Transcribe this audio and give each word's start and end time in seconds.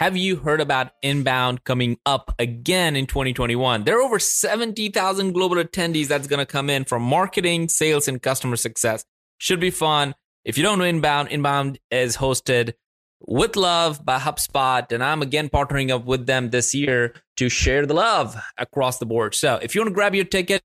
Have 0.00 0.16
you 0.16 0.36
heard 0.36 0.62
about 0.62 0.92
Inbound 1.02 1.64
coming 1.64 1.98
up 2.06 2.34
again 2.38 2.96
in 2.96 3.06
2021? 3.06 3.84
There 3.84 3.98
are 3.98 4.02
over 4.02 4.18
70,000 4.18 5.32
global 5.32 5.56
attendees 5.56 6.08
that's 6.08 6.26
going 6.26 6.38
to 6.38 6.46
come 6.46 6.70
in 6.70 6.86
from 6.86 7.02
marketing, 7.02 7.68
sales, 7.68 8.08
and 8.08 8.22
customer 8.22 8.56
success. 8.56 9.04
Should 9.36 9.60
be 9.60 9.68
fun. 9.68 10.14
If 10.42 10.56
you 10.56 10.62
don't 10.62 10.78
know 10.78 10.86
Inbound, 10.86 11.28
Inbound 11.28 11.80
is 11.90 12.16
hosted 12.16 12.72
with 13.20 13.56
love 13.56 14.02
by 14.02 14.18
HubSpot, 14.18 14.90
and 14.90 15.04
I'm 15.04 15.20
again 15.20 15.50
partnering 15.50 15.90
up 15.90 16.06
with 16.06 16.24
them 16.24 16.48
this 16.48 16.74
year 16.74 17.12
to 17.36 17.50
share 17.50 17.84
the 17.84 17.92
love 17.92 18.40
across 18.56 19.00
the 19.00 19.06
board. 19.06 19.34
So 19.34 19.58
if 19.60 19.74
you 19.74 19.82
want 19.82 19.90
to 19.90 19.94
grab 19.94 20.14
your 20.14 20.24
ticket, 20.24 20.62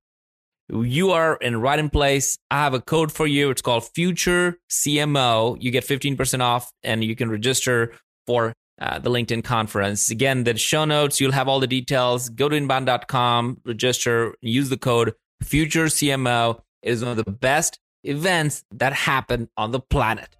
you 0.70 1.12
are 1.12 1.36
in 1.36 1.60
right 1.60 1.78
in 1.78 1.90
place. 1.90 2.38
I 2.50 2.64
have 2.64 2.74
a 2.74 2.80
code 2.80 3.12
for 3.12 3.28
you. 3.28 3.50
It's 3.50 3.62
called 3.62 3.86
Future 3.94 4.60
CMO. 4.72 5.58
You 5.60 5.72
get 5.72 5.84
15% 5.84 6.40
off 6.40 6.72
and 6.84 7.04
you 7.04 7.18
can 7.18 7.30
register 7.30 7.92
for 8.26 8.54
uh, 8.80 9.00
the 9.00 9.10
LinkedIn 9.10 9.44
conference. 9.44 10.10
Again, 10.10 10.44
the 10.44 10.58
show 10.58 10.86
notes, 10.86 11.22
you'll 11.22 11.32
have 11.32 11.48
all 11.48 11.60
the 11.60 11.68
details. 11.68 12.30
Go 12.30 12.50
to 12.50 12.56
inbound.com, 12.56 13.62
register, 13.66 14.36
use 14.42 14.70
the 14.70 14.78
code 14.78 15.14
Future 15.42 15.86
CMO. 15.86 16.62
It 16.82 16.92
is 16.92 17.04
one 17.04 17.18
of 17.18 17.24
the 17.24 17.32
best 17.32 17.80
events 18.04 18.64
that 18.72 18.94
happen 18.94 19.50
on 19.58 19.72
the 19.72 19.80
planet. 19.80 20.36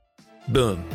Boom. 0.48 0.86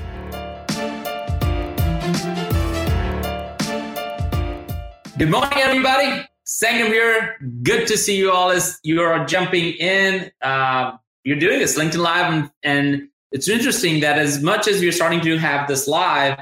Good 5.19 5.31
morning, 5.31 5.59
everybody. 5.59 6.27
Sangram 6.47 6.89
here. 6.89 7.37
Good 7.63 7.87
to 7.89 7.99
see 7.99 8.17
you 8.17 8.33
all 8.33 8.51
as 8.51 8.79
you 8.83 9.03
are 9.03 9.25
jumping 9.27 9.75
in. 9.75 10.31
Uh, 10.41 10.93
you're 11.25 11.39
doing 11.39 11.59
this 11.59 11.79
LinkedIn 11.79 11.99
Live, 11.99 12.33
and, 12.33 12.51
and 12.63 13.09
it's 13.31 13.49
interesting 13.49 14.01
that 14.01 14.19
as 14.19 14.43
much 14.43 14.67
as 14.67 14.83
you're 14.83 14.93
starting 14.93 15.21
to 15.21 15.37
have 15.37 15.69
this 15.69 15.87
live, 15.87 16.39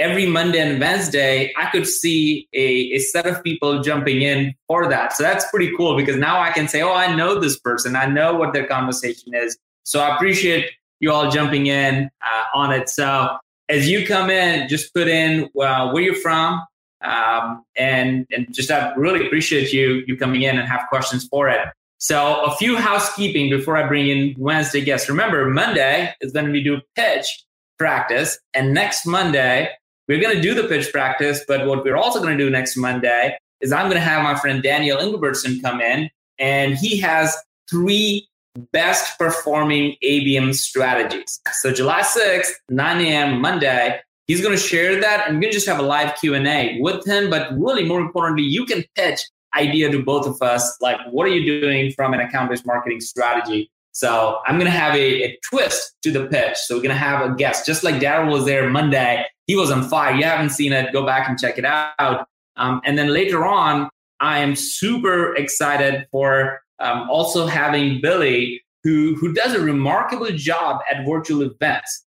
every 0.00 0.26
Monday 0.26 0.58
and 0.58 0.80
Wednesday, 0.80 1.52
I 1.56 1.70
could 1.70 1.86
see 1.86 2.48
a, 2.54 2.94
a 2.94 2.98
set 2.98 3.26
of 3.26 3.44
people 3.44 3.82
jumping 3.82 4.22
in 4.22 4.54
for 4.66 4.88
that. 4.88 5.12
So 5.12 5.22
that's 5.22 5.48
pretty 5.50 5.70
cool 5.76 5.96
because 5.96 6.16
now 6.16 6.40
I 6.40 6.50
can 6.50 6.66
say, 6.66 6.80
oh, 6.82 6.94
I 6.94 7.14
know 7.14 7.38
this 7.38 7.60
person. 7.60 7.94
I 7.94 8.06
know 8.06 8.34
what 8.34 8.52
their 8.54 8.66
conversation 8.66 9.34
is. 9.34 9.56
So 9.84 10.00
I 10.00 10.14
appreciate 10.16 10.70
you 11.00 11.12
all 11.12 11.30
jumping 11.30 11.66
in 11.66 12.10
uh, 12.24 12.58
on 12.58 12.72
it. 12.72 12.88
So 12.88 13.36
as 13.68 13.88
you 13.88 14.06
come 14.06 14.30
in, 14.30 14.68
just 14.68 14.92
put 14.94 15.06
in 15.06 15.48
uh, 15.60 15.90
where 15.90 16.02
you're 16.02 16.14
from, 16.16 16.62
um, 17.02 17.64
and 17.76 18.26
and 18.30 18.52
just 18.52 18.70
I 18.70 18.92
really 18.94 19.24
appreciate 19.26 19.72
you 19.72 20.02
you 20.06 20.16
coming 20.16 20.42
in 20.42 20.58
and 20.58 20.68
have 20.68 20.82
questions 20.88 21.26
for 21.30 21.48
it. 21.48 21.60
So 21.98 22.42
a 22.44 22.54
few 22.56 22.76
housekeeping 22.76 23.48
before 23.48 23.76
I 23.76 23.86
bring 23.86 24.08
in 24.08 24.34
Wednesday 24.38 24.82
guests. 24.82 25.08
Remember, 25.08 25.48
Monday 25.48 26.12
is 26.20 26.32
going 26.32 26.46
to 26.46 26.52
be 26.52 26.62
do 26.62 26.80
pitch 26.96 27.44
practice, 27.78 28.38
and 28.52 28.74
next 28.74 29.06
Monday 29.06 29.70
we're 30.10 30.20
going 30.20 30.34
to 30.34 30.42
do 30.42 30.54
the 30.54 30.66
pitch 30.66 30.90
practice. 30.90 31.44
But 31.46 31.68
what 31.68 31.84
we're 31.84 31.96
also 31.96 32.20
going 32.20 32.36
to 32.36 32.44
do 32.44 32.50
next 32.50 32.76
Monday 32.76 33.38
is 33.60 33.70
I'm 33.70 33.86
going 33.86 33.94
to 33.94 34.00
have 34.00 34.24
my 34.24 34.34
friend 34.34 34.60
Daniel 34.60 34.98
Englebretson 34.98 35.62
come 35.62 35.80
in, 35.80 36.10
and 36.36 36.76
he 36.76 36.98
has 36.98 37.36
three 37.70 38.28
best 38.72 39.16
performing 39.20 39.94
ABM 40.02 40.52
strategies. 40.56 41.40
So 41.52 41.72
July 41.72 42.00
6th, 42.00 42.50
9 42.70 43.00
a.m. 43.06 43.40
Monday, 43.40 44.00
he's 44.26 44.42
going 44.42 44.56
to 44.56 44.60
share 44.60 45.00
that 45.00 45.28
and 45.28 45.36
we're 45.36 45.42
going 45.42 45.52
to 45.52 45.56
just 45.56 45.68
have 45.68 45.78
a 45.78 45.82
live 45.82 46.16
Q&A 46.16 46.78
with 46.80 47.06
him. 47.06 47.30
But 47.30 47.52
really 47.56 47.84
more 47.84 48.00
importantly, 48.00 48.42
you 48.42 48.64
can 48.66 48.84
pitch 48.96 49.20
idea 49.54 49.92
to 49.92 50.02
both 50.02 50.26
of 50.26 50.42
us. 50.42 50.76
Like, 50.80 50.98
what 51.12 51.28
are 51.28 51.30
you 51.30 51.60
doing 51.60 51.92
from 51.92 52.12
an 52.12 52.18
account-based 52.18 52.66
marketing 52.66 53.00
strategy? 53.00 53.70
So 53.92 54.38
I'm 54.46 54.56
going 54.56 54.70
to 54.70 54.76
have 54.76 54.94
a, 54.94 55.24
a, 55.24 55.38
twist 55.44 55.96
to 56.02 56.12
the 56.12 56.26
pitch. 56.26 56.56
So 56.56 56.76
we're 56.76 56.82
going 56.82 56.94
to 56.94 56.96
have 56.96 57.28
a 57.28 57.34
guest, 57.34 57.66
just 57.66 57.82
like 57.82 57.96
Daryl 57.96 58.30
was 58.30 58.44
there 58.44 58.68
Monday. 58.70 59.24
He 59.46 59.56
was 59.56 59.70
on 59.70 59.88
fire. 59.88 60.14
You 60.14 60.24
haven't 60.24 60.50
seen 60.50 60.72
it, 60.72 60.92
go 60.92 61.04
back 61.04 61.28
and 61.28 61.38
check 61.38 61.58
it 61.58 61.64
out. 61.64 62.26
Um, 62.56 62.80
and 62.84 62.96
then 62.96 63.08
later 63.08 63.44
on, 63.44 63.90
I 64.20 64.38
am 64.40 64.54
super 64.54 65.34
excited 65.34 66.06
for 66.12 66.60
um, 66.78 67.08
also 67.10 67.46
having 67.46 68.00
Billy, 68.00 68.62
who 68.84 69.14
who 69.16 69.32
does 69.32 69.54
a 69.54 69.60
remarkable 69.60 70.30
job 70.30 70.80
at 70.90 71.06
virtual 71.06 71.42
events. 71.42 72.04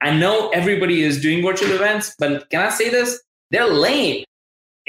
I 0.00 0.16
know 0.16 0.48
everybody 0.50 1.02
is 1.02 1.20
doing 1.20 1.42
virtual 1.42 1.72
events, 1.72 2.14
but 2.18 2.48
can 2.50 2.60
I 2.62 2.70
say 2.70 2.88
this? 2.88 3.20
They're 3.50 3.66
lame. 3.66 4.24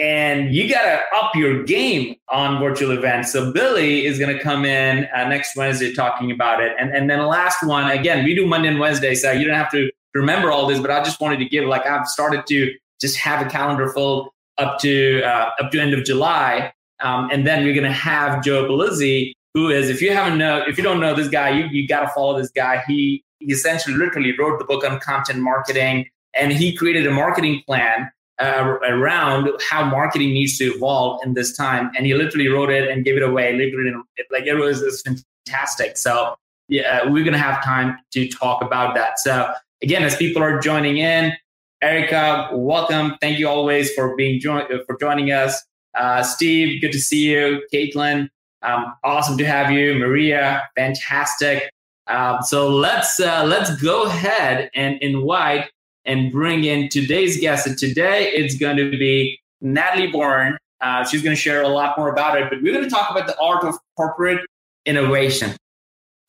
And 0.01 0.51
you 0.51 0.67
got 0.67 0.81
to 0.81 0.99
up 1.15 1.35
your 1.35 1.63
game 1.63 2.15
on 2.29 2.59
virtual 2.59 2.89
events. 2.89 3.31
So 3.31 3.53
Billy 3.53 4.03
is 4.07 4.17
going 4.17 4.35
to 4.35 4.41
come 4.41 4.65
in 4.65 5.07
uh, 5.15 5.27
next 5.27 5.55
Wednesday 5.55 5.93
talking 5.93 6.31
about 6.31 6.59
it. 6.59 6.75
And, 6.79 6.89
and 6.89 7.07
then 7.07 7.19
the 7.19 7.27
last 7.27 7.61
one, 7.61 7.89
again, 7.91 8.25
we 8.25 8.33
do 8.33 8.47
Monday 8.47 8.69
and 8.69 8.79
Wednesday. 8.79 9.13
So 9.13 9.31
you 9.31 9.45
don't 9.45 9.55
have 9.55 9.69
to 9.73 9.91
remember 10.15 10.51
all 10.51 10.65
this, 10.65 10.79
but 10.79 10.89
I 10.89 11.03
just 11.03 11.21
wanted 11.21 11.37
to 11.37 11.45
give, 11.45 11.65
like 11.65 11.85
I've 11.85 12.07
started 12.07 12.47
to 12.47 12.73
just 12.99 13.15
have 13.17 13.45
a 13.45 13.49
calendar 13.49 13.89
full 13.89 14.33
up 14.57 14.79
to 14.79 15.21
uh, 15.21 15.51
up 15.59 15.69
to 15.69 15.79
end 15.79 15.93
of 15.93 16.03
July. 16.03 16.73
Um, 17.01 17.29
and 17.31 17.45
then 17.45 17.63
we're 17.63 17.75
going 17.75 17.83
to 17.83 17.91
have 17.91 18.43
Joe 18.43 18.67
Pulizzi, 18.67 19.33
who 19.53 19.69
is, 19.69 19.87
if 19.87 20.01
you 20.01 20.13
haven't 20.13 20.39
know, 20.39 20.63
if 20.67 20.79
you 20.79 20.83
don't 20.83 20.99
know 20.99 21.13
this 21.13 21.27
guy, 21.27 21.51
you, 21.51 21.65
you 21.65 21.87
got 21.87 21.99
to 21.99 22.07
follow 22.07 22.39
this 22.39 22.49
guy. 22.49 22.81
He, 22.87 23.23
he 23.37 23.53
essentially 23.53 23.95
literally 23.95 24.35
wrote 24.35 24.57
the 24.57 24.65
book 24.65 24.83
on 24.83 24.99
content 24.99 25.41
marketing 25.41 26.09
and 26.33 26.51
he 26.51 26.75
created 26.75 27.05
a 27.05 27.11
marketing 27.11 27.61
plan 27.67 28.09
uh, 28.39 28.77
around 28.87 29.49
how 29.69 29.85
marketing 29.85 30.33
needs 30.33 30.57
to 30.57 30.73
evolve 30.75 31.21
in 31.23 31.33
this 31.33 31.55
time. 31.55 31.91
And 31.95 32.05
he 32.05 32.13
literally 32.13 32.47
wrote 32.47 32.69
it 32.69 32.89
and 32.89 33.05
gave 33.05 33.17
it 33.17 33.23
away. 33.23 33.53
Literally, 33.53 33.93
like 34.31 34.45
it 34.45 34.55
was, 34.55 34.81
was 34.81 35.01
fantastic. 35.01 35.97
So 35.97 36.35
yeah, 36.67 37.05
we're 37.05 37.23
going 37.23 37.33
to 37.33 37.39
have 37.39 37.63
time 37.63 37.97
to 38.13 38.27
talk 38.27 38.63
about 38.63 38.95
that. 38.95 39.19
So 39.19 39.51
again, 39.83 40.03
as 40.03 40.15
people 40.15 40.41
are 40.41 40.59
joining 40.59 40.97
in, 40.97 41.33
Erica, 41.81 42.49
welcome. 42.53 43.17
Thank 43.21 43.39
you 43.39 43.47
always 43.47 43.93
for 43.93 44.15
being 44.15 44.39
join- 44.39 44.67
for 44.85 44.97
joining 44.99 45.31
us. 45.31 45.61
Uh, 45.95 46.23
Steve, 46.23 46.79
good 46.79 46.91
to 46.91 46.99
see 46.99 47.29
you. 47.31 47.61
Caitlin, 47.73 48.29
um, 48.61 48.93
awesome 49.03 49.37
to 49.37 49.45
have 49.45 49.71
you. 49.71 49.95
Maria, 49.95 50.69
fantastic. 50.75 51.69
Um, 52.07 52.41
so 52.41 52.69
let's 52.69 53.19
uh, 53.19 53.43
let's 53.45 53.75
go 53.81 54.03
ahead 54.03 54.69
and 54.75 54.97
invite 55.01 55.69
and 56.05 56.31
bring 56.31 56.63
in 56.63 56.89
today's 56.89 57.39
guest. 57.39 57.67
And 57.67 57.77
today 57.77 58.31
it's 58.33 58.57
going 58.57 58.77
to 58.77 58.91
be 58.91 59.39
Natalie 59.61 60.11
Born. 60.11 60.57
Uh, 60.81 61.05
she's 61.05 61.21
going 61.21 61.35
to 61.35 61.41
share 61.41 61.61
a 61.61 61.67
lot 61.67 61.97
more 61.97 62.09
about 62.09 62.39
it, 62.41 62.49
but 62.49 62.61
we're 62.61 62.73
going 62.73 62.83
to 62.83 62.89
talk 62.89 63.11
about 63.11 63.27
the 63.27 63.39
art 63.39 63.63
of 63.63 63.75
corporate 63.95 64.41
innovation. 64.85 65.55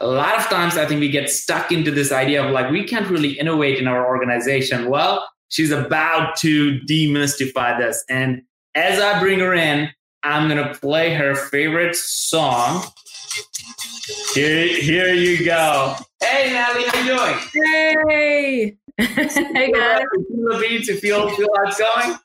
A 0.01 0.07
lot 0.07 0.37
of 0.37 0.45
times, 0.47 0.77
I 0.77 0.85
think 0.85 1.01
we 1.01 1.09
get 1.09 1.31
stuck 1.31 1.71
into 1.71 1.91
this 1.91 2.11
idea 2.11 2.45
of 2.45 2.51
like 2.51 2.71
we 2.71 2.85
can't 2.85 3.09
really 3.09 3.39
innovate 3.39 3.79
in 3.79 3.87
our 3.87 4.07
organization. 4.07 4.91
Well, 4.91 5.27
she's 5.49 5.71
about 5.71 6.37
to 6.39 6.81
demystify 6.81 7.79
this, 7.79 8.05
and 8.11 8.43
as 8.75 8.99
I 8.99 9.21
bring 9.21 9.39
her 9.39 9.55
in, 9.55 9.91
I'm 10.25 10.49
gonna 10.49 10.75
play 10.75 11.15
her 11.15 11.37
favorite 11.37 11.95
song. 11.95 12.85
Here, 14.35 14.67
here 14.67 15.15
you 15.15 15.45
go. 15.45 15.95
Hey, 16.21 16.53
Natalie, 16.53 16.85
how 16.89 16.99
you 16.99 17.17
doing? 17.17 18.07
Hey. 18.09 18.77
hey, 18.99 19.73
guys. 19.73 20.03
Beats. 20.61 20.89
You 20.89 20.97
feel 20.99 21.29
feel 21.31 21.49
how 21.57 21.65
it's 21.67 21.79
going. 21.79 22.19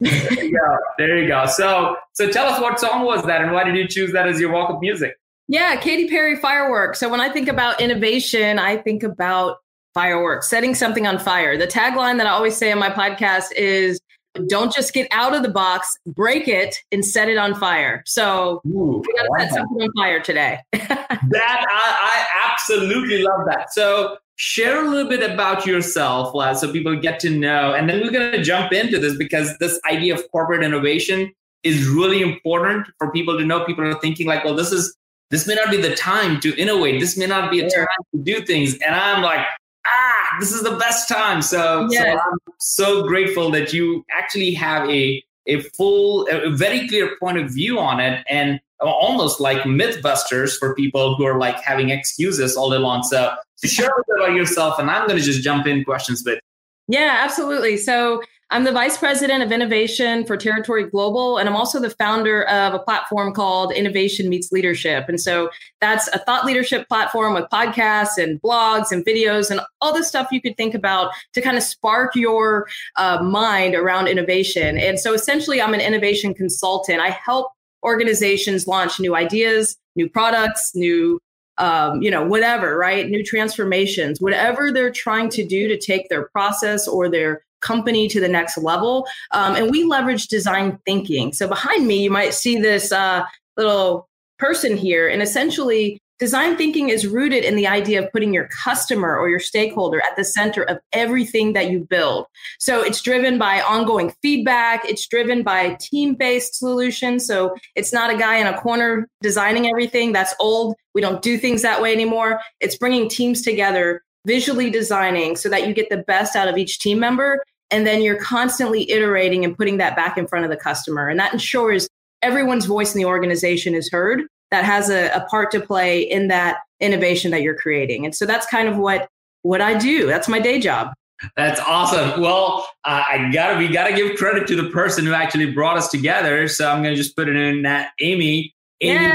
There 0.00 0.44
you 0.44 0.52
go. 0.52 0.78
There 0.98 1.18
you 1.18 1.28
go. 1.28 1.46
So, 1.46 1.96
so 2.14 2.30
tell 2.30 2.46
us 2.46 2.60
what 2.60 2.80
song 2.80 3.04
was 3.04 3.24
that, 3.26 3.42
and 3.42 3.52
why 3.52 3.64
did 3.64 3.76
you 3.76 3.86
choose 3.86 4.12
that 4.12 4.26
as 4.26 4.40
your 4.40 4.50
walk 4.50 4.70
up 4.70 4.80
music? 4.80 5.16
Yeah, 5.48 5.76
Katy 5.76 6.08
Perry 6.08 6.36
fireworks. 6.36 7.00
So 7.00 7.08
when 7.08 7.20
I 7.20 7.28
think 7.28 7.48
about 7.48 7.80
innovation, 7.80 8.58
I 8.58 8.76
think 8.76 9.02
about 9.02 9.56
fireworks, 9.94 10.48
setting 10.48 10.74
something 10.74 11.06
on 11.06 11.18
fire. 11.18 11.58
The 11.58 11.66
tagline 11.66 12.18
that 12.18 12.26
I 12.26 12.30
always 12.30 12.56
say 12.56 12.70
in 12.70 12.78
my 12.78 12.90
podcast 12.90 13.52
is 13.56 14.00
don't 14.46 14.72
just 14.72 14.92
get 14.92 15.08
out 15.10 15.34
of 15.34 15.42
the 15.42 15.48
box, 15.48 15.88
break 16.06 16.46
it 16.46 16.76
and 16.92 17.04
set 17.04 17.28
it 17.28 17.36
on 17.36 17.54
fire. 17.54 18.02
So 18.06 18.60
Ooh, 18.66 19.02
we 19.04 19.12
got 19.14 19.24
to 19.24 19.30
set 19.40 19.54
something 19.54 19.82
on 19.82 19.90
fire 19.96 20.20
today. 20.20 20.60
that 20.72 21.66
I, 21.68 22.26
I, 22.48 22.50
absolutely 22.50 23.22
love 23.22 23.40
that. 23.46 23.72
So 23.72 24.18
share 24.40 24.82
a 24.82 24.88
little 24.88 25.06
bit 25.06 25.30
about 25.30 25.66
yourself 25.66 26.34
uh, 26.34 26.54
so 26.54 26.72
people 26.72 26.96
get 26.96 27.20
to 27.20 27.28
know. 27.28 27.74
And 27.74 27.90
then 27.90 28.00
we're 28.00 28.10
going 28.10 28.32
to 28.32 28.42
jump 28.42 28.72
into 28.72 28.98
this 28.98 29.14
because 29.18 29.54
this 29.58 29.78
idea 29.90 30.14
of 30.14 30.22
corporate 30.32 30.64
innovation 30.64 31.30
is 31.62 31.86
really 31.86 32.22
important 32.22 32.86
for 32.96 33.12
people 33.12 33.36
to 33.36 33.44
know. 33.44 33.66
People 33.66 33.84
are 33.84 34.00
thinking 34.00 34.26
like, 34.26 34.42
well, 34.42 34.54
this 34.54 34.72
is 34.72 34.96
this 35.28 35.46
may 35.46 35.54
not 35.54 35.70
be 35.70 35.76
the 35.76 35.94
time 35.94 36.40
to 36.40 36.56
innovate. 36.56 37.00
This 37.00 37.18
may 37.18 37.26
not 37.26 37.50
be 37.50 37.60
a 37.60 37.68
time 37.68 37.86
to 38.14 38.22
do 38.22 38.40
things. 38.40 38.78
And 38.78 38.94
I'm 38.94 39.22
like, 39.22 39.46
ah, 39.86 40.36
this 40.40 40.52
is 40.52 40.62
the 40.62 40.76
best 40.76 41.06
time. 41.06 41.42
So, 41.42 41.86
yeah. 41.90 42.14
so 42.14 42.18
I'm 42.18 42.38
so 42.58 43.06
grateful 43.06 43.50
that 43.50 43.74
you 43.74 44.06
actually 44.10 44.54
have 44.54 44.88
a, 44.88 45.22
a 45.46 45.60
full, 45.76 46.26
a 46.28 46.48
very 46.48 46.88
clear 46.88 47.14
point 47.20 47.36
of 47.36 47.50
view 47.50 47.78
on 47.78 48.00
it, 48.00 48.24
and 48.30 48.58
almost 48.82 49.40
like 49.40 49.62
mythbusters 49.62 50.56
for 50.58 50.74
people 50.74 51.16
who 51.16 51.24
are 51.24 51.38
like 51.38 51.60
having 51.60 51.90
excuses 51.90 52.56
all 52.56 52.70
day 52.70 52.78
long. 52.78 53.02
So, 53.02 53.34
to 53.60 53.68
share 53.68 53.88
a 53.88 54.02
bit 54.06 54.16
about 54.16 54.34
yourself, 54.34 54.78
and 54.78 54.90
I'm 54.90 55.06
going 55.06 55.18
to 55.18 55.24
just 55.24 55.42
jump 55.42 55.66
in 55.66 55.84
questions 55.84 56.22
with. 56.24 56.40
Yeah, 56.88 57.18
absolutely. 57.20 57.76
So 57.76 58.20
I'm 58.52 58.64
the 58.64 58.72
vice 58.72 58.98
president 58.98 59.44
of 59.44 59.52
innovation 59.52 60.24
for 60.26 60.36
Territory 60.36 60.90
Global, 60.90 61.38
and 61.38 61.48
I'm 61.48 61.54
also 61.54 61.78
the 61.78 61.90
founder 61.90 62.42
of 62.48 62.74
a 62.74 62.80
platform 62.80 63.32
called 63.32 63.72
Innovation 63.72 64.28
Meets 64.28 64.50
Leadership. 64.50 65.08
And 65.08 65.20
so 65.20 65.50
that's 65.80 66.08
a 66.08 66.18
thought 66.18 66.44
leadership 66.44 66.88
platform 66.88 67.34
with 67.34 67.44
podcasts 67.44 68.18
and 68.18 68.42
blogs 68.42 68.90
and 68.90 69.04
videos 69.04 69.52
and 69.52 69.60
all 69.80 69.96
the 69.96 70.02
stuff 70.02 70.32
you 70.32 70.40
could 70.40 70.56
think 70.56 70.74
about 70.74 71.12
to 71.34 71.40
kind 71.40 71.56
of 71.56 71.62
spark 71.62 72.16
your 72.16 72.66
uh, 72.96 73.22
mind 73.22 73.76
around 73.76 74.08
innovation. 74.08 74.76
And 74.76 74.98
so 74.98 75.14
essentially, 75.14 75.62
I'm 75.62 75.74
an 75.74 75.80
innovation 75.80 76.34
consultant. 76.34 77.00
I 77.00 77.10
help 77.10 77.52
organizations 77.82 78.66
launch 78.66 79.00
new 79.00 79.14
ideas, 79.14 79.76
new 79.96 80.08
products, 80.08 80.72
new 80.74 81.18
um, 81.58 82.00
you 82.00 82.10
know, 82.10 82.24
whatever, 82.24 82.76
right? 82.78 83.08
New 83.08 83.22
transformations, 83.22 84.18
whatever 84.18 84.72
they're 84.72 84.90
trying 84.90 85.28
to 85.30 85.46
do 85.46 85.68
to 85.68 85.78
take 85.78 86.08
their 86.08 86.28
process 86.28 86.88
or 86.88 87.08
their 87.10 87.42
company 87.60 88.08
to 88.08 88.18
the 88.18 88.28
next 88.28 88.56
level. 88.56 89.06
Um, 89.32 89.54
and 89.54 89.70
we 89.70 89.84
leverage 89.84 90.28
design 90.28 90.78
thinking. 90.86 91.34
So 91.34 91.46
behind 91.46 91.86
me, 91.86 92.02
you 92.02 92.10
might 92.10 92.32
see 92.32 92.58
this 92.58 92.90
uh, 92.90 93.24
little 93.58 94.08
person 94.38 94.76
here. 94.76 95.06
And 95.06 95.20
essentially, 95.20 96.00
design 96.20 96.56
thinking 96.56 96.90
is 96.90 97.06
rooted 97.06 97.42
in 97.42 97.56
the 97.56 97.66
idea 97.66 98.00
of 98.00 98.12
putting 98.12 98.32
your 98.32 98.48
customer 98.62 99.16
or 99.16 99.28
your 99.28 99.40
stakeholder 99.40 100.00
at 100.02 100.14
the 100.16 100.24
center 100.24 100.62
of 100.62 100.78
everything 100.92 101.54
that 101.54 101.70
you 101.70 101.80
build. 101.80 102.26
So 102.58 102.82
it's 102.82 103.00
driven 103.00 103.38
by 103.38 103.62
ongoing 103.62 104.14
feedback, 104.22 104.84
it's 104.84 105.08
driven 105.08 105.42
by 105.42 105.76
team 105.80 106.14
based 106.14 106.54
solutions. 106.54 107.26
So 107.26 107.56
it's 107.74 107.92
not 107.92 108.14
a 108.14 108.18
guy 108.18 108.36
in 108.36 108.46
a 108.46 108.60
corner 108.60 109.08
designing 109.22 109.66
everything. 109.66 110.12
That's 110.12 110.34
old. 110.38 110.76
We 110.94 111.00
don't 111.00 111.22
do 111.22 111.38
things 111.38 111.62
that 111.62 111.80
way 111.80 111.92
anymore. 111.92 112.40
It's 112.60 112.76
bringing 112.76 113.08
teams 113.08 113.40
together 113.40 114.02
visually 114.26 114.68
designing 114.68 115.34
so 115.34 115.48
that 115.48 115.66
you 115.66 115.72
get 115.72 115.88
the 115.88 116.04
best 116.06 116.36
out 116.36 116.46
of 116.46 116.58
each 116.58 116.78
team 116.78 117.00
member 117.00 117.42
and 117.70 117.86
then 117.86 118.02
you're 118.02 118.16
constantly 118.16 118.90
iterating 118.90 119.44
and 119.44 119.56
putting 119.56 119.78
that 119.78 119.96
back 119.96 120.18
in 120.18 120.26
front 120.26 120.44
of 120.44 120.50
the 120.50 120.56
customer. 120.56 121.08
And 121.08 121.18
that 121.18 121.32
ensures 121.32 121.88
everyone's 122.20 122.66
voice 122.66 122.94
in 122.94 122.98
the 122.98 123.06
organization 123.06 123.74
is 123.74 123.90
heard 123.90 124.22
that 124.50 124.64
has 124.64 124.90
a, 124.90 125.08
a 125.10 125.26
part 125.30 125.50
to 125.52 125.60
play 125.60 126.00
in 126.00 126.28
that 126.28 126.58
innovation 126.80 127.30
that 127.30 127.42
you're 127.42 127.56
creating. 127.56 128.04
And 128.04 128.14
so 128.14 128.26
that's 128.26 128.46
kind 128.46 128.68
of 128.68 128.76
what 128.76 129.08
what 129.42 129.60
I 129.60 129.78
do. 129.78 130.06
That's 130.06 130.28
my 130.28 130.38
day 130.38 130.58
job. 130.58 130.92
That's 131.36 131.60
awesome. 131.60 132.20
Well, 132.20 132.66
uh, 132.84 133.04
I 133.06 133.30
gotta 133.32 133.58
we 133.58 133.68
gotta 133.68 133.94
give 133.94 134.16
credit 134.16 134.46
to 134.48 134.56
the 134.56 134.70
person 134.70 135.04
who 135.04 135.12
actually 135.12 135.52
brought 135.52 135.76
us 135.76 135.88
together. 135.88 136.48
So 136.48 136.70
I'm 136.70 136.82
gonna 136.82 136.96
just 136.96 137.16
put 137.16 137.28
it 137.28 137.36
in 137.36 137.62
that 137.62 137.90
Amy. 138.00 138.54
Amy, 138.82 139.04
yeah. 139.04 139.14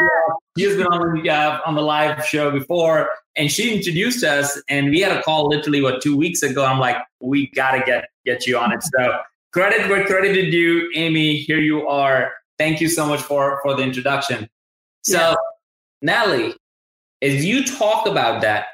she's 0.57 0.75
been 0.75 0.85
on 0.87 1.23
the 1.23 1.29
uh, 1.29 1.59
on 1.65 1.73
the 1.73 1.81
live 1.81 2.23
show 2.25 2.51
before, 2.51 3.09
and 3.35 3.51
she 3.51 3.75
introduced 3.75 4.23
us. 4.23 4.61
And 4.69 4.91
we 4.91 4.99
had 4.99 5.17
a 5.17 5.23
call 5.23 5.47
literally 5.47 5.81
what 5.81 6.01
two 6.01 6.15
weeks 6.15 6.43
ago. 6.43 6.63
I'm 6.63 6.79
like, 6.79 6.97
we 7.19 7.49
gotta 7.55 7.83
get 7.83 8.09
get 8.25 8.45
you 8.45 8.57
on 8.59 8.71
it. 8.71 8.83
So 8.83 9.19
credit 9.51 9.89
where 9.89 10.05
credit 10.05 10.37
is 10.37 10.51
due, 10.51 10.91
Amy. 10.95 11.37
Here 11.37 11.59
you 11.59 11.87
are. 11.87 12.31
Thank 12.59 12.81
you 12.81 12.87
so 12.87 13.07
much 13.07 13.21
for 13.21 13.59
for 13.63 13.75
the 13.75 13.81
introduction. 13.81 14.47
So, 15.05 15.19
yeah. 15.19 15.35
Natalie, 16.01 16.55
as 17.21 17.45
you 17.45 17.63
talk 17.63 18.07
about 18.07 18.41
that, 18.41 18.65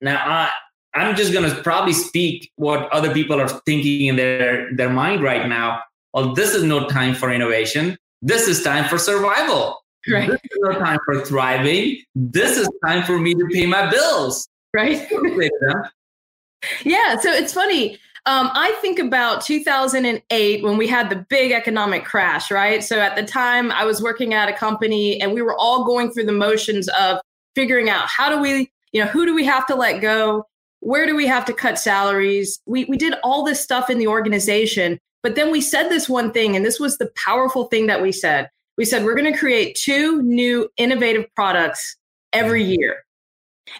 now 0.00 0.16
I 0.16 0.50
I'm 0.94 1.16
just 1.16 1.32
gonna 1.32 1.52
probably 1.62 1.92
speak 1.92 2.52
what 2.54 2.88
other 2.92 3.12
people 3.12 3.40
are 3.40 3.48
thinking 3.48 4.06
in 4.06 4.16
their 4.16 4.72
their 4.74 4.90
mind 4.90 5.22
right 5.22 5.48
now. 5.48 5.80
Well, 6.12 6.32
this 6.34 6.54
is 6.54 6.62
no 6.62 6.86
time 6.86 7.14
for 7.14 7.32
innovation. 7.32 7.98
This 8.22 8.46
is 8.46 8.62
time 8.62 8.88
for 8.88 8.98
survival. 8.98 9.80
Right. 10.08 10.30
This 10.30 10.40
is 10.44 10.58
no 10.60 10.78
time 10.78 10.98
for 11.04 11.24
thriving. 11.24 11.98
This 12.14 12.56
is 12.56 12.68
time 12.84 13.02
for 13.02 13.18
me 13.18 13.34
to 13.34 13.46
pay 13.52 13.66
my 13.66 13.90
bills. 13.90 14.48
Right. 14.72 15.10
yeah. 16.84 17.18
So 17.18 17.32
it's 17.32 17.52
funny. 17.52 17.98
Um, 18.26 18.50
I 18.54 18.72
think 18.80 18.98
about 18.98 19.42
2008 19.42 20.64
when 20.64 20.78
we 20.78 20.86
had 20.86 21.10
the 21.10 21.26
big 21.28 21.52
economic 21.52 22.06
crash, 22.06 22.50
right? 22.50 22.82
So 22.82 22.98
at 22.98 23.16
the 23.16 23.22
time, 23.22 23.70
I 23.70 23.84
was 23.84 24.00
working 24.00 24.32
at 24.32 24.48
a 24.48 24.54
company 24.54 25.20
and 25.20 25.34
we 25.34 25.42
were 25.42 25.54
all 25.54 25.84
going 25.84 26.10
through 26.10 26.24
the 26.24 26.32
motions 26.32 26.88
of 26.88 27.20
figuring 27.54 27.90
out 27.90 28.08
how 28.08 28.30
do 28.30 28.40
we, 28.40 28.70
you 28.92 29.04
know, 29.04 29.10
who 29.10 29.26
do 29.26 29.34
we 29.34 29.44
have 29.44 29.66
to 29.66 29.74
let 29.74 30.00
go? 30.00 30.46
Where 30.80 31.04
do 31.06 31.14
we 31.14 31.26
have 31.26 31.44
to 31.46 31.52
cut 31.52 31.78
salaries? 31.78 32.60
We, 32.64 32.86
we 32.86 32.96
did 32.96 33.14
all 33.22 33.44
this 33.44 33.60
stuff 33.60 33.90
in 33.90 33.98
the 33.98 34.06
organization. 34.06 34.98
But 35.22 35.34
then 35.34 35.50
we 35.50 35.60
said 35.60 35.88
this 35.88 36.08
one 36.08 36.32
thing, 36.32 36.56
and 36.56 36.64
this 36.64 36.80
was 36.80 36.96
the 36.96 37.10
powerful 37.16 37.64
thing 37.64 37.86
that 37.88 38.00
we 38.00 38.12
said. 38.12 38.48
We 38.78 38.86
said, 38.86 39.04
we're 39.04 39.14
going 39.14 39.32
to 39.32 39.38
create 39.38 39.74
two 39.74 40.22
new 40.22 40.70
innovative 40.78 41.26
products 41.34 41.96
every 42.32 42.64
year. 42.64 43.04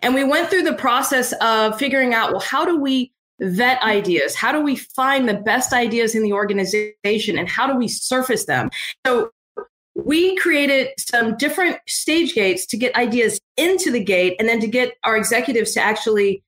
And 0.02 0.14
we 0.14 0.24
went 0.24 0.50
through 0.50 0.62
the 0.62 0.74
process 0.74 1.32
of 1.40 1.78
figuring 1.78 2.14
out, 2.14 2.30
well, 2.30 2.40
how 2.40 2.64
do 2.64 2.78
we 2.78 3.12
vet 3.40 3.82
ideas? 3.82 4.34
How 4.34 4.52
do 4.52 4.60
we 4.60 4.76
find 4.76 5.28
the 5.28 5.34
best 5.34 5.72
ideas 5.72 6.14
in 6.14 6.22
the 6.22 6.32
organization 6.32 7.38
and 7.38 7.48
how 7.48 7.66
do 7.66 7.76
we 7.76 7.88
surface 7.88 8.46
them? 8.46 8.70
So 9.06 9.30
we 9.94 10.36
created 10.36 10.88
some 10.98 11.36
different 11.36 11.78
stage 11.86 12.34
gates 12.34 12.66
to 12.66 12.76
get 12.76 12.94
ideas 12.96 13.40
into 13.56 13.90
the 13.90 14.02
gate 14.02 14.36
and 14.38 14.48
then 14.48 14.60
to 14.60 14.66
get 14.66 14.94
our 15.04 15.16
executives 15.16 15.72
to 15.72 15.80
actually 15.80 16.42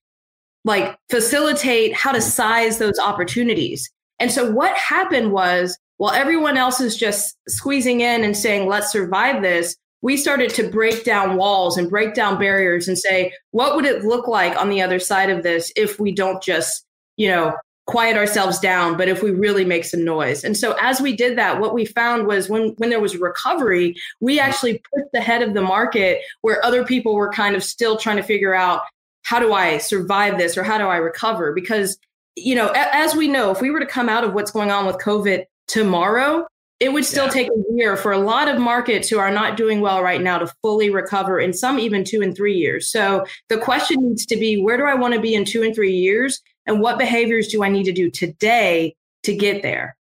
like 0.65 0.97
facilitate 1.11 1.94
how 1.94 2.11
to 2.12 2.21
size 2.21 2.79
those 2.79 2.99
opportunities. 2.99 3.88
And 4.19 4.33
so 4.33 4.50
what 4.50 4.77
happened 4.77 5.33
was 5.33 5.79
while 5.99 6.12
everyone 6.12 6.56
else 6.56 6.81
is 6.81 6.97
just 6.97 7.37
squeezing 7.49 8.00
in 8.00 8.25
and 8.25 8.37
saying, 8.37 8.69
let's 8.69 8.91
survive 8.91 9.43
this, 9.43 9.77
we 10.06 10.17
started 10.17 10.50
to 10.50 10.70
break 10.70 11.03
down 11.03 11.37
walls 11.37 11.76
and 11.76 11.91
break 11.91 12.14
down 12.14 12.38
barriers 12.38 12.87
and 12.87 12.97
say, 12.97 13.32
what 13.50 13.75
would 13.75 13.85
it 13.85 14.05
look 14.05 14.29
like 14.29 14.56
on 14.56 14.69
the 14.69 14.81
other 14.81 15.00
side 15.00 15.31
of 15.31 15.43
this 15.43 15.73
if 15.75 15.99
we 15.99 16.12
don't 16.12 16.41
just, 16.41 16.87
you 17.17 17.26
know, 17.26 17.53
quiet 17.88 18.17
ourselves 18.17 18.61
down, 18.61 18.97
but 18.97 19.08
if 19.08 19.20
we 19.20 19.32
really 19.32 19.64
make 19.64 19.85
some 19.85 20.05
noise. 20.05 20.44
And 20.44 20.56
so 20.56 20.76
as 20.81 21.00
we 21.00 21.17
did 21.17 21.37
that, 21.38 21.61
what 21.61 21.75
we 21.75 21.85
found 21.85 22.29
was 22.29 22.49
when 22.49 22.69
when 22.79 22.91
there 22.91 23.00
was 23.00 23.17
recovery, 23.17 23.97
we 24.20 24.37
mm-hmm. 24.37 24.49
actually 24.49 24.81
pushed 24.94 25.12
ahead 25.12 25.43
of 25.43 25.55
the 25.55 25.62
market 25.62 26.20
where 26.43 26.64
other 26.64 26.85
people 26.85 27.17
were 27.17 27.32
kind 27.32 27.56
of 27.56 27.64
still 27.64 27.97
trying 27.97 28.19
to 28.19 28.23
figure 28.23 28.55
out 28.55 28.82
how 29.25 29.41
do 29.41 29.52
I 29.55 29.79
survive 29.79 30.38
this 30.38 30.56
or 30.56 30.62
how 30.62 30.79
do 30.79 30.85
I 30.85 30.99
recover? 30.99 31.52
Because, 31.52 31.99
you 32.37 32.55
know, 32.55 32.73
as 32.76 33.17
we 33.17 33.26
know, 33.26 33.50
if 33.50 33.61
we 33.61 33.73
were 33.73 33.81
to 33.81 33.87
come 33.87 34.09
out 34.09 34.23
of 34.23 34.35
what's 34.35 34.52
going 34.52 34.70
on 34.70 34.87
with 34.87 34.99
COVID 34.99 35.47
tomorrow, 35.66 36.47
it 36.78 36.92
would 36.92 37.04
still 37.04 37.25
yeah. 37.26 37.30
take 37.30 37.49
a 37.49 37.75
year 37.75 37.97
for 37.97 38.12
a 38.12 38.18
lot 38.18 38.49
of 38.49 38.61
markets 38.61 39.09
who 39.09 39.18
are 39.18 39.30
not 39.30 39.56
doing 39.56 39.80
well 39.80 40.02
right 40.02 40.21
now 40.21 40.38
to 40.38 40.47
fully 40.62 40.90
recover, 40.90 41.38
and 41.38 41.56
some 41.56 41.78
even 41.78 42.04
two 42.04 42.21
and 42.21 42.37
three 42.37 42.54
years. 42.54 42.90
So 42.90 43.25
the 43.49 43.56
question 43.56 43.97
needs 44.00 44.26
to 44.26 44.37
be 44.37 44.61
where 44.61 44.76
do 44.76 44.85
I 44.85 44.95
want 44.95 45.14
to 45.14 45.21
be 45.21 45.35
in 45.35 45.45
two 45.45 45.62
and 45.62 45.75
three 45.75 45.95
years? 45.95 46.40
And 46.66 46.80
what 46.80 46.99
behaviors 46.99 47.49
do 47.49 47.62
I 47.62 47.68
need 47.68 47.85
to 47.85 47.92
do 47.92 48.11
today 48.11 48.95
to 49.23 49.35
get 49.35 49.62
there? 49.62 49.97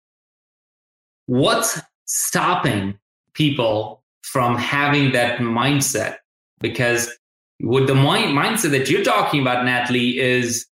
What's 1.27 1.81
stopping 2.07 2.99
people 3.35 4.03
from 4.23 4.57
having 4.57 5.13
that 5.13 5.39
mindset? 5.39 6.17
Because 6.61 7.11
with 7.61 7.87
the 7.87 7.95
mind- 7.95 8.37
mindset 8.37 8.71
that 8.71 8.91
you're 8.91 9.05
talking 9.05 9.41
about, 9.41 9.65
Natalie, 9.65 10.19
is 10.19 10.67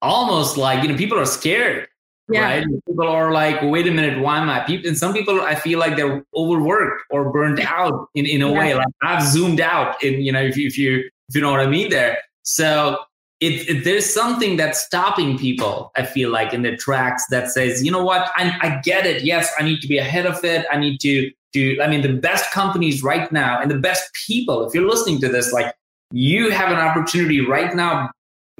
almost 0.00 0.56
like, 0.56 0.82
you 0.82 0.88
know, 0.88 0.96
people 0.96 1.18
are 1.18 1.26
scared 1.26 1.88
yeah. 2.32 2.42
right? 2.42 2.66
People 2.86 3.08
are 3.08 3.32
like, 3.32 3.60
wait 3.62 3.86
a 3.86 3.90
minute, 3.90 4.20
why 4.20 4.38
am 4.38 4.48
I? 4.48 4.60
People, 4.60 4.88
and 4.88 4.98
some 4.98 5.12
people, 5.12 5.40
I 5.40 5.54
feel 5.54 5.78
like 5.78 5.96
they're 5.96 6.24
overworked 6.34 7.04
or 7.10 7.30
burnt 7.30 7.60
out 7.60 8.08
in, 8.14 8.26
in 8.26 8.42
a 8.42 8.50
yeah. 8.50 8.58
way. 8.58 8.74
Like 8.74 8.86
I've 9.02 9.22
zoomed 9.22 9.60
out, 9.60 10.02
in 10.02 10.20
you 10.20 10.32
know, 10.32 10.42
if 10.42 10.56
you 10.56 10.66
if 10.66 10.78
you 10.78 11.08
if 11.28 11.34
you 11.34 11.40
know 11.40 11.50
what 11.50 11.60
I 11.60 11.66
mean 11.66 11.90
there. 11.90 12.18
So 12.42 12.98
it, 13.40 13.68
it, 13.68 13.84
there's 13.84 14.12
something 14.12 14.56
that's 14.56 14.84
stopping 14.84 15.38
people. 15.38 15.92
I 15.96 16.04
feel 16.04 16.30
like 16.30 16.52
in 16.52 16.62
their 16.62 16.76
tracks 16.76 17.24
that 17.30 17.50
says, 17.50 17.82
you 17.82 17.90
know 17.90 18.04
what, 18.04 18.30
I, 18.36 18.56
I 18.60 18.80
get 18.82 19.06
it. 19.06 19.22
Yes, 19.22 19.50
I 19.58 19.62
need 19.62 19.80
to 19.80 19.88
be 19.88 19.98
ahead 19.98 20.26
of 20.26 20.44
it. 20.44 20.66
I 20.70 20.76
need 20.76 21.00
to 21.00 21.30
do. 21.52 21.80
I 21.82 21.88
mean, 21.88 22.02
the 22.02 22.12
best 22.12 22.50
companies 22.52 23.02
right 23.02 23.30
now 23.32 23.60
and 23.60 23.70
the 23.70 23.78
best 23.78 24.10
people. 24.26 24.66
If 24.66 24.74
you're 24.74 24.88
listening 24.88 25.20
to 25.20 25.28
this, 25.28 25.52
like 25.52 25.74
you 26.12 26.50
have 26.50 26.70
an 26.70 26.78
opportunity 26.78 27.40
right 27.40 27.74
now 27.74 28.10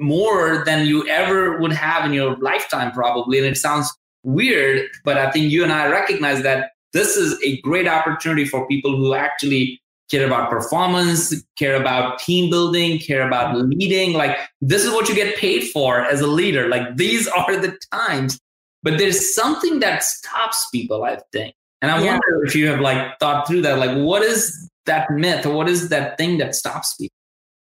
more 0.01 0.63
than 0.65 0.85
you 0.85 1.07
ever 1.07 1.59
would 1.59 1.71
have 1.71 2.05
in 2.05 2.13
your 2.13 2.35
lifetime, 2.37 2.91
probably. 2.91 3.37
And 3.37 3.47
it 3.47 3.57
sounds 3.57 3.91
weird, 4.23 4.87
but 5.03 5.17
I 5.17 5.31
think 5.31 5.51
you 5.51 5.63
and 5.63 5.71
I 5.71 5.87
recognize 5.87 6.43
that 6.43 6.71
this 6.93 7.15
is 7.15 7.41
a 7.43 7.59
great 7.61 7.87
opportunity 7.87 8.45
for 8.45 8.67
people 8.67 8.95
who 8.95 9.13
actually 9.13 9.81
care 10.09 10.25
about 10.25 10.49
performance, 10.49 11.33
care 11.57 11.75
about 11.75 12.19
team 12.19 12.49
building, 12.49 12.99
care 12.99 13.25
about 13.25 13.57
leading. 13.57 14.13
Like, 14.13 14.37
this 14.59 14.83
is 14.83 14.91
what 14.91 15.07
you 15.07 15.15
get 15.15 15.37
paid 15.37 15.69
for 15.69 16.01
as 16.01 16.19
a 16.19 16.27
leader. 16.27 16.67
Like, 16.67 16.97
these 16.97 17.27
are 17.37 17.55
the 17.55 17.77
times. 17.93 18.39
But 18.83 18.97
there's 18.97 19.33
something 19.35 19.79
that 19.79 20.03
stops 20.03 20.67
people, 20.71 21.03
I 21.03 21.19
think. 21.31 21.53
And 21.81 21.91
I 21.91 22.01
yeah. 22.01 22.11
wonder 22.11 22.45
if 22.45 22.55
you 22.55 22.67
have 22.67 22.79
like 22.79 23.19
thought 23.19 23.47
through 23.47 23.61
that. 23.61 23.77
Like, 23.77 23.95
what 23.97 24.21
is 24.21 24.69
that 24.85 25.09
myth 25.11 25.45
or 25.45 25.55
what 25.55 25.69
is 25.69 25.89
that 25.89 26.17
thing 26.17 26.37
that 26.39 26.55
stops 26.55 26.95
people? 26.95 27.15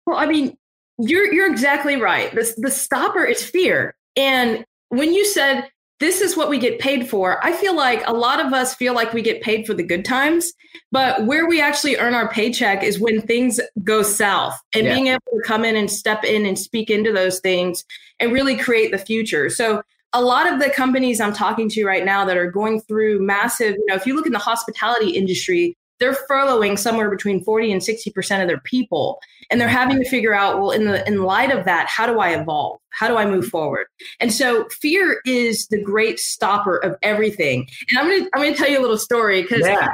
Well, 0.07 0.19
I 0.19 0.27
mean, 0.27 0.57
you're 1.01 1.33
you're 1.33 1.51
exactly 1.51 1.97
right. 1.97 2.35
The 2.35 2.53
the 2.59 2.71
stopper 2.71 3.25
is 3.25 3.43
fear. 3.43 3.95
And 4.17 4.65
when 4.89 5.13
you 5.13 5.25
said 5.25 5.69
this 6.01 6.23
is 6.23 6.35
what 6.35 6.49
we 6.49 6.59
get 6.59 6.79
paid 6.79 7.09
for. 7.09 7.45
I 7.45 7.53
feel 7.53 7.77
like 7.77 8.03
a 8.07 8.13
lot 8.13 8.45
of 8.45 8.55
us 8.55 8.75
feel 8.75 8.95
like 8.95 9.13
we 9.13 9.21
get 9.21 9.43
paid 9.43 9.67
for 9.67 9.75
the 9.75 9.83
good 9.83 10.03
times, 10.03 10.55
but 10.91 11.27
where 11.27 11.47
we 11.47 11.61
actually 11.61 11.97
earn 11.99 12.15
our 12.15 12.29
paycheck 12.31 12.83
is 12.83 12.99
when 12.99 13.21
things 13.21 13.61
go 13.85 14.03
south 14.03 14.59
and 14.75 14.87
yeah. 14.87 14.95
being 14.95 15.07
able 15.09 15.21
to 15.21 15.43
come 15.45 15.63
in 15.63 15.77
and 15.77 15.91
step 15.91 16.25
in 16.25 16.47
and 16.47 16.59
speak 16.59 16.89
into 16.89 17.13
those 17.13 17.39
things 17.41 17.85
and 18.19 18.33
really 18.33 18.57
create 18.57 18.91
the 18.91 18.99
future. 18.99 19.51
So 19.51 19.83
a 20.15 20.23
lot 20.23 20.51
of 20.51 20.59
the 20.59 20.71
companies 20.71 21.21
I'm 21.21 21.35
talking 21.35 21.69
to 21.69 21.85
right 21.85 22.05
now 22.05 22.25
that 22.25 22.37
are 22.39 22.51
going 22.51 22.81
through 22.81 23.21
massive, 23.21 23.77
you 23.77 23.87
know, 23.87 23.95
if 23.95 24.07
you 24.07 24.17
look 24.17 24.27
in 24.27 24.33
the 24.33 24.39
hospitality 24.39 25.11
industry, 25.11 25.77
they're 25.99 26.17
furloughing 26.31 26.79
somewhere 26.79 27.11
between 27.11 27.45
40 27.45 27.73
and 27.73 27.83
60% 27.83 28.41
of 28.41 28.49
their 28.49 28.61
people 28.61 29.21
and 29.51 29.61
they're 29.61 29.69
having 29.69 29.99
to 29.99 30.09
figure 30.09 30.35
out 30.35 30.59
well 30.59 30.71
in 30.71 30.85
the 30.85 31.07
in 31.07 31.23
light 31.23 31.51
of 31.51 31.65
that 31.65 31.87
how 31.89 32.07
do 32.07 32.19
i 32.19 32.31
evolve? 32.31 32.79
How 32.91 33.09
do 33.09 33.17
i 33.17 33.27
move 33.27 33.47
forward? 33.47 33.87
And 34.21 34.33
so 34.33 34.69
fear 34.81 35.21
is 35.25 35.67
the 35.69 35.81
great 35.81 36.19
stopper 36.19 36.77
of 36.77 36.97
everything. 37.03 37.69
And 37.91 37.99
i'm 37.99 38.09
to 38.09 38.31
i'm 38.35 38.43
to 38.43 38.55
tell 38.55 38.69
you 38.69 38.79
a 38.79 38.83
little 38.83 38.99
story 38.99 39.43
because 39.43 39.67
yeah. 39.67 39.89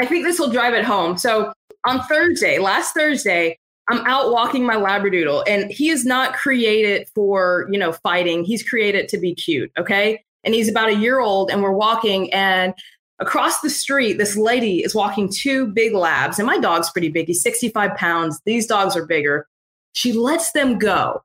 i 0.00 0.06
think 0.06 0.24
this 0.24 0.38
will 0.38 0.50
drive 0.50 0.74
it 0.74 0.84
home. 0.84 1.18
So 1.18 1.52
on 1.84 2.00
thursday 2.04 2.58
last 2.58 2.94
thursday 2.94 3.58
i'm 3.88 4.06
out 4.06 4.30
walking 4.30 4.64
my 4.64 4.76
labradoodle 4.76 5.42
and 5.48 5.68
he 5.72 5.90
is 5.90 6.04
not 6.04 6.32
created 6.34 7.08
for 7.14 7.68
you 7.70 7.78
know 7.78 7.92
fighting. 7.92 8.44
He's 8.44 8.62
created 8.62 9.08
to 9.08 9.18
be 9.18 9.34
cute 9.34 9.70
okay? 9.78 10.22
And 10.44 10.54
he's 10.54 10.68
about 10.68 10.88
a 10.88 10.94
year 10.94 11.20
old 11.20 11.50
and 11.50 11.62
we're 11.62 11.72
walking 11.72 12.32
and 12.32 12.74
Across 13.22 13.60
the 13.60 13.70
street, 13.70 14.18
this 14.18 14.36
lady 14.36 14.82
is 14.82 14.96
walking 14.96 15.30
two 15.32 15.68
big 15.68 15.94
labs, 15.94 16.40
and 16.40 16.46
my 16.46 16.58
dog's 16.58 16.90
pretty 16.90 17.08
big. 17.08 17.28
He's 17.28 17.40
65 17.40 17.94
pounds. 17.94 18.40
These 18.44 18.66
dogs 18.66 18.96
are 18.96 19.06
bigger. 19.06 19.46
She 19.92 20.12
lets 20.12 20.50
them 20.50 20.76
go, 20.76 21.22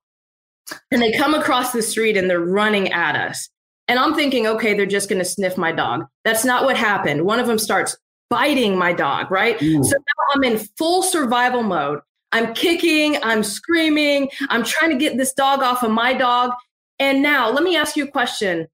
and 0.92 1.02
they 1.02 1.12
come 1.12 1.34
across 1.34 1.72
the 1.72 1.82
street 1.82 2.16
and 2.16 2.30
they're 2.30 2.40
running 2.40 2.92
at 2.92 3.16
us. 3.16 3.50
And 3.88 3.98
I'm 3.98 4.14
thinking, 4.14 4.46
okay, 4.46 4.76
they're 4.76 4.86
just 4.86 5.10
going 5.10 5.20
to 5.20 5.26
sniff 5.26 5.58
my 5.58 5.72
dog. 5.72 6.06
That's 6.24 6.46
not 6.46 6.66
what 6.66 6.78
happened. 6.78 7.26
One 7.26 7.40
of 7.40 7.48
them 7.48 7.58
starts 7.58 7.98
biting 8.30 8.78
my 8.78 8.94
dog, 8.94 9.32
right? 9.32 9.60
Ooh. 9.64 9.84
So 9.84 9.96
now 9.96 10.36
I'm 10.36 10.44
in 10.44 10.60
full 10.78 11.02
survival 11.02 11.64
mode. 11.64 12.02
I'm 12.32 12.54
kicking, 12.54 13.18
I'm 13.24 13.42
screaming, 13.42 14.30
I'm 14.50 14.64
trying 14.64 14.92
to 14.92 14.98
get 14.98 15.18
this 15.18 15.34
dog 15.34 15.64
off 15.64 15.82
of 15.82 15.92
my 15.92 16.14
dog. 16.14 16.52
And 17.00 17.24
now 17.24 17.50
let 17.50 17.64
me 17.64 17.76
ask 17.76 17.96
you 17.96 18.04
a 18.04 18.12
question. 18.12 18.68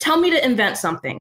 Tell 0.00 0.18
me 0.18 0.30
to 0.30 0.44
invent 0.44 0.78
something. 0.78 1.18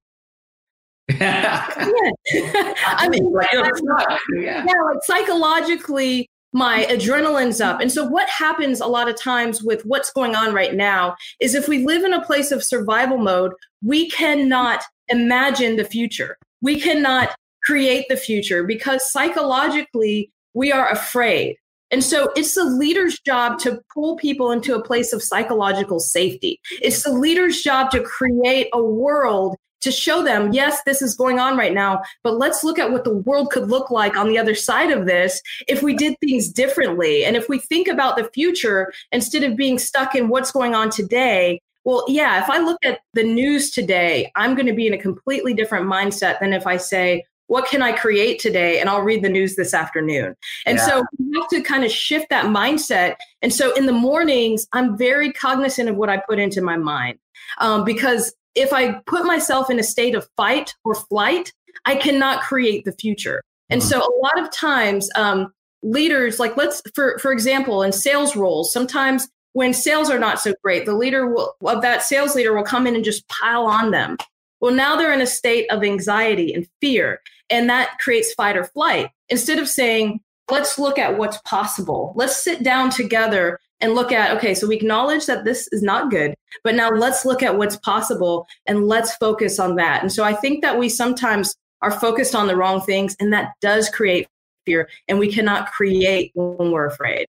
I 1.20 3.08
mean, 3.10 3.32
like, 3.32 3.50
yeah. 4.36 4.66
yeah, 4.66 4.82
like 4.84 5.04
psychologically, 5.04 6.30
my 6.54 6.86
adrenaline's 6.90 7.60
up. 7.60 7.82
And 7.82 7.92
so, 7.92 8.06
what 8.08 8.30
happens 8.30 8.80
a 8.80 8.88
lot 8.88 9.10
of 9.10 9.20
times 9.20 9.62
with 9.62 9.86
what's 9.86 10.12
going 10.12 10.36
on 10.36 10.54
right 10.54 10.74
now 10.74 11.16
is 11.42 11.56
if 11.56 11.68
we 11.68 11.86
live 11.86 12.04
in 12.04 12.14
a 12.14 12.26
place 12.26 12.52
of 12.52 12.64
survival 12.64 13.18
mode, 13.18 13.52
we 13.84 14.10
cannot 14.10 14.84
imagine 15.10 15.76
the 15.76 15.84
future. 15.84 16.38
We 16.62 16.80
cannot 16.80 17.36
create 17.64 18.06
the 18.08 18.18
future 18.18 18.64
because 18.64 19.12
psychologically, 19.12 20.32
we 20.54 20.72
are 20.72 20.90
afraid. 20.90 21.58
And 21.92 22.04
so 22.04 22.32
it's 22.36 22.56
the 22.56 22.64
leader's 22.64 23.20
job 23.20 23.60
to 23.60 23.80
pull 23.94 24.16
people 24.16 24.52
into 24.52 24.74
a 24.74 24.82
place 24.82 25.14
of 25.14 25.22
psychological 25.22 26.00
safety. 26.00 26.60
It's 26.82 27.04
the 27.04 27.12
leader's 27.12 27.62
job 27.62 27.92
to 27.92 28.02
create 28.02 28.68
a 28.74 28.84
world 28.84 29.56
to 29.84 29.92
show 29.92 30.24
them, 30.24 30.52
yes, 30.52 30.82
this 30.84 31.02
is 31.02 31.16
going 31.16 31.40
on 31.40 31.58
right 31.58 31.74
now, 31.74 32.02
but 32.24 32.38
let's 32.38 32.64
look 32.64 32.80
at 32.80 32.92
what 32.92 33.04
the 33.04 33.14
world 33.14 33.52
could 33.52 33.70
look 33.70 33.92
like 33.92 34.18
on 34.18 34.28
the 34.28 34.38
other 34.38 34.56
side 34.56 34.92
of 34.92 35.06
this 35.06 35.42
if 35.68 35.84
we 35.84 35.96
did 35.96 36.18
things 36.20 36.50
differently. 36.50 37.26
And 37.26 37.36
if 37.36 37.48
we 37.48 37.60
think 37.60 37.88
about 37.88 38.18
the 38.18 38.30
future 38.34 38.92
instead 39.12 39.44
of 39.44 39.56
being 39.56 39.78
stuck 39.78 40.16
in 40.16 40.30
what's 40.30 40.52
going 40.52 40.74
on 40.74 40.90
today, 40.90 41.62
well, 41.86 42.06
yeah, 42.08 42.42
if 42.42 42.50
I 42.50 42.60
look 42.60 42.78
at 42.84 43.02
the 43.14 43.24
news 43.24 43.72
today, 43.72 44.32
I'm 44.36 44.56
going 44.56 44.68
to 44.68 44.74
be 44.74 44.88
in 44.88 44.94
a 44.94 44.98
completely 44.98 45.54
different 45.54 45.86
mindset 45.86 46.40
than 46.40 46.54
if 46.54 46.66
I 46.66 46.78
say, 46.78 47.26
what 47.48 47.68
can 47.68 47.82
I 47.82 47.92
create 47.92 48.40
today? 48.40 48.80
And 48.80 48.90
I'll 48.90 49.02
read 49.02 49.22
the 49.22 49.30
news 49.30 49.56
this 49.56 49.74
afternoon. 49.74 50.36
And 50.66 50.78
yeah. 50.78 50.88
so 50.88 51.04
we 51.20 51.38
have 51.38 51.50
to 51.50 51.62
kind 51.62 51.84
of 51.84 51.92
shift 51.92 52.30
that 52.30 52.46
mindset. 52.46 53.16
And 53.42 53.54
so 53.54 53.74
in 53.76 53.86
the 53.86 53.92
mornings, 53.92 54.66
I'm 54.72 54.98
very 54.98 55.32
cognizant 55.34 55.90
of 55.90 55.98
what 55.98 56.10
I 56.10 56.18
put 56.18 56.40
into 56.40 56.62
my 56.62 56.78
mind 56.78 57.20
um, 57.60 57.84
because 57.84 58.34
if 58.56 58.74
I 58.74 58.94
put 59.06 59.26
myself 59.26 59.70
in 59.70 59.80
a 59.80 59.84
state 59.84 60.16
of 60.16 60.28
fight 60.38 60.74
or 60.84 60.96
flight, 60.96 61.54
I 61.86 61.96
cannot 61.96 62.42
create 62.42 62.86
the 62.86 62.92
future. 62.94 63.44
And 63.70 63.82
mm-hmm. 63.82 63.90
so 63.90 64.00
a 64.00 64.18
lot 64.22 64.40
of 64.40 64.52
times, 64.52 65.10
um, 65.16 65.54
leaders, 65.82 66.40
like 66.40 66.56
let's, 66.56 66.82
for, 66.96 67.18
for 67.20 67.32
example, 67.32 67.84
in 67.84 67.92
sales 67.92 68.36
roles, 68.36 68.72
sometimes 68.72 69.28
when 69.54 69.74
sales 69.74 70.10
are 70.10 70.20
not 70.20 70.40
so 70.40 70.54
great, 70.64 70.86
the 70.86 70.96
leader 70.96 71.28
will, 71.28 71.56
of 71.66 71.82
that 71.82 72.04
sales 72.04 72.36
leader 72.36 72.56
will 72.56 72.64
come 72.64 72.88
in 72.88 72.96
and 72.96 73.04
just 73.04 73.28
pile 73.28 73.66
on 73.66 73.92
them. 73.92 74.18
Well, 74.62 74.74
now 74.74 74.96
they're 74.96 75.14
in 75.14 75.22
a 75.22 75.28
state 75.28 75.70
of 75.70 75.84
anxiety 75.84 76.54
and 76.54 76.68
fear, 76.80 77.22
and 77.50 77.70
that 77.70 78.00
creates 78.00 78.34
fight 78.34 78.56
or 78.56 78.64
flight. 78.64 79.10
Instead 79.30 79.60
of 79.60 79.68
saying, 79.68 80.22
let's 80.50 80.80
look 80.80 80.98
at 80.98 81.18
what's 81.18 81.38
possible, 81.42 82.14
let's 82.16 82.42
sit 82.42 82.64
down 82.64 82.90
together 82.90 83.60
and 83.84 83.94
look 83.94 84.12
at 84.12 84.36
okay 84.36 84.56
so 84.56 84.66
we 84.66 84.76
acknowledge 84.76 85.26
that 85.26 85.44
this 85.44 85.68
is 85.72 85.84
not 85.84 86.10
good 86.10 86.34
but 86.64 86.74
now 86.74 86.90
let's 86.90 87.26
look 87.26 87.44
at 87.44 87.58
what's 87.58 87.76
possible 87.78 88.48
and 88.66 88.88
let's 88.88 89.14
focus 89.18 89.60
on 89.60 89.76
that 89.76 90.02
and 90.02 90.12
so 90.12 90.24
i 90.24 90.34
think 90.34 90.64
that 90.64 90.80
we 90.80 90.90
sometimes 90.90 91.56
are 91.82 91.92
focused 91.92 92.34
on 92.34 92.48
the 92.48 92.56
wrong 92.56 92.82
things 92.82 93.16
and 93.20 93.32
that 93.34 93.52
does 93.62 93.90
create 93.90 94.28
fear 94.66 94.90
and 95.08 95.20
we 95.20 95.32
cannot 95.32 95.72
create 95.72 96.32
when 96.34 96.72
we're 96.72 96.88
afraid 96.88 97.28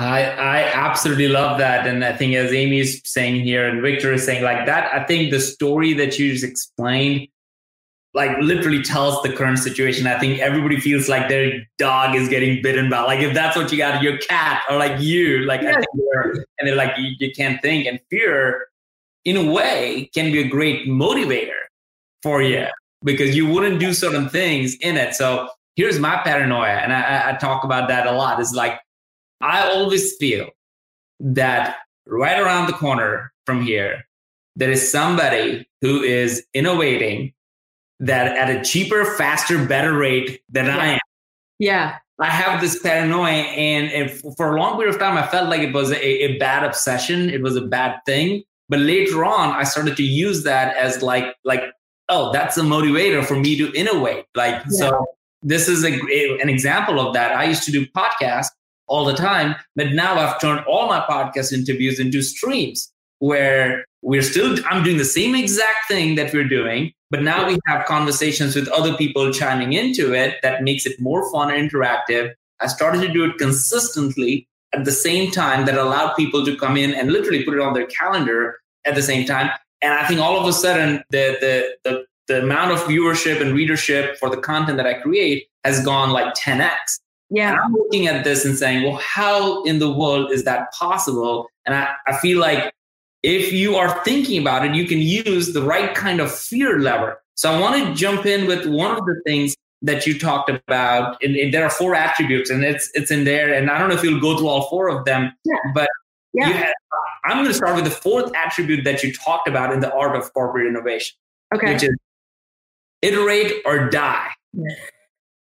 I, 0.00 0.22
I 0.22 0.58
absolutely 0.74 1.26
love 1.26 1.58
that. 1.58 1.84
And 1.84 2.04
I 2.04 2.12
think 2.12 2.32
as 2.36 2.52
Amy's 2.52 3.02
saying 3.04 3.40
here 3.40 3.66
and 3.66 3.82
Victor 3.82 4.12
is 4.12 4.24
saying 4.24 4.44
like 4.44 4.64
that, 4.66 4.94
I 4.94 5.02
think 5.04 5.32
the 5.32 5.40
story 5.40 5.92
that 5.94 6.20
you 6.20 6.30
just 6.30 6.44
explained 6.44 7.26
like 8.14 8.36
literally 8.38 8.82
tells 8.82 9.22
the 9.22 9.32
current 9.32 9.58
situation. 9.58 10.06
I 10.06 10.18
think 10.18 10.40
everybody 10.40 10.80
feels 10.80 11.08
like 11.08 11.28
their 11.28 11.66
dog 11.76 12.14
is 12.14 12.28
getting 12.28 12.62
bitten 12.62 12.88
by 12.88 13.00
like 13.02 13.20
if 13.20 13.34
that's 13.34 13.56
what 13.56 13.70
you 13.70 13.78
got, 13.78 14.02
your 14.02 14.18
cat 14.18 14.62
or 14.68 14.76
like 14.76 15.00
you, 15.00 15.40
like 15.40 15.62
yeah. 15.62 15.74
and 16.58 16.68
they're 16.68 16.74
like 16.74 16.96
you, 16.98 17.14
you 17.18 17.32
can't 17.32 17.60
think. 17.60 17.86
And 17.86 18.00
fear, 18.10 18.66
in 19.24 19.36
a 19.36 19.52
way, 19.52 20.10
can 20.14 20.32
be 20.32 20.40
a 20.40 20.48
great 20.48 20.88
motivator 20.88 21.60
for 22.22 22.42
you 22.42 22.66
because 23.04 23.36
you 23.36 23.46
wouldn't 23.46 23.78
do 23.78 23.92
certain 23.92 24.28
things 24.28 24.76
in 24.80 24.96
it. 24.96 25.14
So 25.14 25.48
here's 25.76 25.98
my 25.98 26.16
paranoia, 26.24 26.78
and 26.78 26.92
I, 26.92 27.30
I 27.30 27.32
talk 27.34 27.62
about 27.64 27.88
that 27.88 28.06
a 28.06 28.12
lot. 28.12 28.40
Is 28.40 28.54
like 28.54 28.80
I 29.40 29.70
always 29.70 30.16
feel 30.16 30.48
that 31.20 31.76
right 32.06 32.40
around 32.40 32.66
the 32.66 32.72
corner 32.72 33.32
from 33.44 33.60
here, 33.60 34.04
there 34.56 34.70
is 34.70 34.90
somebody 34.90 35.68
who 35.82 36.02
is 36.02 36.44
innovating 36.54 37.32
that 38.00 38.36
at 38.36 38.48
a 38.48 38.62
cheaper, 38.62 39.04
faster, 39.16 39.64
better 39.64 39.96
rate 39.96 40.40
than 40.48 40.66
yeah. 40.66 40.76
I 40.76 40.86
am. 40.86 41.00
Yeah. 41.58 41.96
I 42.20 42.26
have 42.26 42.60
this 42.60 42.80
paranoia, 42.80 43.30
and, 43.30 43.92
and 43.92 44.36
for 44.36 44.56
a 44.56 44.60
long 44.60 44.76
period 44.76 44.92
of 44.92 45.00
time, 45.00 45.16
I 45.16 45.26
felt 45.26 45.48
like 45.48 45.60
it 45.60 45.72
was 45.72 45.92
a, 45.92 46.04
a 46.04 46.38
bad 46.38 46.64
obsession. 46.64 47.30
It 47.30 47.42
was 47.42 47.54
a 47.54 47.60
bad 47.60 48.00
thing. 48.06 48.42
But 48.68 48.80
later 48.80 49.24
on, 49.24 49.50
I 49.50 49.62
started 49.62 49.96
to 49.96 50.02
use 50.02 50.42
that 50.42 50.76
as 50.76 51.00
like, 51.00 51.36
like, 51.44 51.62
oh, 52.08 52.32
that's 52.32 52.56
a 52.58 52.62
motivator 52.62 53.24
for 53.24 53.36
me 53.36 53.56
to 53.58 53.72
innovate. 53.72 54.24
Like, 54.34 54.62
yeah. 54.68 54.88
so 54.88 55.06
this 55.42 55.68
is 55.68 55.84
a, 55.84 55.92
a, 55.92 56.38
an 56.40 56.48
example 56.48 56.98
of 56.98 57.14
that. 57.14 57.36
I 57.36 57.44
used 57.44 57.62
to 57.64 57.72
do 57.72 57.86
podcasts 57.86 58.48
all 58.88 59.04
the 59.04 59.14
time, 59.14 59.54
but 59.76 59.92
now 59.92 60.18
I've 60.18 60.40
turned 60.40 60.64
all 60.66 60.88
my 60.88 61.00
podcast 61.00 61.52
interviews 61.52 62.00
into 62.00 62.22
streams 62.22 62.92
where 63.20 63.84
we're 64.02 64.22
still 64.22 64.56
i'm 64.68 64.82
doing 64.82 64.98
the 64.98 65.04
same 65.04 65.34
exact 65.34 65.88
thing 65.88 66.14
that 66.14 66.32
we're 66.32 66.48
doing 66.48 66.92
but 67.10 67.22
now 67.22 67.46
we 67.46 67.58
have 67.66 67.86
conversations 67.86 68.54
with 68.54 68.68
other 68.68 68.94
people 68.94 69.32
chiming 69.32 69.72
into 69.72 70.12
it 70.12 70.36
that 70.42 70.62
makes 70.62 70.84
it 70.84 71.00
more 71.00 71.30
fun 71.32 71.50
and 71.50 71.70
interactive. 71.70 72.34
I 72.60 72.66
started 72.66 73.00
to 73.02 73.12
do 73.12 73.24
it 73.24 73.38
consistently 73.38 74.46
at 74.74 74.84
the 74.84 74.92
same 74.92 75.30
time 75.30 75.64
that 75.66 75.78
allowed 75.78 76.14
people 76.14 76.44
to 76.44 76.56
come 76.56 76.76
in 76.76 76.92
and 76.92 77.10
literally 77.10 77.44
put 77.44 77.54
it 77.54 77.60
on 77.60 77.72
their 77.72 77.86
calendar 77.86 78.58
at 78.84 78.94
the 78.94 79.02
same 79.02 79.26
time. 79.26 79.50
And 79.80 79.94
i 79.94 80.06
think 80.06 80.20
all 80.20 80.38
of 80.38 80.46
a 80.46 80.52
sudden 80.52 81.04
the 81.10 81.36
the 81.40 81.76
the, 81.84 82.04
the 82.26 82.42
amount 82.42 82.72
of 82.72 82.80
viewership 82.80 83.40
and 83.40 83.54
readership 83.54 84.18
for 84.18 84.28
the 84.28 84.36
content 84.36 84.76
that 84.76 84.86
i 84.86 84.94
create 84.94 85.46
has 85.64 85.84
gone 85.84 86.10
like 86.10 86.34
10x 86.34 86.98
yeah. 87.30 87.52
And 87.52 87.60
i'm 87.60 87.72
looking 87.72 88.08
at 88.08 88.24
this 88.24 88.44
and 88.44 88.58
saying 88.58 88.82
well 88.82 88.96
how 88.96 89.62
in 89.62 89.78
the 89.78 89.90
world 89.90 90.32
is 90.32 90.42
that 90.44 90.72
possible? 90.72 91.46
And 91.64 91.76
i, 91.76 91.94
I 92.08 92.16
feel 92.16 92.40
like 92.40 92.72
if 93.28 93.52
you 93.52 93.76
are 93.76 94.02
thinking 94.04 94.40
about 94.40 94.64
it, 94.64 94.74
you 94.74 94.86
can 94.86 94.98
use 94.98 95.52
the 95.52 95.60
right 95.60 95.94
kind 95.94 96.18
of 96.18 96.34
fear 96.34 96.78
lever. 96.80 97.22
So 97.34 97.52
I 97.52 97.60
want 97.60 97.86
to 97.86 97.94
jump 97.94 98.24
in 98.24 98.46
with 98.46 98.66
one 98.66 98.96
of 98.96 99.04
the 99.04 99.20
things 99.26 99.54
that 99.82 100.06
you 100.06 100.18
talked 100.18 100.50
about. 100.50 101.22
And, 101.22 101.36
and 101.36 101.52
there 101.52 101.62
are 101.62 101.70
four 101.70 101.94
attributes, 101.94 102.48
and 102.48 102.64
it's 102.64 102.90
it's 102.94 103.10
in 103.10 103.24
there. 103.24 103.52
And 103.52 103.70
I 103.70 103.78
don't 103.78 103.90
know 103.90 103.94
if 103.94 104.02
you'll 104.02 104.20
go 104.20 104.38
through 104.38 104.48
all 104.48 104.70
four 104.70 104.88
of 104.88 105.04
them, 105.04 105.32
yeah. 105.44 105.56
but 105.74 105.88
yeah. 106.32 106.48
Had, 106.48 106.72
I'm 107.24 107.36
going 107.36 107.48
to 107.48 107.54
start 107.54 107.74
with 107.76 107.84
the 107.84 107.90
fourth 107.90 108.34
attribute 108.34 108.84
that 108.84 109.02
you 109.02 109.12
talked 109.12 109.46
about 109.46 109.74
in 109.74 109.80
the 109.80 109.92
art 109.92 110.16
of 110.16 110.32
corporate 110.32 110.66
innovation, 110.66 111.14
okay. 111.54 111.74
which 111.74 111.82
is 111.82 111.94
iterate 113.02 113.60
or 113.66 113.90
die. 113.90 114.28
Yeah. 114.54 114.74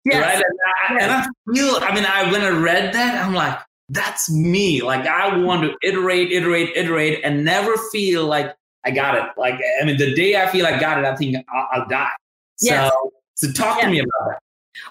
Yes. 0.04 0.26
Right? 0.26 0.44
And 0.90 1.00
I, 1.00 1.04
and 1.04 1.12
I 1.12 1.28
feel, 1.54 1.78
I 1.82 1.96
mean, 1.96 2.06
I 2.06 2.30
when 2.30 2.42
I 2.42 2.50
read 2.50 2.94
that, 2.94 3.26
I'm 3.26 3.34
like, 3.34 3.58
that's 3.90 4.30
me. 4.30 4.82
Like 4.82 5.06
I 5.08 5.36
want 5.38 5.64
to 5.64 5.76
iterate, 5.88 6.32
iterate, 6.32 6.70
iterate, 6.76 7.22
and 7.24 7.44
never 7.44 7.76
feel 7.92 8.26
like 8.26 8.56
I 8.86 8.92
got 8.92 9.16
it. 9.16 9.24
Like, 9.38 9.56
I 9.82 9.86
mean, 9.86 9.98
the 9.98 10.14
day 10.14 10.42
I 10.42 10.48
feel 10.48 10.66
I 10.66 10.80
got 10.80 11.00
it, 11.00 11.06
I 11.06 11.16
think 11.16 11.36
I'll, 11.54 11.68
I'll 11.72 11.88
die. 11.88 12.10
Yes. 12.62 12.92
So, 12.92 13.12
so 13.36 13.52
talk 13.52 13.78
yes. 13.78 13.86
to 13.86 13.92
me 13.92 14.00
about 14.00 14.30
that. 14.30 14.40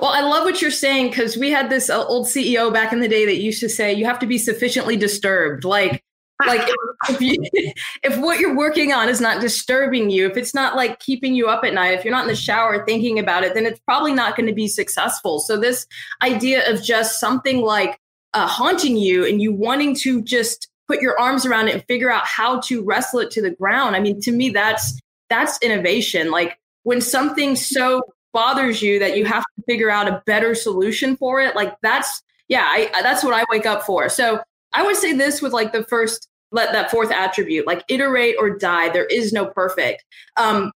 Well, 0.00 0.11
I 0.11 0.21
love 0.21 0.45
what 0.45 0.61
you're 0.61 0.71
saying 0.71 1.11
because 1.11 1.37
we 1.37 1.50
had 1.50 1.71
this 1.71 1.88
uh, 1.88 2.05
old 2.07 2.26
CEO 2.26 2.73
back 2.73 2.93
in 2.93 3.00
the 3.00 3.09
day 3.09 3.25
that 3.25 3.37
used 3.37 3.61
to 3.61 3.69
say 3.69 3.93
you 3.93 4.05
have 4.05 4.19
to 4.19 4.26
be 4.26 4.37
sufficiently 4.37 4.97
disturbed. 4.97 5.64
Like, 5.64 6.05
like 6.47 6.61
if, 6.62 7.11
if, 7.11 7.21
you, 7.21 7.37
if 8.02 8.19
what 8.19 8.38
you're 8.38 8.57
working 8.57 8.93
on 8.93 9.09
is 9.09 9.21
not 9.21 9.40
disturbing 9.40 10.11
you, 10.11 10.26
if 10.26 10.37
it's 10.37 10.55
not 10.55 10.76
like 10.76 11.00
keeping 11.00 11.35
you 11.35 11.47
up 11.47 11.64
at 11.64 11.75
night, 11.75 11.99
if 11.99 12.05
you're 12.05 12.12
not 12.12 12.25
in 12.25 12.28
the 12.28 12.37
shower 12.37 12.85
thinking 12.85 13.19
about 13.19 13.45
it, 13.45 13.55
then 13.55 13.64
it's 13.64 13.81
probably 13.81 14.12
not 14.12 14.37
going 14.37 14.47
to 14.47 14.55
be 14.55 14.69
successful. 14.69 15.40
So 15.40 15.57
this 15.57 15.87
idea 16.23 16.71
of 16.71 16.83
just 16.83 17.19
something 17.19 17.62
like 17.62 17.99
uh, 18.35 18.47
haunting 18.47 18.97
you 18.97 19.25
and 19.25 19.40
you 19.40 19.52
wanting 19.52 19.94
to 19.97 20.23
just 20.23 20.68
put 20.87 21.00
your 21.00 21.18
arms 21.20 21.44
around 21.44 21.68
it 21.68 21.75
and 21.75 21.85
figure 21.85 22.11
out 22.11 22.26
how 22.26 22.61
to 22.61 22.82
wrestle 22.82 23.20
it 23.20 23.30
to 23.32 23.42
the 23.42 23.50
ground. 23.50 23.94
I 23.94 24.00
mean, 24.00 24.20
to 24.23 24.32
me, 24.32 24.50
that's 24.50 25.00
that's 25.28 25.58
innovation. 25.62 26.30
Like 26.30 26.58
when 26.82 27.00
something 27.00 27.56
so 27.56 28.02
bothers 28.32 28.80
you 28.82 28.99
that 28.99 29.16
you 29.16 29.25
have 29.26 29.42
to 29.42 29.62
figure 29.66 29.90
out 29.90 30.08
a 30.08 30.23
better 30.26 30.54
solution 30.54 31.16
for 31.16 31.40
it, 31.40 31.54
like 31.54 31.75
that's 31.82 32.23
yeah, 32.49 32.64
I, 32.64 33.02
that's 33.02 33.23
what 33.23 33.35
I 33.35 33.44
wake 33.50 33.66
up 33.66 33.82
for. 33.82 34.08
So 34.08 34.40
I 34.73 34.82
would 34.82 34.97
say 34.97 35.12
this 35.12 35.42
with 35.42 35.52
like 35.52 35.73
the 35.73 35.85
first 35.85 36.28
let 36.50 36.73
that 36.73 36.90
fourth 36.90 37.11
attribute, 37.11 37.66
like 37.66 37.85
iterate 37.88 38.37
or 38.38 38.50
die. 38.50 38.88
There 38.88 39.04
is 39.04 39.32
no 39.32 39.47
perfect. 39.47 40.04
Um, 40.38 40.73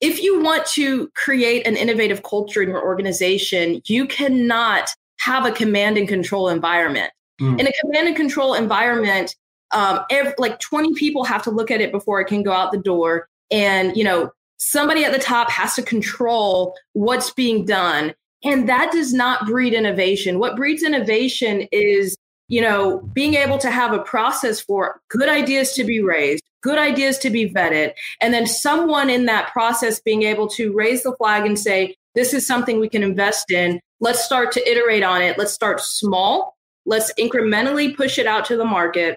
if 0.00 0.22
you 0.22 0.42
want 0.42 0.66
to 0.66 1.08
create 1.14 1.66
an 1.66 1.74
innovative 1.74 2.22
culture 2.22 2.62
in 2.62 2.68
your 2.68 2.82
organization, 2.84 3.80
you 3.86 4.06
cannot 4.06 4.90
have 5.18 5.46
a 5.46 5.52
command 5.52 5.96
and 5.98 6.08
control 6.08 6.48
environment. 6.48 7.10
Mm. 7.40 7.60
In 7.60 7.66
a 7.66 7.72
command 7.80 8.08
and 8.08 8.16
control 8.16 8.54
environment, 8.54 9.34
um, 9.72 10.00
every, 10.10 10.32
like 10.38 10.60
20 10.60 10.94
people 10.94 11.24
have 11.24 11.42
to 11.42 11.50
look 11.50 11.70
at 11.70 11.80
it 11.80 11.92
before 11.92 12.20
it 12.20 12.26
can 12.26 12.42
go 12.42 12.52
out 12.52 12.72
the 12.72 12.78
door. 12.78 13.28
And, 13.50 13.96
you 13.96 14.04
know, 14.04 14.30
somebody 14.58 15.04
at 15.04 15.12
the 15.12 15.18
top 15.18 15.50
has 15.50 15.74
to 15.74 15.82
control 15.82 16.74
what's 16.92 17.30
being 17.32 17.64
done. 17.64 18.14
And 18.44 18.68
that 18.68 18.92
does 18.92 19.12
not 19.12 19.46
breed 19.46 19.74
innovation. 19.74 20.38
What 20.38 20.56
breeds 20.56 20.82
innovation 20.82 21.66
is, 21.72 22.16
you 22.48 22.60
know, 22.60 22.98
being 23.12 23.34
able 23.34 23.58
to 23.58 23.70
have 23.70 23.92
a 23.92 23.98
process 23.98 24.60
for 24.60 25.00
good 25.08 25.28
ideas 25.28 25.72
to 25.72 25.84
be 25.84 26.00
raised, 26.00 26.44
good 26.62 26.78
ideas 26.78 27.18
to 27.18 27.30
be 27.30 27.50
vetted, 27.50 27.92
and 28.20 28.32
then 28.32 28.46
someone 28.46 29.10
in 29.10 29.26
that 29.26 29.52
process 29.52 30.00
being 30.00 30.22
able 30.22 30.48
to 30.48 30.72
raise 30.72 31.02
the 31.02 31.14
flag 31.16 31.44
and 31.44 31.58
say, 31.58 31.96
this 32.14 32.32
is 32.32 32.46
something 32.46 32.78
we 32.78 32.88
can 32.88 33.02
invest 33.02 33.50
in. 33.50 33.80
Let's 34.00 34.24
start 34.24 34.52
to 34.52 34.70
iterate 34.70 35.02
on 35.02 35.22
it. 35.22 35.38
Let's 35.38 35.52
start 35.52 35.80
small. 35.80 36.56
Let's 36.84 37.12
incrementally 37.18 37.96
push 37.96 38.18
it 38.18 38.26
out 38.26 38.44
to 38.46 38.56
the 38.56 38.64
market. 38.64 39.16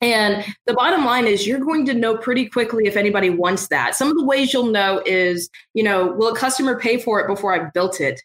And 0.00 0.44
the 0.66 0.74
bottom 0.74 1.04
line 1.04 1.26
is 1.26 1.46
you're 1.46 1.60
going 1.60 1.86
to 1.86 1.94
know 1.94 2.16
pretty 2.16 2.46
quickly 2.46 2.86
if 2.86 2.96
anybody 2.96 3.30
wants 3.30 3.68
that. 3.68 3.94
Some 3.94 4.08
of 4.08 4.16
the 4.16 4.24
ways 4.24 4.52
you'll 4.52 4.66
know 4.66 5.00
is, 5.06 5.48
you 5.74 5.84
know, 5.84 6.08
will 6.08 6.32
a 6.32 6.36
customer 6.36 6.78
pay 6.78 6.98
for 6.98 7.20
it 7.20 7.28
before 7.28 7.54
I've 7.54 7.72
built 7.72 8.00
it? 8.00 8.20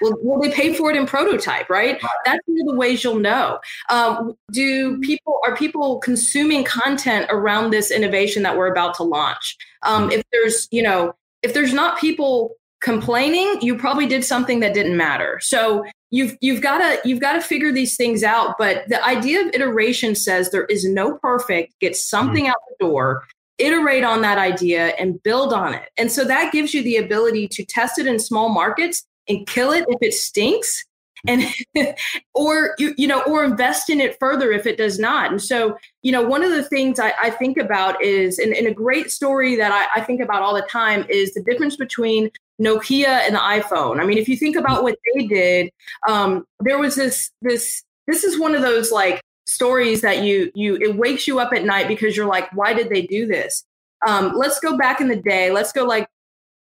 Will, 0.00 0.16
will 0.22 0.40
they 0.40 0.50
pay 0.50 0.72
for 0.72 0.90
it 0.90 0.96
in 0.96 1.06
prototype, 1.06 1.68
right? 1.68 2.00
That's 2.24 2.40
one 2.46 2.60
of 2.60 2.66
the 2.66 2.78
ways 2.78 3.04
you'll 3.04 3.18
know. 3.18 3.58
Um, 3.90 4.34
do 4.52 4.98
people 5.00 5.38
are 5.46 5.54
people 5.54 5.98
consuming 5.98 6.64
content 6.64 7.26
around 7.30 7.70
this 7.70 7.90
innovation 7.90 8.42
that 8.42 8.56
we're 8.56 8.70
about 8.72 8.94
to 8.94 9.02
launch? 9.02 9.56
Um, 9.82 10.10
if 10.10 10.22
there's, 10.32 10.66
you 10.70 10.82
know, 10.82 11.14
if 11.42 11.54
there's 11.54 11.72
not 11.72 11.98
people 11.98 12.54
complaining, 12.80 13.60
you 13.60 13.76
probably 13.76 14.06
did 14.06 14.24
something 14.24 14.60
that 14.60 14.74
didn't 14.74 14.96
matter. 14.96 15.38
So 15.40 15.84
you've 16.10 16.36
you've 16.40 16.62
got 16.62 16.78
to 16.78 17.08
you've 17.08 17.20
got 17.20 17.32
to 17.32 17.40
figure 17.40 17.72
these 17.72 17.96
things 17.96 18.22
out 18.22 18.56
but 18.58 18.88
the 18.88 19.04
idea 19.04 19.40
of 19.40 19.54
iteration 19.54 20.14
says 20.14 20.50
there 20.50 20.64
is 20.66 20.84
no 20.84 21.18
perfect 21.18 21.74
get 21.80 21.96
something 21.96 22.44
mm-hmm. 22.44 22.50
out 22.50 22.56
the 22.78 22.86
door 22.86 23.24
iterate 23.58 24.04
on 24.04 24.22
that 24.22 24.38
idea 24.38 24.88
and 24.98 25.22
build 25.22 25.52
on 25.52 25.74
it 25.74 25.88
and 25.96 26.10
so 26.10 26.24
that 26.24 26.52
gives 26.52 26.72
you 26.72 26.82
the 26.82 26.96
ability 26.96 27.48
to 27.48 27.64
test 27.64 27.98
it 27.98 28.06
in 28.06 28.18
small 28.18 28.48
markets 28.48 29.04
and 29.28 29.46
kill 29.46 29.72
it 29.72 29.84
if 29.88 29.98
it 30.00 30.14
stinks 30.14 30.84
and 31.26 31.44
or 32.34 32.74
you, 32.78 32.94
you 32.96 33.06
know 33.06 33.22
or 33.22 33.44
invest 33.44 33.90
in 33.90 34.00
it 34.00 34.16
further 34.20 34.52
if 34.52 34.64
it 34.66 34.78
does 34.78 34.98
not 34.98 35.30
and 35.30 35.42
so 35.42 35.76
you 36.02 36.12
know 36.12 36.22
one 36.22 36.44
of 36.44 36.52
the 36.52 36.62
things 36.62 37.00
i, 37.00 37.12
I 37.22 37.30
think 37.30 37.58
about 37.58 38.02
is 38.02 38.38
and, 38.38 38.54
and 38.54 38.68
a 38.68 38.72
great 38.72 39.10
story 39.10 39.56
that 39.56 39.72
I, 39.72 40.00
I 40.00 40.04
think 40.04 40.20
about 40.20 40.42
all 40.42 40.54
the 40.54 40.66
time 40.70 41.04
is 41.08 41.34
the 41.34 41.42
difference 41.42 41.76
between 41.76 42.30
Nokia 42.60 43.06
and 43.06 43.34
the 43.34 43.40
iPhone. 43.40 44.00
I 44.00 44.04
mean, 44.04 44.18
if 44.18 44.28
you 44.28 44.36
think 44.36 44.56
about 44.56 44.82
what 44.82 44.96
they 45.14 45.26
did, 45.26 45.70
um, 46.08 46.44
there 46.60 46.78
was 46.78 46.94
this 46.94 47.30
this 47.42 47.82
this 48.06 48.24
is 48.24 48.38
one 48.38 48.54
of 48.54 48.62
those 48.62 48.90
like 48.90 49.22
stories 49.46 50.00
that 50.00 50.22
you 50.22 50.50
you 50.54 50.76
it 50.76 50.96
wakes 50.96 51.26
you 51.26 51.38
up 51.38 51.52
at 51.52 51.64
night 51.64 51.88
because 51.88 52.16
you're 52.16 52.26
like, 52.26 52.50
why 52.54 52.72
did 52.72 52.90
they 52.90 53.02
do 53.02 53.26
this? 53.26 53.64
Um, 54.06 54.32
let's 54.36 54.60
go 54.60 54.76
back 54.76 55.00
in 55.00 55.08
the 55.08 55.16
day. 55.16 55.50
Let's 55.50 55.72
go 55.72 55.84
like 55.84 56.08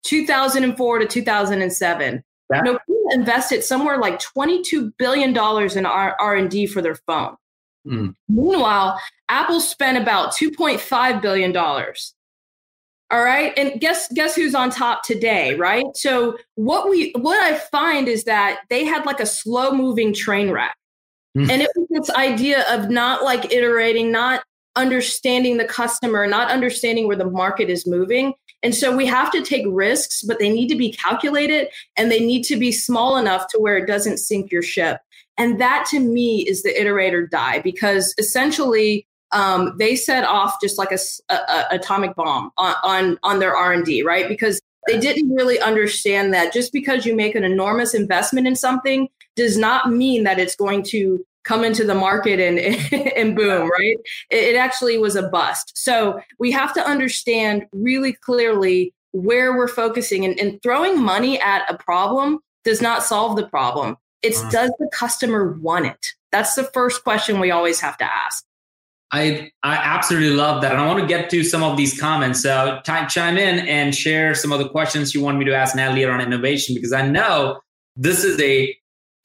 2004 0.04 1.00
to 1.00 1.06
2007. 1.06 2.24
Yeah. 2.50 2.62
Nokia 2.62 2.78
invested 3.14 3.64
somewhere 3.64 3.98
like 3.98 4.20
22 4.20 4.92
billion 4.98 5.34
dollars 5.34 5.76
in 5.76 5.86
R 5.86 6.36
and 6.36 6.50
D 6.50 6.68
for 6.68 6.82
their 6.82 6.96
phone. 6.96 7.36
Mm. 7.88 8.16
Meanwhile, 8.30 9.00
Apple 9.30 9.60
spent 9.60 9.98
about 9.98 10.34
2.5 10.34 11.22
billion 11.22 11.52
dollars 11.52 12.14
all 13.12 13.24
right. 13.24 13.54
And 13.58 13.80
guess 13.82 14.08
guess 14.14 14.36
who's 14.36 14.56
on 14.56 14.70
top 14.70 15.04
today, 15.04 15.56
right? 15.56 15.84
So 15.96 16.38
what 16.56 16.90
we 16.90 17.12
what 17.18 17.42
I 17.44 17.58
find 17.58 18.08
is 18.08 18.24
that 18.24 18.62
they 18.70 18.86
had 18.86 19.06
like 19.06 19.20
a 19.20 19.26
slow 19.26 19.74
moving 19.74 20.14
train 20.14 20.50
wreck. 20.50 20.76
Mm. 21.38 21.50
And 21.50 21.62
it 21.62 21.70
was 21.76 21.88
this 21.90 22.16
idea 22.16 22.66
of 22.70 22.90
not 22.90 23.24
like 23.24 23.52
iterating, 23.52 24.12
not 24.12 24.44
understanding 24.76 25.58
the 25.58 25.66
customer, 25.66 26.26
not 26.26 26.50
understanding 26.50 27.08
where 27.08 27.18
the 27.18 27.30
market 27.30 27.70
is 27.70 27.86
moving. 27.86 28.34
And 28.64 28.76
so 28.76 28.96
we 28.96 29.06
have 29.08 29.32
to 29.32 29.42
take 29.42 29.66
risks, 29.68 30.22
but 30.22 30.40
they 30.40 30.50
need 30.50 30.68
to 30.70 30.76
be 30.76 30.92
calculated 30.92 31.68
and 31.98 32.12
they 32.12 32.20
need 32.20 32.44
to 32.44 32.58
be 32.58 32.72
small 32.72 33.18
enough 33.18 33.48
to 33.50 33.60
where 33.60 33.78
it 33.78 33.88
doesn't 33.88 34.18
sink 34.18 34.52
your 34.52 34.62
ship. 34.62 35.02
And 35.38 35.60
that 35.60 35.88
to 35.90 36.00
me 36.00 36.48
is 36.48 36.64
the 36.64 36.80
iterate 36.80 37.14
or 37.14 37.26
die 37.26 37.60
because 37.60 38.14
essentially 38.18 39.08
um, 39.32 39.76
they 39.78 39.96
set 39.96 40.24
off 40.24 40.58
just 40.62 40.78
like 40.78 40.92
a, 40.92 41.00
a, 41.30 41.36
a 41.36 41.68
atomic 41.72 42.16
bomb 42.16 42.52
on, 42.58 42.76
on, 42.84 43.20
on 43.24 43.40
their 43.40 43.56
R&D, 43.56 44.04
right? 44.04 44.28
Because 44.28 44.60
they 44.88 45.00
didn't 45.00 45.30
really 45.30 45.60
understand 45.60 46.34
that 46.34 46.54
just 46.54 46.74
because 46.74 47.06
you 47.06 47.16
make 47.16 47.36
an 47.36 47.44
enormous 47.44 47.94
investment 47.94 48.48
in 48.48 48.56
something 48.56 49.08
does 49.36 49.58
not 49.58 49.92
mean 49.92 50.24
that 50.24 50.40
it's 50.40 50.56
going 50.56 50.84
to 50.84 51.24
come 51.44 51.64
into 51.64 51.84
the 51.84 51.96
market 51.96 52.40
and 52.40 52.60
and 53.18 53.36
boom, 53.36 53.70
right? 53.70 53.98
It, 54.30 54.56
actually 54.56 54.98
was 54.98 55.16
a 55.16 55.28
bust. 55.30 55.72
So 55.76 56.20
we 56.40 56.52
have 56.52 56.74
to 56.74 56.86
understand 56.86 57.66
really 57.72 58.14
clearly 58.14 58.94
where 59.12 59.58
we're 59.58 59.68
focusing 59.68 60.26
and, 60.26 60.40
and 60.40 60.62
throwing 60.62 61.02
money 61.02 61.40
at 61.40 61.64
a 61.70 61.78
problem 61.78 62.40
does 62.64 62.82
not 62.82 63.04
solve 63.04 63.36
the 63.36 63.48
problem. 63.48 63.98
It's 64.22 64.42
mm. 64.42 64.52
does 64.52 64.72
the 64.80 64.90
customer 64.94 65.54
want 65.54 65.88
it? 65.88 66.08
That's 66.32 66.56
the 66.56 66.64
first 66.64 67.04
question 67.04 67.40
we 67.40 67.52
always 67.52 67.80
have 67.80 67.98
to 67.98 68.06
ask. 68.06 68.46
I 69.14 69.52
I 69.64 69.76
absolutely 69.76 70.36
love 70.36 70.62
that, 70.62 70.72
and 70.72 70.82
I 70.82 70.88
want 70.88 71.00
to 71.00 71.06
get 71.06 71.30
to 71.32 71.44
some 71.44 71.64
of 71.64 71.76
these 71.76 72.00
comments. 72.00 72.42
So 72.42 72.80
time, 72.86 73.10
chime 73.10 73.38
in 73.38 73.68
and 73.68 73.94
share 73.94 74.34
some 74.36 74.52
of 74.52 74.60
the 74.60 74.70
questions 74.70 75.14
you 75.14 75.22
want 75.22 75.38
me 75.38 75.46
to 75.46 75.54
ask 75.54 75.76
Natalie 75.76 76.06
on 76.06 76.22
innovation, 76.22 76.76
because 76.76 76.94
I 76.94 77.08
know 77.08 77.60
this 77.96 78.24
is 78.24 78.40
a 78.40 78.76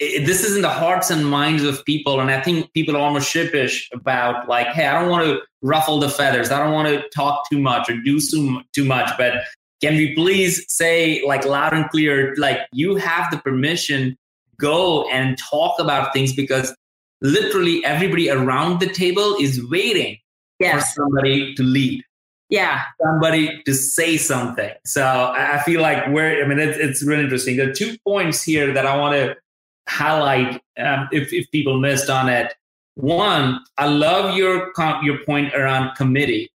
this 0.01 0.45
is 0.45 0.57
in 0.57 0.63
the 0.63 0.69
hearts 0.69 1.11
and 1.11 1.25
minds 1.25 1.63
of 1.63 1.85
people, 1.85 2.21
and 2.21 2.31
I 2.31 2.41
think 2.41 2.73
people 2.73 2.97
are 2.97 3.01
almost 3.01 3.31
sheepish 3.31 3.89
about 3.95 4.49
like, 4.49 4.67
hey, 4.69 4.87
I 4.87 5.01
don't 5.01 5.09
want 5.09 5.25
to 5.25 5.41
ruffle 5.63 6.01
the 6.01 6.09
feathers, 6.11 6.51
I 6.51 6.59
don't 6.59 6.73
want 6.73 6.89
to 6.89 7.09
talk 7.15 7.49
too 7.49 7.59
much 7.59 7.89
or 7.89 7.97
do 8.03 8.21
too 8.21 8.63
too 8.75 8.85
much, 8.85 9.11
but 9.17 9.35
can 9.81 9.95
we 9.95 10.15
please 10.15 10.65
say 10.69 11.23
like 11.27 11.45
loud 11.45 11.73
and 11.73 11.89
clear, 11.91 12.35
like 12.39 12.61
you 12.73 12.97
have 12.97 13.31
the 13.31 13.39
permission, 13.39 14.17
go 14.59 15.09
and 15.11 15.39
talk 15.39 15.79
about 15.79 16.13
things 16.13 16.33
because 16.33 16.75
literally 17.21 17.85
everybody 17.85 18.31
around 18.31 18.81
the 18.81 18.87
table 18.87 19.37
is 19.41 19.65
waiting 19.69 20.19
yes. 20.59 20.95
for 20.95 21.03
somebody 21.03 21.55
to 21.55 21.63
lead. 21.63 22.03
Yeah. 22.49 22.83
Somebody 23.03 23.63
to 23.65 23.75
say 23.75 24.17
something. 24.17 24.71
So 24.85 25.33
I 25.35 25.61
feel 25.65 25.81
like 25.81 26.07
we're, 26.09 26.45
I 26.45 26.47
mean, 26.47 26.59
it's, 26.59 26.79
it's 26.79 27.05
really 27.05 27.25
interesting. 27.25 27.57
There 27.57 27.71
are 27.71 27.75
two 27.75 27.97
points 28.07 28.43
here 28.43 28.73
that 28.73 28.87
I 28.87 28.97
want 28.97 29.15
to 29.15 29.37
highlight 29.89 30.61
um, 30.79 31.09
if, 31.13 31.33
if 31.33 31.51
people 31.51 31.81
missed 31.81 32.09
on 32.09 32.29
it. 32.29 32.55
One, 32.95 33.61
I 33.77 33.87
love 33.89 34.37
your 34.37 34.73
your 35.03 35.23
point 35.25 35.55
around 35.55 35.97
committee 35.97 36.51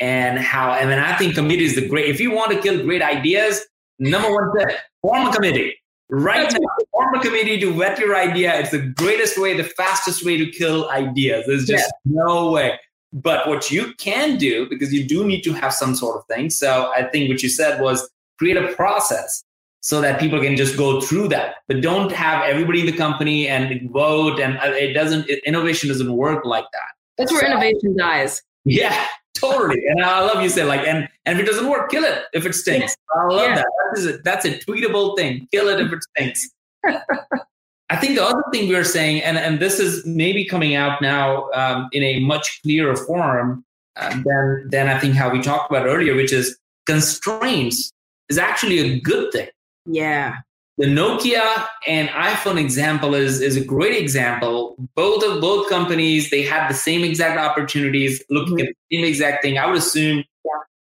and 0.00 0.38
how, 0.38 0.70
I 0.70 0.84
mean, 0.84 0.98
I 0.98 1.16
think 1.16 1.34
committee 1.34 1.64
is 1.64 1.76
the 1.76 1.86
great, 1.86 2.08
if 2.08 2.20
you 2.20 2.32
want 2.32 2.50
to 2.52 2.58
kill 2.58 2.82
great 2.82 3.02
ideas, 3.02 3.64
number 3.98 4.32
one 4.32 4.50
thing, 4.56 4.76
form 5.02 5.28
a 5.28 5.32
committee. 5.32 5.76
Right 6.08 6.52
now, 6.52 6.58
form 6.92 7.14
a 7.14 7.20
committee 7.20 7.58
to 7.60 7.72
vet 7.72 7.98
your 7.98 8.14
idea. 8.14 8.58
It's 8.60 8.70
the 8.70 8.78
greatest 8.78 9.38
way, 9.38 9.56
the 9.56 9.64
fastest 9.64 10.24
way 10.24 10.36
to 10.36 10.48
kill 10.50 10.88
ideas. 10.90 11.44
There's 11.46 11.66
just 11.66 11.92
yeah. 12.04 12.24
no 12.24 12.50
way. 12.50 12.78
But 13.12 13.48
what 13.48 13.70
you 13.70 13.92
can 13.94 14.36
do, 14.36 14.68
because 14.68 14.92
you 14.92 15.06
do 15.06 15.26
need 15.26 15.42
to 15.42 15.52
have 15.52 15.72
some 15.72 15.94
sort 15.94 16.16
of 16.16 16.26
thing. 16.26 16.50
So 16.50 16.92
I 16.94 17.04
think 17.04 17.28
what 17.28 17.42
you 17.42 17.48
said 17.48 17.80
was 17.80 18.08
create 18.38 18.56
a 18.56 18.72
process 18.74 19.42
so 19.80 20.00
that 20.00 20.20
people 20.20 20.40
can 20.40 20.56
just 20.56 20.76
go 20.76 21.00
through 21.00 21.28
that. 21.28 21.56
But 21.66 21.80
don't 21.80 22.12
have 22.12 22.44
everybody 22.44 22.80
in 22.80 22.86
the 22.86 22.96
company 22.96 23.48
and 23.48 23.90
vote. 23.90 24.38
And 24.38 24.58
uh, 24.58 24.72
it 24.74 24.92
doesn't, 24.92 25.28
innovation 25.44 25.88
doesn't 25.88 26.12
work 26.12 26.44
like 26.44 26.66
that. 26.72 26.88
That's 27.18 27.32
where 27.32 27.40
so, 27.40 27.46
innovation 27.46 27.96
dies. 27.96 28.42
Yeah, 28.66 29.06
totally. 29.34 29.80
And 29.88 30.02
I 30.02 30.20
love 30.20 30.42
you 30.42 30.48
say 30.48 30.64
like, 30.64 30.86
and 30.86 31.08
and 31.24 31.38
if 31.38 31.44
it 31.44 31.50
doesn't 31.50 31.68
work, 31.68 31.90
kill 31.90 32.04
it 32.04 32.24
if 32.34 32.44
it 32.44 32.54
stinks. 32.54 32.94
I 33.14 33.24
love 33.32 33.48
yeah. 33.48 33.54
that. 33.54 33.66
That 33.66 33.98
is 33.98 34.06
a, 34.06 34.18
that's 34.18 34.44
a 34.44 34.58
tweetable 34.58 35.16
thing. 35.16 35.48
Kill 35.52 35.68
it 35.68 35.80
if 35.80 35.92
it 35.92 36.00
stinks. 36.16 36.50
I 37.88 37.96
think 37.96 38.16
the 38.16 38.24
other 38.24 38.42
thing 38.52 38.68
we 38.68 38.74
are 38.74 38.84
saying, 38.84 39.22
and, 39.22 39.38
and 39.38 39.60
this 39.60 39.78
is 39.78 40.04
maybe 40.04 40.44
coming 40.44 40.74
out 40.74 41.00
now 41.00 41.48
um, 41.54 41.88
in 41.92 42.02
a 42.02 42.18
much 42.18 42.60
clearer 42.62 42.96
form 42.96 43.64
uh, 43.94 44.10
than, 44.24 44.66
than 44.70 44.88
I 44.88 44.98
think 44.98 45.14
how 45.14 45.30
we 45.30 45.40
talked 45.40 45.70
about 45.70 45.86
earlier, 45.86 46.16
which 46.16 46.32
is 46.32 46.58
constraints 46.86 47.92
is 48.28 48.38
actually 48.38 48.80
a 48.80 48.98
good 49.00 49.30
thing. 49.30 49.48
Yeah. 49.86 50.38
The 50.78 50.86
Nokia 50.86 51.66
and 51.86 52.08
iPhone 52.10 52.60
example 52.60 53.14
is, 53.14 53.40
is 53.40 53.56
a 53.56 53.64
great 53.64 53.96
example. 53.96 54.76
Both 54.94 55.24
of 55.24 55.40
both 55.40 55.70
companies, 55.70 56.28
they 56.28 56.42
have 56.42 56.68
the 56.68 56.74
same 56.76 57.02
exact 57.02 57.38
opportunities, 57.38 58.22
looking 58.28 58.56
mm-hmm. 58.56 58.66
at 58.66 58.74
the 58.90 58.96
same 58.96 59.04
exact 59.06 59.42
thing. 59.42 59.56
I 59.56 59.66
would 59.66 59.78
assume 59.78 60.24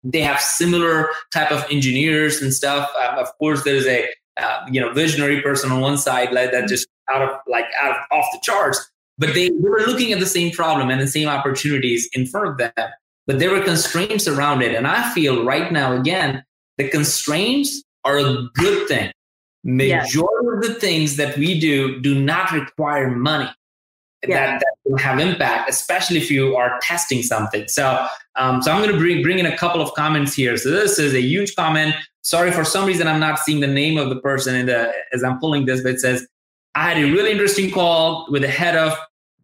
they 0.05 0.21
have 0.21 0.41
similar 0.41 1.09
type 1.33 1.51
of 1.51 1.65
engineers 1.71 2.43
and 2.43 2.53
stuff. 2.53 2.91
Um, 3.03 3.19
of 3.19 3.29
course, 3.39 3.65
there's 3.65 3.87
a 3.87 4.09
uh, 4.41 4.65
you 4.71 4.81
know 4.81 4.93
visionary 4.93 5.41
person 5.43 5.71
on 5.71 5.81
one 5.81 5.99
side 5.99 6.33
like 6.33 6.53
that 6.53 6.69
just 6.69 6.89
out 7.11 7.23
of 7.23 7.31
like 7.47 7.67
out 7.83 7.91
of 7.91 7.97
off 8.11 8.27
the 8.33 8.39
charts 8.43 8.91
but 9.19 9.35
they, 9.35 9.51
they 9.51 9.69
were 9.69 9.81
looking 9.81 10.13
at 10.13 10.21
the 10.21 10.27
same 10.27 10.51
problem 10.51 10.89
and 10.89 11.01
the 11.01 11.07
same 11.07 11.29
opportunities 11.29 12.09
in 12.13 12.27
front 12.27 12.49
of 12.49 12.57
them 12.57 12.89
but 13.27 13.39
there 13.39 13.51
were 13.51 13.61
constraints 13.61 14.27
around 14.27 14.63
it 14.63 14.75
and 14.75 14.87
i 14.87 15.13
feel 15.13 15.45
right 15.45 15.73
now 15.73 15.93
again 15.93 16.43
the 16.79 16.89
constraints 16.89 17.83
are 18.05 18.19
a 18.19 18.49
good 18.55 18.89
thing 18.89 19.11
majority 19.65 20.17
yes. 20.17 20.17
of 20.17 20.63
the 20.63 20.75
things 20.81 21.17
that 21.17 21.37
we 21.37 21.61
do 21.61 22.01
do 22.01 22.19
not 22.19 22.51
require 22.53 23.11
money 23.11 23.49
yeah. 24.27 24.53
that, 24.53 24.61
that 24.61 24.75
will 24.85 24.99
have 24.99 25.19
impact 25.19 25.69
especially 25.69 26.17
if 26.17 26.31
you 26.31 26.57
are 26.57 26.79
testing 26.83 27.23
something 27.23 27.67
so 27.69 28.07
um, 28.37 28.63
so 28.63 28.73
i'm 28.73 28.81
going 28.83 28.93
to 28.93 28.99
bring 28.99 29.23
bring 29.23 29.39
in 29.39 29.47
a 29.47 29.57
couple 29.57 29.81
of 29.81 29.93
comments 29.95 30.35
here 30.35 30.57
so 30.57 30.71
this 30.71 30.99
is 30.99 31.15
a 31.15 31.21
huge 31.21 31.55
comment 31.57 31.95
sorry 32.23 32.51
for 32.51 32.65
some 32.65 32.87
reason 32.87 33.07
i'm 33.07 33.21
not 33.21 33.39
seeing 33.39 33.61
the 33.61 33.67
name 33.67 33.99
of 33.99 34.09
the 34.09 34.21
person 34.21 34.55
in 34.55 34.67
the 34.67 34.93
as 35.13 35.23
i'm 35.23 35.39
pulling 35.39 35.67
this 35.67 35.83
but 35.83 35.93
it 35.93 36.01
says 36.01 36.27
i 36.75 36.89
had 36.89 36.99
a 36.99 37.11
really 37.13 37.31
interesting 37.31 37.71
call 37.71 38.27
with 38.31 38.43
the 38.43 38.49
head 38.49 38.77
of 38.77 38.97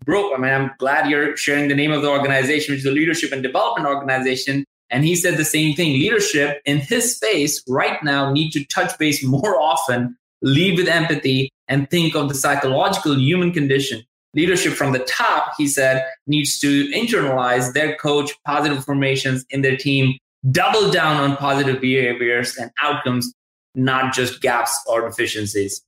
broke 0.05 0.33
i 0.35 0.41
mean 0.41 0.53
i'm 0.53 0.71
glad 0.79 1.11
you're 1.11 1.37
sharing 1.37 1.69
the 1.69 1.75
name 1.75 1.93
of 1.93 2.03
the 2.03 2.09
organization 2.09 2.73
which 2.73 2.79
is 2.79 2.85
the 2.85 2.91
leadership 2.91 3.33
and 3.33 3.43
development 3.43 3.87
organization 3.87 4.65
and 4.91 5.05
he 5.05 5.17
said 5.17 5.37
the 5.37 5.45
same 5.45 5.75
thing 5.75 5.93
leadership 5.93 6.61
in 6.65 6.79
his 6.79 7.17
space 7.17 7.63
right 7.69 8.03
now 8.03 8.33
need 8.33 8.51
to 8.51 8.65
touch 8.67 8.97
base 8.99 9.25
more 9.25 9.61
often 9.61 10.17
lead 10.43 10.79
with 10.79 10.89
empathy 10.89 11.51
and 11.69 11.91
think 11.91 12.15
of 12.15 12.29
the 12.29 12.35
psychological 12.35 13.19
human 13.19 13.53
condition 13.53 14.03
leadership 14.35 14.75
from 14.75 14.93
the 14.93 14.99
top 15.01 15.53
he 15.57 15.67
said 15.67 16.05
needs 16.27 16.59
to 16.59 16.89
internalize 16.91 17.73
their 17.73 17.97
coach 17.97 18.33
positive 18.45 18.85
formations 18.85 19.45
in 19.51 19.63
their 19.63 19.77
team 19.77 20.17
double 20.51 20.91
down 20.91 21.17
on 21.17 21.37
positive 21.37 21.81
behaviors 21.81 22.57
and 22.57 22.71
outcomes, 22.83 23.33
not 23.75 24.15
just 24.15 24.41
gaps 24.41 24.79
or 24.87 25.09
deficiencies. 25.09 25.83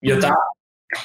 Your 0.00 0.16
mm-hmm. 0.16 0.28
thought? 0.28 0.38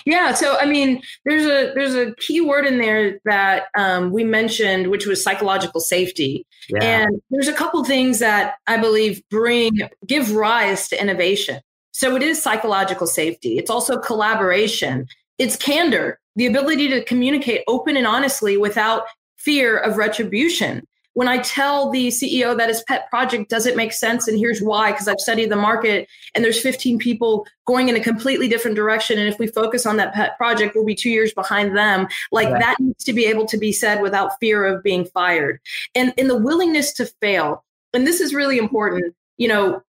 Yeah, 0.05 0.33
so 0.33 0.57
I 0.57 0.65
mean, 0.65 1.01
there's 1.25 1.45
a 1.45 1.73
there's 1.73 1.95
a 1.95 2.13
key 2.15 2.41
word 2.41 2.65
in 2.65 2.77
there 2.77 3.19
that 3.25 3.65
um, 3.77 4.11
we 4.11 4.23
mentioned, 4.23 4.87
which 4.87 5.05
was 5.05 5.23
psychological 5.23 5.81
safety, 5.81 6.45
yeah. 6.69 6.83
and 6.83 7.21
there's 7.29 7.47
a 7.47 7.53
couple 7.53 7.83
things 7.83 8.19
that 8.19 8.55
I 8.67 8.77
believe 8.77 9.21
bring 9.29 9.79
give 10.07 10.31
rise 10.31 10.87
to 10.89 11.01
innovation. 11.01 11.61
So 11.91 12.15
it 12.15 12.23
is 12.23 12.41
psychological 12.41 13.07
safety. 13.07 13.57
It's 13.57 13.69
also 13.69 13.99
collaboration. 13.99 15.07
It's 15.37 15.55
candor, 15.55 16.19
the 16.35 16.47
ability 16.47 16.87
to 16.89 17.03
communicate 17.03 17.63
open 17.67 17.97
and 17.97 18.07
honestly 18.07 18.57
without 18.57 19.03
fear 19.37 19.77
of 19.77 19.97
retribution 19.97 20.87
when 21.13 21.27
I 21.27 21.37
tell 21.39 21.91
the 21.91 22.07
CEO 22.07 22.57
that 22.57 22.69
his 22.69 22.83
pet 22.83 23.09
project 23.09 23.49
doesn't 23.49 23.77
make 23.77 23.93
sense 23.93 24.27
and 24.27 24.37
here's 24.37 24.61
why, 24.61 24.91
because 24.91 25.07
I've 25.07 25.19
studied 25.19 25.51
the 25.51 25.55
market 25.55 26.07
and 26.33 26.43
there's 26.43 26.59
15 26.59 26.97
people 26.97 27.45
going 27.65 27.89
in 27.89 27.95
a 27.95 27.99
completely 27.99 28.47
different 28.47 28.75
direction. 28.75 29.19
And 29.19 29.29
if 29.29 29.37
we 29.37 29.47
focus 29.47 29.85
on 29.85 29.97
that 29.97 30.13
pet 30.13 30.37
project, 30.37 30.75
we'll 30.75 30.85
be 30.85 30.95
two 30.95 31.11
years 31.11 31.33
behind 31.33 31.77
them. 31.77 32.07
Like 32.31 32.49
right. 32.49 32.59
that 32.59 32.79
needs 32.79 33.03
to 33.03 33.13
be 33.13 33.25
able 33.25 33.45
to 33.47 33.57
be 33.57 33.71
said 33.71 34.01
without 34.01 34.39
fear 34.39 34.65
of 34.65 34.83
being 34.83 35.05
fired. 35.05 35.59
And 35.93 36.13
in 36.17 36.27
the 36.27 36.37
willingness 36.37 36.93
to 36.93 37.05
fail. 37.05 37.63
And 37.93 38.07
this 38.07 38.19
is 38.19 38.33
really 38.33 38.57
important. 38.57 39.15
You 39.37 39.47
know, 39.49 39.83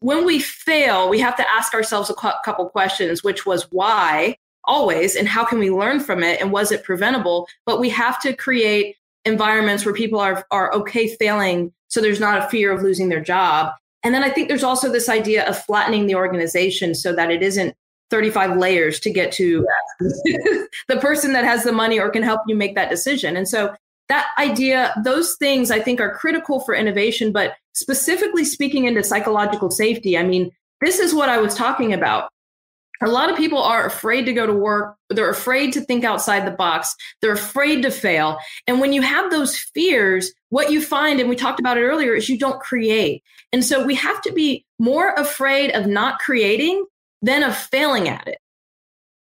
when 0.00 0.24
we 0.26 0.40
fail, 0.40 1.08
we 1.08 1.20
have 1.20 1.36
to 1.36 1.48
ask 1.48 1.72
ourselves 1.72 2.10
a 2.10 2.14
couple 2.14 2.68
questions, 2.68 3.22
which 3.22 3.46
was 3.46 3.68
why 3.70 4.36
always 4.64 5.16
and 5.16 5.26
how 5.26 5.44
can 5.44 5.58
we 5.58 5.70
learn 5.70 5.98
from 5.98 6.22
it 6.22 6.40
and 6.40 6.52
was 6.52 6.70
it 6.70 6.84
preventable 6.84 7.48
but 7.64 7.80
we 7.80 7.88
have 7.88 8.20
to 8.20 8.34
create 8.34 8.96
environments 9.24 9.84
where 9.84 9.94
people 9.94 10.20
are 10.20 10.44
are 10.50 10.72
okay 10.74 11.08
failing 11.16 11.72
so 11.88 12.00
there's 12.00 12.20
not 12.20 12.38
a 12.38 12.48
fear 12.48 12.70
of 12.70 12.82
losing 12.82 13.08
their 13.08 13.20
job. 13.20 13.72
And 14.04 14.14
then 14.14 14.22
i 14.22 14.30
think 14.30 14.48
there's 14.48 14.64
also 14.64 14.90
this 14.90 15.08
idea 15.08 15.46
of 15.48 15.62
flattening 15.64 16.06
the 16.06 16.14
organization 16.14 16.94
so 16.94 17.12
that 17.14 17.30
it 17.30 17.42
isn't 17.42 17.74
35 18.10 18.56
layers 18.56 19.00
to 19.00 19.10
get 19.10 19.32
to 19.32 19.66
the 20.00 20.98
person 21.00 21.32
that 21.32 21.44
has 21.44 21.64
the 21.64 21.72
money 21.72 21.98
or 21.98 22.08
can 22.08 22.22
help 22.22 22.40
you 22.46 22.56
make 22.56 22.74
that 22.74 22.88
decision. 22.88 23.36
And 23.36 23.46
so 23.46 23.74
that 24.08 24.28
idea 24.38 24.94
those 25.04 25.36
things 25.36 25.70
i 25.70 25.78
think 25.78 26.00
are 26.00 26.14
critical 26.14 26.60
for 26.60 26.74
innovation 26.74 27.32
but 27.32 27.54
specifically 27.74 28.44
speaking 28.44 28.84
into 28.84 29.04
psychological 29.04 29.70
safety 29.70 30.18
i 30.18 30.22
mean 30.22 30.50
this 30.80 30.98
is 30.98 31.14
what 31.14 31.28
i 31.28 31.38
was 31.38 31.54
talking 31.54 31.92
about 31.92 32.30
a 33.02 33.08
lot 33.08 33.30
of 33.30 33.36
people 33.36 33.62
are 33.62 33.86
afraid 33.86 34.24
to 34.26 34.32
go 34.32 34.46
to 34.46 34.52
work. 34.52 34.96
They're 35.10 35.30
afraid 35.30 35.72
to 35.74 35.80
think 35.80 36.04
outside 36.04 36.46
the 36.46 36.52
box. 36.52 36.94
They're 37.20 37.32
afraid 37.32 37.82
to 37.82 37.90
fail. 37.90 38.38
And 38.66 38.80
when 38.80 38.92
you 38.92 39.02
have 39.02 39.30
those 39.30 39.56
fears, 39.56 40.32
what 40.50 40.70
you 40.70 40.80
find, 40.80 41.20
and 41.20 41.28
we 41.28 41.36
talked 41.36 41.60
about 41.60 41.78
it 41.78 41.82
earlier, 41.82 42.14
is 42.14 42.28
you 42.28 42.38
don't 42.38 42.60
create. 42.60 43.22
And 43.52 43.64
so 43.64 43.84
we 43.84 43.94
have 43.94 44.20
to 44.22 44.32
be 44.32 44.64
more 44.78 45.12
afraid 45.14 45.70
of 45.72 45.86
not 45.86 46.18
creating 46.18 46.84
than 47.22 47.42
of 47.42 47.56
failing 47.56 48.08
at 48.08 48.26
it. 48.26 48.38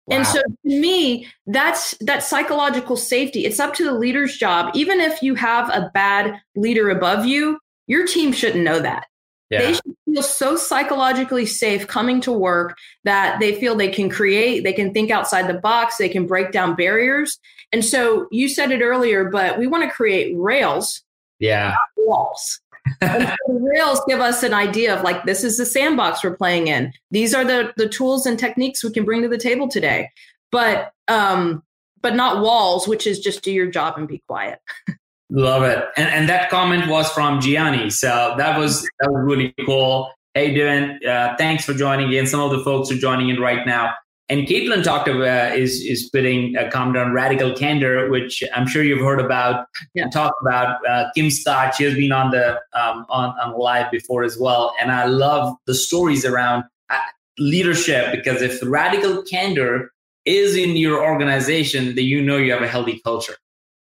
Wow. 0.06 0.16
And 0.16 0.26
so 0.26 0.40
to 0.42 0.80
me, 0.80 1.28
that's 1.46 1.94
that 2.00 2.24
psychological 2.24 2.96
safety. 2.96 3.44
It's 3.44 3.60
up 3.60 3.74
to 3.74 3.84
the 3.84 3.94
leader's 3.94 4.36
job. 4.36 4.72
Even 4.74 5.00
if 5.00 5.22
you 5.22 5.34
have 5.36 5.68
a 5.68 5.90
bad 5.94 6.40
leader 6.56 6.90
above 6.90 7.26
you, 7.26 7.58
your 7.86 8.06
team 8.06 8.32
shouldn't 8.32 8.64
know 8.64 8.80
that. 8.80 9.06
Yeah. 9.50 9.58
They 9.60 9.72
should 9.72 9.96
feel 10.04 10.22
so 10.22 10.56
psychologically 10.56 11.44
safe 11.44 11.88
coming 11.88 12.20
to 12.22 12.32
work 12.32 12.78
that 13.02 13.40
they 13.40 13.58
feel 13.58 13.74
they 13.74 13.88
can 13.88 14.08
create, 14.08 14.62
they 14.62 14.72
can 14.72 14.92
think 14.92 15.10
outside 15.10 15.48
the 15.48 15.58
box, 15.58 15.96
they 15.96 16.08
can 16.08 16.26
break 16.26 16.52
down 16.52 16.76
barriers. 16.76 17.38
And 17.72 17.84
so 17.84 18.28
you 18.30 18.48
said 18.48 18.70
it 18.70 18.80
earlier, 18.80 19.28
but 19.28 19.58
we 19.58 19.66
want 19.66 19.84
to 19.84 19.90
create 19.90 20.34
rails, 20.36 21.02
yeah, 21.40 21.74
walls. 21.96 22.60
the 23.00 23.36
rails 23.48 24.00
give 24.08 24.20
us 24.20 24.42
an 24.42 24.54
idea 24.54 24.96
of 24.96 25.02
like 25.02 25.24
this 25.24 25.44
is 25.44 25.56
the 25.58 25.66
sandbox 25.66 26.22
we're 26.22 26.36
playing 26.36 26.68
in. 26.68 26.92
These 27.10 27.34
are 27.34 27.44
the 27.44 27.72
the 27.76 27.88
tools 27.88 28.26
and 28.26 28.38
techniques 28.38 28.82
we 28.82 28.92
can 28.92 29.04
bring 29.04 29.22
to 29.22 29.28
the 29.28 29.38
table 29.38 29.68
today. 29.68 30.10
But 30.50 30.92
um 31.08 31.62
but 32.02 32.16
not 32.16 32.42
walls, 32.42 32.88
which 32.88 33.06
is 33.06 33.20
just 33.20 33.42
do 33.42 33.52
your 33.52 33.70
job 33.70 33.94
and 33.98 34.08
be 34.08 34.22
quiet. 34.26 34.58
Love 35.30 35.62
it. 35.62 35.84
And, 35.96 36.08
and 36.08 36.28
that 36.28 36.50
comment 36.50 36.88
was 36.88 37.10
from 37.10 37.40
Gianni. 37.40 37.90
So 37.90 38.34
that 38.36 38.58
was 38.58 38.82
that 39.00 39.10
was 39.10 39.22
really 39.24 39.54
cool. 39.64 40.10
Hey, 40.34 40.54
Devin, 40.54 41.00
uh, 41.08 41.36
thanks 41.38 41.64
for 41.64 41.72
joining 41.72 42.12
in. 42.12 42.26
Some 42.26 42.40
of 42.40 42.50
the 42.50 42.62
folks 42.64 42.90
are 42.90 42.96
joining 42.96 43.28
in 43.28 43.40
right 43.40 43.66
now. 43.66 43.94
And 44.28 44.46
Caitlin 44.46 44.84
talked 44.84 45.08
about 45.08 45.56
is 45.56 45.80
is 45.80 46.08
putting 46.10 46.56
a 46.56 46.70
comment 46.70 46.96
on 46.96 47.12
radical 47.12 47.52
candor, 47.52 48.08
which 48.10 48.42
I'm 48.54 48.66
sure 48.66 48.82
you've 48.82 49.00
heard 49.00 49.20
about 49.20 49.66
yeah. 49.94 50.08
talked 50.08 50.36
about. 50.40 50.78
Uh, 50.88 51.10
Kim 51.14 51.30
Scott, 51.30 51.74
she 51.74 51.84
has 51.84 51.94
been 51.94 52.12
on 52.12 52.30
the 52.30 52.60
um, 52.72 53.06
on 53.08 53.30
on 53.40 53.58
live 53.58 53.90
before 53.90 54.22
as 54.22 54.38
well, 54.38 54.74
and 54.80 54.92
I 54.92 55.06
love 55.06 55.56
the 55.66 55.74
stories 55.74 56.24
around 56.24 56.64
uh, 56.90 56.98
leadership 57.38 58.12
because 58.12 58.40
if 58.40 58.60
radical 58.62 59.22
candor 59.22 59.90
is 60.24 60.56
in 60.56 60.76
your 60.76 61.04
organization, 61.04 61.96
then 61.96 62.04
you 62.04 62.22
know 62.22 62.36
you 62.36 62.52
have 62.52 62.62
a 62.62 62.68
healthy 62.68 63.00
culture. 63.04 63.36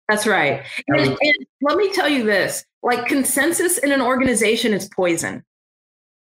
That's 0.10 0.28
right. 0.28 0.64
And, 0.88 1.02
um, 1.02 1.18
and 1.20 1.48
let 1.62 1.78
me 1.78 1.92
tell 1.92 2.10
you 2.10 2.24
this 2.24 2.64
like 2.84 3.08
consensus 3.08 3.78
in 3.80 3.92
an 3.92 4.02
organization 4.02 4.74
is 4.74 4.88
poison. 4.96 5.44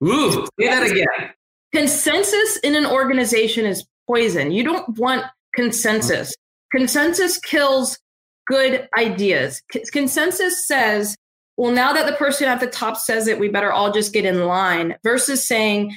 Ooh, 0.03 0.47
say 0.59 0.69
that 0.69 0.91
again. 0.91 1.31
Consensus 1.75 2.57
in 2.59 2.75
an 2.75 2.87
organization 2.87 3.67
is 3.67 3.85
poison. 4.07 4.53
You 4.53 4.65
don't 4.65 4.99
want 4.99 5.25
consensus. 5.55 6.35
Consensus 6.73 7.39
kills 7.39 7.99
good 8.47 8.89
ideas. 8.97 9.63
Consensus 9.93 10.67
says, 10.67 11.17
well, 11.57 11.73
now 11.73 11.93
that 11.93 12.07
the 12.07 12.17
person 12.17 12.49
at 12.49 12.61
the 12.61 12.67
top 12.67 12.97
says 12.97 13.29
it, 13.29 13.39
we 13.39 13.49
better 13.49 13.73
all 13.73 13.93
just 13.93 14.13
get 14.13 14.25
in 14.25 14.47
line 14.47 14.97
versus 15.05 15.47
saying, 15.47 15.97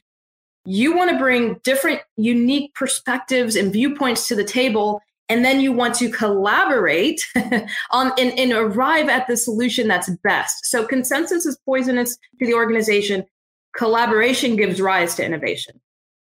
you 0.66 0.96
want 0.96 1.12
to 1.12 1.18
bring 1.18 1.60
different, 1.64 2.02
unique 2.18 2.74
perspectives 2.76 3.56
and 3.56 3.72
viewpoints 3.72 4.28
to 4.28 4.36
the 4.36 4.44
table 4.44 5.02
and 5.30 5.44
then 5.44 5.60
you 5.60 5.72
want 5.72 5.96
to 5.96 6.10
collaborate 6.10 7.22
on 7.92 8.12
and, 8.18 8.38
and 8.38 8.54
arrive 8.54 9.10
at 9.10 9.28
the 9.28 9.38
solution 9.38 9.88
that's 9.88 10.10
best 10.24 10.66
so 10.66 10.86
consensus 10.86 11.46
is 11.46 11.58
poisonous 11.66 12.18
to 12.40 12.46
the 12.46 12.54
organization 12.54 13.24
collaboration 13.76 14.56
gives 14.56 14.82
rise 14.82 15.16
to 15.16 15.26
innovation 15.26 15.80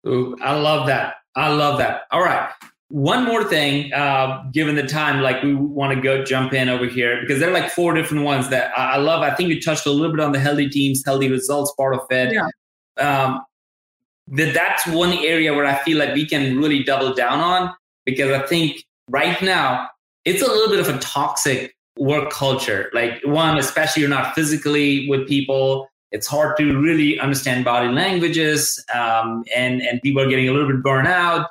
Ooh, 0.08 0.36
i 0.42 0.54
love 0.54 0.88
that 0.88 1.16
i 1.36 1.54
love 1.54 1.78
that 1.78 2.04
all 2.12 2.22
right 2.22 2.50
one 2.94 3.26
more 3.26 3.44
thing, 3.44 3.92
uh, 3.92 4.44
given 4.52 4.76
the 4.76 4.86
time, 4.86 5.22
like 5.22 5.42
we 5.42 5.56
want 5.56 5.96
to 5.96 6.00
go 6.00 6.24
jump 6.24 6.54
in 6.54 6.70
over 6.70 6.86
here 6.86 7.20
because 7.22 7.40
there 7.40 7.50
are 7.50 7.54
like 7.54 7.72
four 7.72 7.92
different 7.96 8.24
ones 8.24 8.50
that 8.50 8.72
I, 8.78 8.94
I 8.94 8.98
love. 8.98 9.24
I 9.24 9.34
think 9.34 9.50
you 9.50 9.60
touched 9.60 9.88
a 9.88 9.90
little 9.90 10.16
bit 10.16 10.24
on 10.24 10.32
the 10.32 10.40
healthy 10.40 10.70
teams, 10.70 11.02
healthy 11.04 11.28
results 11.28 11.74
part 11.76 11.96
of 11.96 12.02
it. 12.12 12.34
Yeah. 12.34 12.50
Um, 13.04 13.42
that 14.28 14.54
that's 14.54 14.86
one 14.86 15.14
area 15.14 15.56
where 15.56 15.66
I 15.66 15.76
feel 15.80 15.98
like 15.98 16.14
we 16.14 16.28
can 16.28 16.60
really 16.60 16.84
double 16.84 17.16
down 17.16 17.40
on 17.40 17.74
because 18.06 18.32
I 18.32 18.46
think 18.46 18.84
right 19.14 19.42
now 19.42 19.88
it's 20.26 20.42
a 20.42 20.48
little 20.48 20.70
bit 20.70 20.80
of 20.80 20.94
a 20.94 20.98
toxic 21.00 21.76
work 21.98 22.32
culture. 22.32 22.90
Like 22.94 23.22
one, 23.26 23.58
especially 23.58 24.02
you're 24.02 24.10
not 24.10 24.36
physically 24.36 25.08
with 25.10 25.28
people. 25.28 25.88
It's 26.12 26.28
hard 26.28 26.58
to 26.58 26.80
really 26.80 27.20
understand 27.20 27.66
body 27.66 27.90
languages, 27.90 28.84
um, 28.94 29.44
and 29.56 29.82
and 29.82 30.02
people 30.02 30.22
are 30.22 30.30
getting 30.30 30.48
a 30.48 30.52
little 30.52 30.68
bit 30.68 30.84
burned 30.84 31.08
out. 31.08 31.50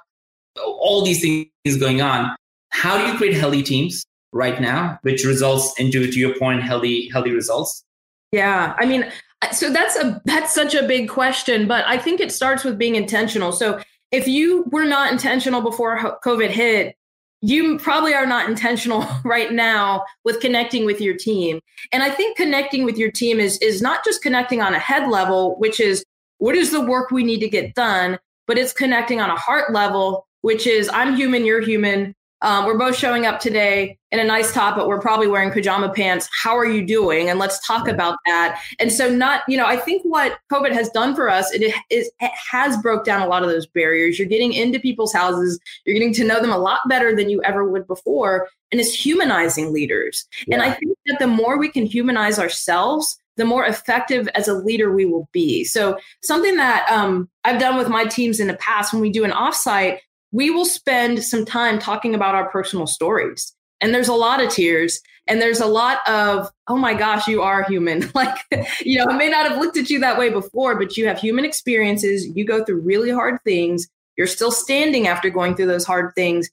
All 0.57 1.05
these 1.05 1.20
things 1.20 1.77
going 1.79 2.01
on. 2.01 2.35
How 2.70 2.96
do 2.96 3.11
you 3.11 3.16
create 3.18 3.35
healthy 3.35 3.62
teams 3.62 4.05
right 4.33 4.61
now, 4.61 4.98
which 5.03 5.25
results 5.25 5.75
into, 5.79 6.11
to 6.11 6.18
your 6.18 6.38
point, 6.38 6.62
healthy 6.62 7.09
healthy 7.09 7.33
results? 7.33 7.85
Yeah, 8.31 8.75
I 8.79 8.87
mean, 8.87 9.11
so 9.51 9.70
that's 9.70 9.96
a 9.96 10.22
that's 10.25 10.55
such 10.55 10.75
a 10.75 10.87
big 10.87 11.09
question, 11.09 11.66
but 11.66 11.85
I 11.87 11.98
think 11.98 12.20
it 12.20 12.31
starts 12.31 12.62
with 12.62 12.79
being 12.79 12.94
intentional. 12.94 13.51
So 13.51 13.81
if 14.12 14.29
you 14.29 14.64
were 14.70 14.85
not 14.85 15.11
intentional 15.11 15.61
before 15.61 16.18
COVID 16.25 16.51
hit, 16.51 16.94
you 17.42 17.76
probably 17.78 18.14
are 18.14 18.24
not 18.24 18.48
intentional 18.48 19.05
right 19.24 19.52
now 19.52 20.05
with 20.24 20.40
connecting 20.40 20.87
with 20.87 21.00
your 21.00 21.14
team. 21.14 21.61
And 21.92 22.02
I 22.02 22.11
think 22.11 22.37
connecting 22.37 22.85
with 22.85 22.96
your 22.96 23.11
team 23.11 23.40
is 23.40 23.59
is 23.59 23.83
not 23.83 24.05
just 24.05 24.22
connecting 24.22 24.62
on 24.62 24.74
a 24.74 24.78
head 24.78 25.11
level, 25.11 25.59
which 25.59 25.81
is 25.81 26.05
what 26.38 26.57
is 26.57 26.70
the 26.70 26.81
work 26.81 27.11
we 27.11 27.24
need 27.24 27.40
to 27.40 27.48
get 27.48 27.74
done, 27.74 28.18
but 28.46 28.59
it's 28.59 28.72
connecting 28.72 29.20
on 29.20 29.28
a 29.28 29.37
heart 29.37 29.72
level, 29.72 30.26
which 30.40 30.66
is 30.66 30.88
I'm 30.92 31.16
human, 31.16 31.44
you're 31.44 31.61
human. 31.61 32.14
Um, 32.42 32.66
we're 32.66 32.78
both 32.78 32.96
showing 32.96 33.24
up 33.24 33.40
today 33.40 33.98
in 34.11 34.18
a 34.18 34.24
nice 34.24 34.52
top, 34.52 34.76
but 34.76 34.88
we're 34.88 35.00
probably 35.00 35.28
wearing 35.28 35.50
pajama 35.50 35.88
pants. 35.88 36.28
How 36.42 36.57
are 36.57 36.66
you 36.66 36.85
doing? 36.85 37.28
And 37.28 37.38
let's 37.38 37.64
talk 37.66 37.88
about 37.88 38.18
that. 38.26 38.61
And 38.78 38.92
so, 38.92 39.09
not 39.09 39.42
you 39.48 39.57
know, 39.57 39.66
I 39.66 39.76
think 39.76 40.02
what 40.05 40.38
COVID 40.52 40.72
has 40.72 40.90
done 40.90 41.14
for 41.14 41.31
us, 41.31 41.52
it 41.52 41.62
is 41.90 42.11
it 42.20 42.33
has 42.50 42.76
broke 42.78 43.05
down 43.05 43.22
a 43.22 43.26
lot 43.26 43.42
of 43.42 43.48
those 43.48 43.66
barriers. 43.66 44.18
You're 44.18 44.28
getting 44.28 44.52
into 44.52 44.81
people's 44.81 45.12
houses, 45.12 45.59
you're 45.85 45.94
getting 45.94 46.12
to 46.14 46.24
know 46.24 46.40
them 46.40 46.52
a 46.52 46.59
lot 46.59 46.81
better 46.88 47.14
than 47.14 47.31
you 47.31 47.40
ever 47.42 47.68
would 47.68 47.87
before, 47.87 48.48
and 48.70 48.81
it's 48.81 48.92
humanizing 48.92 49.72
leaders. 49.72 50.26
Yeah. 50.46 50.57
And 50.57 50.62
I 50.62 50.72
think 50.72 50.98
that 51.07 51.18
the 51.18 51.26
more 51.26 51.59
we 51.59 51.68
can 51.68 51.87
humanize 51.87 52.38
ourselves, 52.38 53.16
the 53.37 53.44
more 53.44 53.64
effective 53.64 54.28
as 54.35 54.48
a 54.48 54.55
leader 54.55 54.92
we 54.92 55.05
will 55.05 55.28
be. 55.33 55.64
So 55.64 55.96
something 56.22 56.57
that 56.57 56.87
um, 56.90 57.31
I've 57.44 57.61
done 57.61 57.78
with 57.78 57.88
my 57.88 58.05
teams 58.05 58.40
in 58.40 58.46
the 58.46 58.55
past 58.55 58.92
when 58.92 59.00
we 59.00 59.11
do 59.11 59.24
an 59.24 59.31
offsite 59.31 59.98
we 60.33 60.51
will 60.51 60.64
spend 60.64 61.23
some 61.23 61.45
time 61.45 61.79
talking 61.79 62.14
about 62.14 62.35
our 62.35 62.49
personal 62.51 62.87
stories. 62.87 63.55
And 63.81 63.95
there's 63.95 64.09
a 64.09 64.14
lot 64.14 64.42
of 64.42 64.51
tears 64.51 65.01
and 65.29 65.40
there's 65.40 65.61
a 65.61 65.66
lot 65.66 66.07
of, 66.09 66.51
oh 66.68 66.77
my 66.77 66.95
gosh, 66.95 67.29
you 67.29 67.42
are 67.42 67.62
human. 67.64 68.11
like, 68.14 68.37
you 68.81 68.99
know, 68.99 69.07
I 69.09 69.16
may 69.16 69.29
not 69.29 69.49
have 69.49 69.61
looked 69.61 69.77
at 69.77 69.90
you 69.90 70.01
that 70.01 70.18
way 70.18 70.31
before, 70.31 70.79
but 70.79 70.97
you 70.97 71.07
have 71.07 71.18
human 71.18 71.45
experiences. 71.45 72.27
You 72.35 72.45
go 72.45 72.64
through 72.64 72.81
really 72.81 73.11
hard 73.11 73.38
things. 73.45 73.87
You're 74.16 74.27
still 74.27 74.51
standing 74.51 75.07
after 75.07 75.31
going 75.31 75.55
through 75.55 75.66
those 75.66 75.87
hard 75.87 76.14
things. 76.14 76.51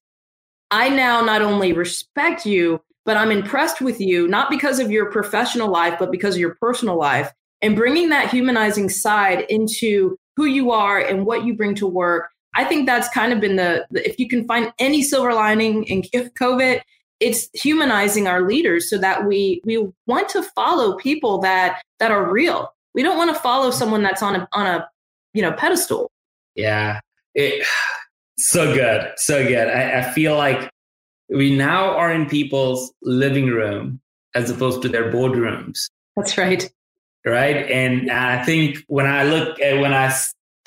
I 0.71 0.89
now 0.89 1.21
not 1.21 1.41
only 1.41 1.73
respect 1.73 2.45
you, 2.45 2.81
but 3.05 3.17
I'm 3.17 3.31
impressed 3.31 3.81
with 3.81 3.99
you, 3.99 4.27
not 4.27 4.51
because 4.51 4.79
of 4.79 4.91
your 4.91 5.11
professional 5.11 5.69
life, 5.69 5.97
but 5.97 6.11
because 6.11 6.35
of 6.35 6.41
your 6.41 6.55
personal 6.55 6.97
life. 6.97 7.31
And 7.61 7.75
bringing 7.75 8.09
that 8.09 8.29
humanizing 8.29 8.87
side 8.87 9.45
into 9.49 10.17
who 10.37 10.45
you 10.45 10.71
are 10.71 10.99
and 10.99 11.25
what 11.25 11.43
you 11.43 11.55
bring 11.55 11.75
to 11.75 11.87
work 11.87 12.29
I 12.55 12.65
think 12.65 12.85
that's 12.85 13.09
kind 13.09 13.31
of 13.31 13.39
been 13.39 13.55
the, 13.55 13.85
the 13.91 14.07
if 14.07 14.19
you 14.19 14.27
can 14.27 14.47
find 14.47 14.73
any 14.79 15.03
silver 15.03 15.33
lining 15.33 15.83
in 15.85 16.01
COVID, 16.01 16.81
it's 17.19 17.49
humanizing 17.53 18.27
our 18.27 18.47
leaders 18.47 18.89
so 18.89 18.97
that 18.97 19.25
we 19.25 19.61
we 19.65 19.87
want 20.07 20.29
to 20.29 20.43
follow 20.43 20.95
people 20.97 21.39
that 21.39 21.81
that 21.99 22.11
are 22.11 22.31
real. 22.31 22.73
We 22.93 23.03
don't 23.03 23.17
want 23.17 23.33
to 23.35 23.41
follow 23.41 23.71
someone 23.71 24.03
that's 24.03 24.23
on 24.23 24.35
a 24.35 24.47
on 24.53 24.65
a 24.65 24.87
you 25.33 25.41
know 25.41 25.51
pedestal. 25.51 26.11
Yeah, 26.55 26.99
it, 27.35 27.65
so 28.37 28.73
good, 28.73 29.11
so 29.17 29.45
good. 29.47 29.67
I, 29.67 29.99
I 29.99 30.11
feel 30.11 30.35
like 30.35 30.69
we 31.29 31.55
now 31.55 31.95
are 31.95 32.11
in 32.11 32.25
people's 32.25 32.91
living 33.03 33.47
room 33.47 33.99
as 34.35 34.49
opposed 34.49 34.81
to 34.81 34.89
their 34.89 35.11
boardrooms. 35.11 35.89
That's 36.15 36.37
right. 36.37 36.69
Right. 37.25 37.69
And 37.69 38.09
I 38.09 38.43
think 38.43 38.83
when 38.87 39.05
I 39.05 39.23
look 39.23 39.59
at 39.59 39.79
when 39.79 39.93
I 39.93 40.13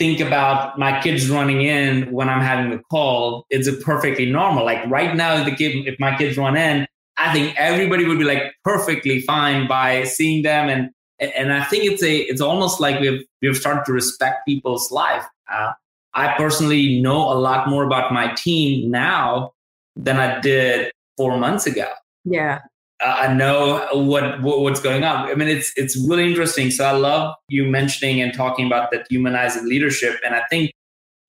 think 0.02 0.18
about 0.18 0.76
my 0.80 1.00
kids 1.00 1.30
running 1.30 1.62
in 1.62 2.10
when 2.10 2.28
I'm 2.28 2.40
having 2.40 2.72
a 2.72 2.82
call, 2.90 3.46
it's 3.50 3.68
a 3.68 3.72
perfectly 3.72 4.26
normal. 4.26 4.64
Like 4.64 4.84
right 4.90 5.14
now, 5.14 5.36
if 5.36 5.44
the 5.44 5.54
kid, 5.54 5.86
if 5.86 5.94
my 6.00 6.16
kids 6.16 6.36
run 6.36 6.56
in, 6.56 6.88
I 7.18 7.32
think 7.32 7.54
everybody 7.56 8.04
would 8.04 8.18
be 8.18 8.24
like 8.24 8.52
perfectly 8.64 9.20
fine 9.20 9.68
by 9.68 10.02
seeing 10.02 10.42
them, 10.42 10.68
and 10.68 10.90
and 11.20 11.52
I 11.52 11.62
think 11.62 11.84
it's 11.84 12.02
a 12.02 12.16
it's 12.16 12.40
almost 12.40 12.80
like 12.80 12.98
we've 12.98 13.22
we've 13.40 13.56
started 13.56 13.84
to 13.84 13.92
respect 13.92 14.44
people's 14.44 14.90
life. 14.90 15.24
Uh, 15.48 15.70
I 16.14 16.34
personally 16.36 17.00
know 17.00 17.32
a 17.32 17.38
lot 17.38 17.68
more 17.68 17.84
about 17.84 18.12
my 18.12 18.34
team 18.34 18.90
now 18.90 19.52
than 19.94 20.16
I 20.16 20.40
did 20.40 20.90
four 21.16 21.38
months 21.38 21.64
ago. 21.64 21.86
Yeah, 22.24 22.58
uh, 23.02 23.32
know 23.34 23.86
what, 23.92 24.42
what, 24.42 24.60
what's 24.60 24.80
going 24.80 25.04
on. 25.04 25.28
I 25.28 25.34
mean, 25.34 25.48
it's 25.48 25.72
it's 25.76 25.96
really 26.08 26.26
interesting. 26.28 26.70
So 26.70 26.84
I 26.84 26.92
love 26.92 27.34
you 27.48 27.64
mentioning 27.64 28.20
and 28.20 28.32
talking 28.32 28.66
about 28.66 28.90
that 28.92 29.06
humanizing 29.10 29.66
leadership. 29.66 30.20
And 30.24 30.34
I 30.34 30.42
think 30.50 30.72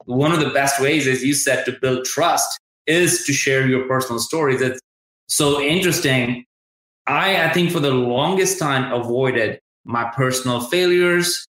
one 0.06 0.32
of 0.32 0.40
the 0.40 0.50
best 0.50 0.82
ways, 0.82 1.08
as 1.08 1.24
you 1.24 1.34
said, 1.34 1.66
to 1.66 1.72
build 1.72 2.06
trust 2.06 2.60
is 2.86 3.26
to 3.26 3.34
share 3.34 3.68
your 3.68 3.88
personal 3.88 4.20
stories. 4.20 4.62
It's 4.62 4.80
so 5.28 5.62
interesting. 5.62 6.46
I 7.08 7.44
I 7.46 7.50
think 7.54 7.72
for 7.72 7.80
the 7.80 7.92
longest 7.92 8.60
time 8.60 8.92
avoided 8.92 9.60
my 9.86 10.10
personal 10.16 10.62
failures, 10.62 11.48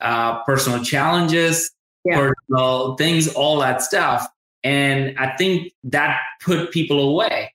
uh, 0.00 0.42
personal 0.44 0.82
challenges, 0.84 1.70
yeah. 2.04 2.16
personal 2.16 2.96
things, 2.96 3.28
all 3.28 3.58
that 3.60 3.82
stuff. 3.82 4.26
And 4.62 5.18
I 5.18 5.36
think 5.36 5.72
that 5.84 6.20
put 6.42 6.70
people 6.70 7.00
away 7.00 7.53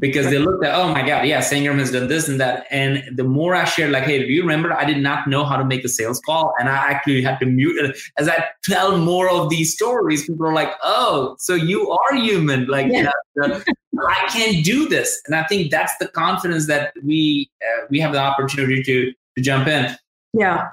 because 0.00 0.26
they 0.30 0.38
looked 0.38 0.64
at, 0.64 0.74
oh 0.74 0.92
my 0.92 1.06
God, 1.06 1.26
yeah, 1.26 1.40
Sangram 1.40 1.78
has 1.78 1.92
done 1.92 2.08
this 2.08 2.26
and 2.28 2.40
that. 2.40 2.66
And 2.70 3.04
the 3.16 3.24
more 3.24 3.54
I 3.54 3.64
shared, 3.64 3.92
like, 3.92 4.04
hey, 4.04 4.18
do 4.18 4.32
you 4.32 4.42
remember 4.42 4.72
I 4.72 4.84
did 4.84 4.98
not 4.98 5.28
know 5.28 5.44
how 5.44 5.56
to 5.56 5.64
make 5.64 5.84
a 5.84 5.88
sales 5.88 6.20
call? 6.20 6.52
And 6.58 6.68
I 6.68 6.76
actually 6.76 7.22
had 7.22 7.38
to 7.40 7.46
mute 7.46 7.84
it. 7.84 7.96
As 8.18 8.28
I 8.28 8.44
tell 8.64 8.98
more 8.98 9.30
of 9.30 9.50
these 9.50 9.74
stories, 9.74 10.26
people 10.26 10.46
are 10.46 10.54
like, 10.54 10.72
oh, 10.82 11.36
so 11.38 11.54
you 11.54 11.90
are 11.90 12.16
human. 12.16 12.66
Like, 12.66 12.86
yeah. 12.90 13.10
I 13.42 14.28
can't 14.28 14.64
do 14.64 14.88
this. 14.88 15.20
And 15.26 15.34
I 15.34 15.44
think 15.44 15.70
that's 15.70 15.96
the 15.98 16.08
confidence 16.08 16.66
that 16.66 16.94
we 17.04 17.50
uh, 17.62 17.86
we 17.90 18.00
have 18.00 18.12
the 18.12 18.18
opportunity 18.18 18.82
to 18.82 19.12
to 19.36 19.42
jump 19.42 19.68
in. 19.68 19.94
Yeah. 20.32 20.68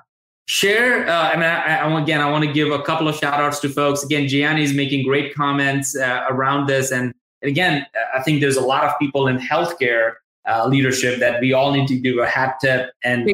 Share. 0.46 1.06
Uh, 1.10 1.32
I 1.32 1.34
mean, 1.36 1.44
I, 1.44 1.80
I, 1.80 2.02
again, 2.02 2.22
I 2.22 2.30
want 2.32 2.46
to 2.46 2.54
give 2.54 2.72
a 2.72 2.82
couple 2.82 3.10
of 3.10 3.16
shout 3.18 3.42
outs 3.42 3.60
to 3.60 3.70
folks. 3.70 4.04
Again, 4.04 4.30
Gianni 4.30 4.64
is 4.64 4.74
making 4.74 5.06
great 5.06 5.36
comments 5.36 5.98
uh, 5.98 6.24
around 6.30 6.68
this, 6.68 6.90
and 6.92 7.14
and 7.42 7.50
again, 7.50 7.86
I 8.16 8.22
think 8.22 8.42
there's 8.42 8.58
a 8.58 8.62
lot 8.62 8.84
of 8.84 8.98
people 9.00 9.28
in 9.28 9.38
healthcare 9.38 10.14
uh, 10.48 10.66
leadership 10.68 11.20
that 11.20 11.42
we 11.42 11.54
all 11.54 11.72
need 11.72 11.88
to 11.88 11.98
give 11.98 12.18
a 12.18 12.28
hat 12.28 12.58
tip 12.62 12.92
and 13.04 13.30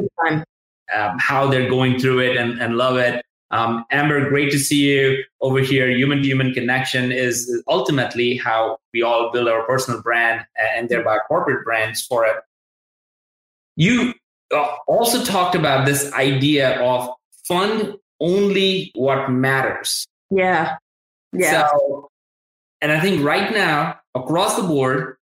um, 0.93 1.17
how 1.19 1.47
they're 1.47 1.69
going 1.69 1.99
through 1.99 2.19
it 2.19 2.37
and, 2.37 2.59
and 2.59 2.75
love 2.75 2.97
it. 2.97 3.23
Um, 3.51 3.85
Amber, 3.91 4.29
great 4.29 4.51
to 4.51 4.59
see 4.59 4.91
you 4.91 5.23
over 5.39 5.59
here. 5.59 5.87
Human 5.89 6.23
to 6.23 6.27
human 6.27 6.53
connection 6.53 7.11
is 7.11 7.63
ultimately 7.67 8.35
how 8.35 8.79
we 8.93 9.03
all 9.03 9.31
build 9.31 9.47
our 9.47 9.63
personal 9.67 10.01
brand 10.01 10.45
and 10.57 10.89
thereby 10.89 11.19
corporate 11.27 11.63
brands 11.63 12.03
for 12.03 12.25
it. 12.25 12.35
You 13.75 14.15
uh, 14.53 14.75
also 14.87 15.23
talked 15.23 15.55
about 15.55 15.85
this 15.85 16.11
idea 16.13 16.81
of 16.81 17.09
fund 17.47 17.95
only 18.19 18.91
what 18.95 19.29
matters. 19.29 20.07
Yeah. 20.31 20.77
Yeah. 21.31 21.69
So 21.69 22.09
and 22.83 22.91
I 22.91 22.99
think 22.99 23.23
right 23.23 23.51
now, 23.53 23.97
across 24.13 24.57
the 24.57 24.63
board, 24.63 25.15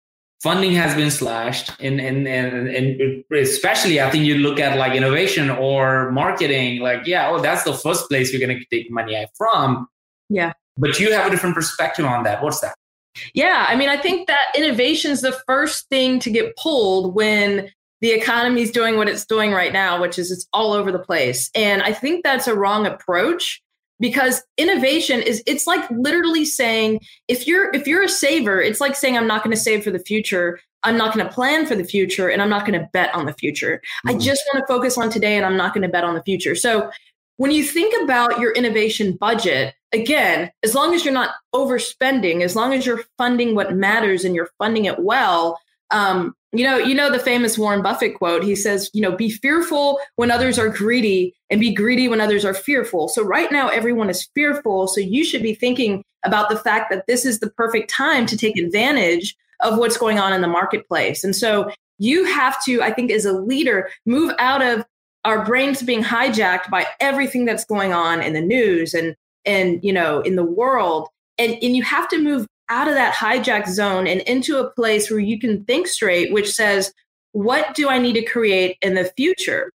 funding 0.42 0.72
has 0.72 0.96
been 0.96 1.12
slashed. 1.12 1.72
And, 1.82 2.00
and, 2.00 2.26
and, 2.26 2.70
and 2.70 3.24
especially, 3.34 4.02
I 4.02 4.10
think 4.10 4.24
you 4.24 4.36
look 4.36 4.60
at 4.62 4.78
like 4.78 4.94
innovation 4.94 5.50
or 5.50 6.10
marketing, 6.12 6.80
like, 6.80 7.06
yeah, 7.06 7.30
oh, 7.30 7.42
that's 7.42 7.64
the 7.64 7.74
first 7.74 8.08
place 8.08 8.32
you're 8.32 8.40
going 8.40 8.58
to 8.58 8.66
take 8.76 8.90
money 8.90 9.28
from. 9.38 9.88
Yeah. 10.30 10.54
But 10.78 11.00
you 11.00 11.12
have 11.12 11.28
a 11.28 11.30
different 11.30 11.54
perspective 11.54 12.06
on 12.06 12.24
that. 12.24 12.42
What's 12.42 12.62
that? 12.62 12.76
Yeah. 13.34 13.66
I 13.68 13.76
mean, 13.76 13.90
I 13.90 13.98
think 13.98 14.28
that 14.28 14.54
innovation 14.56 15.12
is 15.12 15.20
the 15.20 15.38
first 15.46 15.90
thing 15.90 16.20
to 16.20 16.30
get 16.30 16.56
pulled 16.56 17.14
when 17.14 17.70
the 18.00 18.12
economy 18.12 18.62
is 18.62 18.72
doing 18.72 18.96
what 18.96 19.10
it's 19.10 19.26
doing 19.26 19.52
right 19.52 19.74
now, 19.74 20.00
which 20.00 20.18
is 20.18 20.32
it's 20.32 20.48
all 20.54 20.72
over 20.72 20.94
the 20.94 21.00
place. 21.00 21.50
And 21.54 21.82
I 21.82 21.92
think 21.92 22.24
that's 22.24 22.48
a 22.48 22.56
wrong 22.56 22.86
approach 22.86 23.62
because 24.00 24.42
innovation 24.58 25.22
is 25.22 25.44
it's 25.46 25.68
like 25.68 25.90
literally 25.92 26.46
saying 26.46 27.00
if 27.28 27.48
you're 27.48 27.74
if 27.74 27.88
you're 27.88 28.04
a 28.04 28.10
saver 28.10 28.62
it's 28.62 28.82
like 28.82 28.96
saying 28.96 29.18
i'm 29.18 29.28
not 29.28 29.44
going 29.44 29.56
to 29.56 29.62
save 29.62 29.84
for 29.84 29.92
the 29.92 30.00
future. 30.00 30.60
I'm 30.82 30.98
not 30.98 31.14
going 31.14 31.28
to 31.28 31.34
plan 31.34 31.66
for 31.66 31.76
the 31.76 31.84
future 31.84 32.30
and 32.30 32.42
i'm 32.42 32.50
not 32.50 32.66
going 32.66 32.80
to 32.80 32.88
bet 32.94 33.14
on 33.14 33.26
the 33.26 33.34
future. 33.34 33.82
Mm-hmm. 34.08 34.16
i 34.16 34.20
just 34.20 34.42
want 34.54 34.66
to 34.66 34.74
focus 34.74 34.98
on 34.98 35.10
today 35.10 35.36
and 35.36 35.46
i'm 35.46 35.58
not 35.58 35.74
going 35.74 35.84
to 35.84 35.90
bet 35.90 36.04
on 36.04 36.16
the 36.16 36.24
future. 36.24 36.56
So 36.56 36.90
when 37.40 37.52
you 37.52 37.64
think 37.64 37.96
about 38.04 38.40
your 38.40 38.52
innovation 38.52 39.16
budget 39.16 39.74
again, 39.94 40.52
as 40.62 40.76
long 40.76 40.94
as 40.94 41.06
you're 41.06 41.14
not 41.14 41.36
overspending, 41.56 42.42
as 42.42 42.54
long 42.54 42.74
as 42.74 42.86
you're 42.86 43.06
funding 43.18 43.56
what 43.56 43.74
matters 43.74 44.26
and 44.26 44.36
you're 44.36 44.50
funding 44.58 44.86
it 44.86 45.00
well, 45.00 45.58
um, 45.92 46.34
you 46.52 46.64
know, 46.64 46.78
you 46.78 46.96
know 46.96 47.12
the 47.12 47.20
famous 47.20 47.58
Warren 47.58 47.84
Buffett 47.84 48.16
quote. 48.16 48.44
He 48.44 48.56
says, 48.56 48.90
you 48.94 49.02
know, 49.02 49.16
be 49.16 49.30
fearful 49.30 50.00
when 50.16 50.32
others 50.32 50.58
are 50.58 50.70
greedy 50.70 51.36
and 51.50 51.60
be 51.60 51.74
greedy 51.74 52.08
when 52.08 52.22
others 52.22 52.44
are 52.44 52.54
fearful. 52.54 53.08
So 53.08 53.24
right 53.24 53.52
now 53.52 53.70
everyone 53.70 54.10
is 54.10 54.28
fearful, 54.34 54.88
so 54.88 55.00
you 55.00 55.24
should 55.24 55.44
be 55.44 55.54
thinking 55.54 56.04
about 56.26 56.50
the 56.50 56.58
fact 56.58 56.90
that 56.92 57.06
this 57.08 57.26
is 57.26 57.40
the 57.40 57.52
perfect 57.52 57.90
time 57.90 58.26
to 58.26 58.38
take 58.38 58.58
advantage 58.58 59.36
of 59.62 59.78
what's 59.78 59.98
going 59.98 60.20
on 60.20 60.34
in 60.34 60.42
the 60.42 60.48
marketplace. 60.48 61.24
And 61.24 61.36
so 61.36 61.72
you 61.98 62.26
have 62.26 62.64
to, 62.64 62.82
I 62.82 62.92
think 62.92 63.12
as 63.12 63.26
a 63.26 63.34
leader, 63.34 63.90
move 64.06 64.34
out 64.40 64.62
of 64.62 64.86
our 65.26 65.46
brains 65.46 65.84
being 65.84 66.04
hijacked 66.04 66.70
by 66.70 66.88
everything 67.00 67.46
that's 67.46 67.66
going 67.66 67.94
on 67.94 68.22
in 68.22 68.34
the 68.34 68.42
news 68.42 68.94
and 68.94 69.16
and 69.46 69.84
you 69.84 69.94
know 69.94 70.22
in 70.22 70.36
the 70.36 70.44
world 70.44 71.10
and 71.38 71.54
and 71.62 71.76
you 71.76 71.84
have 71.84 72.08
to 72.10 72.18
move 72.18 72.48
out 72.70 72.88
of 72.88 72.94
that 72.96 73.14
hijack 73.14 73.68
zone 73.68 74.08
and 74.08 74.22
into 74.22 74.58
a 74.58 74.70
place 74.72 75.10
where 75.10 75.20
you 75.20 75.40
can 75.40 75.64
think 75.66 75.88
straight 75.88 76.32
which 76.34 76.52
says 76.52 76.94
what 77.32 77.76
do 77.76 77.90
i 77.90 77.98
need 77.98 78.14
to 78.14 78.24
create 78.24 78.78
in 78.82 78.96
the 78.96 79.12
future? 79.16 79.72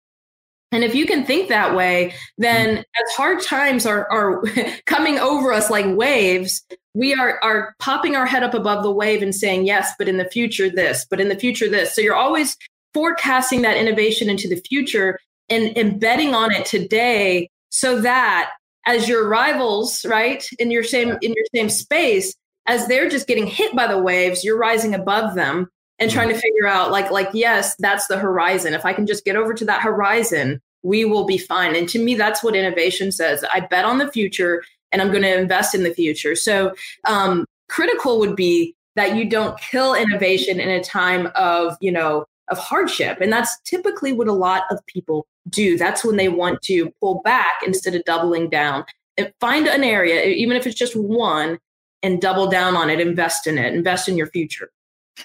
And 0.73 0.85
if 0.85 0.95
you 0.95 1.05
can 1.05 1.25
think 1.25 1.49
that 1.49 1.75
way 1.75 2.15
then 2.39 2.69
mm-hmm. 2.69 2.79
as 2.81 3.17
hard 3.17 3.43
times 3.43 3.87
are 3.87 4.11
are 4.11 4.43
coming 4.87 5.19
over 5.19 5.53
us 5.53 5.71
like 5.71 5.87
waves 5.89 6.65
we 6.95 7.15
are 7.15 7.41
are 7.43 7.75
popping 7.79 8.17
our 8.17 8.27
head 8.27 8.43
up 8.43 8.55
above 8.55 8.83
the 8.83 8.93
wave 8.93 9.23
and 9.23 9.35
saying 9.35 9.67
yes 9.67 9.93
but 9.99 10.09
in 10.09 10.17
the 10.17 10.25
future 10.25 10.71
this 10.71 11.07
but 11.11 11.21
in 11.21 11.29
the 11.29 11.37
future 11.37 11.69
this. 11.69 11.95
So 11.95 12.01
you're 12.01 12.15
always 12.15 12.57
forecasting 12.95 13.63
that 13.63 13.77
innovation 13.77 14.29
into 14.29 14.49
the 14.49 14.63
future 14.69 15.19
and 15.49 15.77
embedding 15.77 16.35
on 16.35 16.53
it 16.53 16.65
today 16.65 17.49
so 17.71 18.01
that 18.01 18.51
as 18.87 19.09
your 19.09 19.29
rivals, 19.29 20.05
right, 20.07 20.49
in 20.59 20.71
your 20.71 20.83
same 20.83 21.11
in 21.21 21.35
your 21.35 21.45
same 21.55 21.69
space, 21.69 22.35
as 22.67 22.87
they're 22.87 23.09
just 23.09 23.27
getting 23.27 23.47
hit 23.47 23.75
by 23.75 23.87
the 23.87 23.99
waves, 23.99 24.45
you're 24.45 24.59
rising 24.59 24.95
above 24.95 25.35
them 25.35 25.69
and 25.99 26.11
trying 26.11 26.29
to 26.29 26.35
mm-hmm. 26.35 26.41
figure 26.41 26.67
out 26.67 26.91
like 26.91 27.11
like 27.11 27.29
yes, 27.33 27.75
that's 27.79 28.07
the 28.07 28.19
horizon. 28.19 28.75
If 28.75 28.85
I 28.85 28.93
can 28.93 29.07
just 29.07 29.25
get 29.25 29.37
over 29.37 29.55
to 29.55 29.65
that 29.67 29.83
horizon, 29.83 30.61
we 30.83 31.05
will 31.05 31.27
be 31.27 31.39
fine. 31.39 31.77
And 31.77 31.89
to 31.91 32.03
me, 32.03 32.15
that's 32.15 32.43
what 32.43 32.57
innovation 32.57 33.13
says. 33.13 33.45
I 33.53 33.61
bet 33.61 33.85
on 33.85 33.99
the 33.99 34.11
future 34.11 34.63
and 34.93 35.01
I'm 35.01 35.11
going 35.11 35.23
to 35.23 35.39
invest 35.39 35.75
in 35.75 35.83
the 35.83 35.95
future. 35.95 36.35
So 36.35 36.75
um, 37.07 37.45
critical 37.69 38.19
would 38.19 38.35
be 38.35 38.75
that 38.97 39.15
you 39.15 39.29
don't 39.29 39.59
kill 39.61 39.95
innovation 39.95 40.59
in 40.59 40.69
a 40.69 40.83
time 40.83 41.31
of 41.37 41.77
you 41.81 41.93
know 41.93 42.25
of 42.49 42.59
hardship 42.59 43.21
and 43.21 43.33
that's 43.33 43.61
typically 43.61 44.13
what 44.13 44.27
a 44.27 44.33
lot 44.33 44.65
of 44.71 44.85
people 44.87 45.27
do. 45.49 45.79
That's 45.79 46.05
when 46.05 46.17
they 46.17 46.29
want 46.29 46.63
to 46.63 46.91
pull 47.01 47.21
back 47.23 47.61
instead 47.65 47.95
of 47.95 48.05
doubling 48.05 48.51
down. 48.51 48.85
And 49.19 49.33
find 49.41 49.67
an 49.67 49.85
area, 49.85 50.25
even 50.25 50.57
if 50.57 50.67
it's 50.67 50.79
just 50.79 50.97
one, 50.97 51.59
and 52.03 52.21
double 52.21 52.49
down 52.49 52.77
on 52.77 52.91
it, 52.91 53.01
invest 53.01 53.47
in 53.47 53.59
it, 53.59 53.75
invest 53.75 54.09
in 54.09 54.17
your 54.17 54.27
future. 54.29 54.71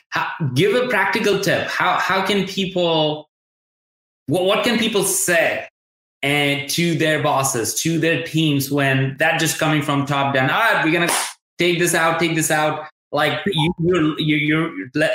How, 0.09 0.29
give 0.53 0.75
a 0.75 0.88
practical 0.88 1.39
tip. 1.39 1.67
How 1.67 1.97
how 1.97 2.25
can 2.25 2.47
people 2.47 3.29
what, 4.27 4.45
what 4.45 4.63
can 4.63 4.77
people 4.77 5.03
say 5.03 5.67
and 6.21 6.67
to 6.71 6.95
their 6.95 7.21
bosses, 7.21 7.75
to 7.81 7.99
their 7.99 8.23
teams 8.23 8.71
when 8.71 9.15
that 9.19 9.39
just 9.39 9.59
coming 9.59 9.81
from 9.81 10.05
top 10.05 10.33
down, 10.33 10.49
all 10.49 10.59
right, 10.59 10.83
we're 10.83 10.91
gonna 10.91 11.11
take 11.57 11.79
this 11.79 11.93
out, 11.93 12.19
take 12.19 12.35
this 12.35 12.51
out. 12.51 12.88
Like 13.11 13.39
you, 13.45 13.73
you're, 13.79 14.19
you 14.19 14.35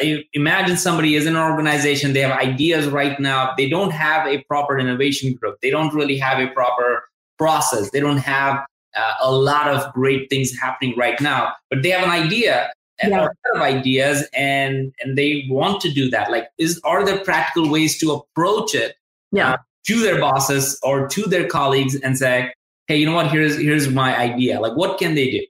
you 0.00 0.24
imagine 0.32 0.76
somebody 0.76 1.16
is 1.16 1.26
in 1.26 1.36
an 1.36 1.42
organization, 1.42 2.14
they 2.14 2.20
have 2.20 2.38
ideas 2.38 2.86
right 2.86 3.18
now. 3.20 3.52
They 3.58 3.68
don't 3.68 3.90
have 3.90 4.26
a 4.26 4.42
proper 4.44 4.78
innovation 4.78 5.34
group. 5.34 5.58
They 5.60 5.70
don't 5.70 5.92
really 5.92 6.16
have 6.16 6.38
a 6.38 6.46
proper 6.52 7.04
process. 7.36 7.90
They 7.90 8.00
don't 8.00 8.18
have 8.18 8.64
uh, 8.96 9.14
a 9.20 9.32
lot 9.32 9.68
of 9.68 9.92
great 9.92 10.28
things 10.30 10.52
happening 10.58 10.94
right 10.96 11.20
now, 11.20 11.52
but 11.70 11.82
they 11.82 11.90
have 11.90 12.02
an 12.02 12.10
idea 12.10 12.72
and 13.02 13.12
yeah. 13.12 13.28
of 13.54 13.62
ideas 13.62 14.28
and 14.34 14.92
and 15.00 15.16
they 15.16 15.46
want 15.48 15.80
to 15.82 15.90
do 15.90 16.10
that. 16.10 16.30
Like, 16.30 16.48
is 16.58 16.80
are 16.84 17.04
there 17.04 17.18
practical 17.24 17.70
ways 17.70 17.98
to 18.00 18.12
approach 18.12 18.74
it? 18.74 18.96
Yeah. 19.32 19.52
Uh, 19.52 19.56
to 19.86 20.02
their 20.02 20.20
bosses 20.20 20.78
or 20.82 21.08
to 21.08 21.22
their 21.22 21.46
colleagues 21.46 21.94
and 21.94 22.18
say, 22.18 22.52
hey, 22.86 22.96
you 22.96 23.06
know 23.06 23.14
what? 23.14 23.30
Here's 23.30 23.56
here's 23.56 23.88
my 23.88 24.16
idea. 24.18 24.60
Like, 24.60 24.76
what 24.76 24.98
can 24.98 25.14
they 25.14 25.30
do? 25.30 25.46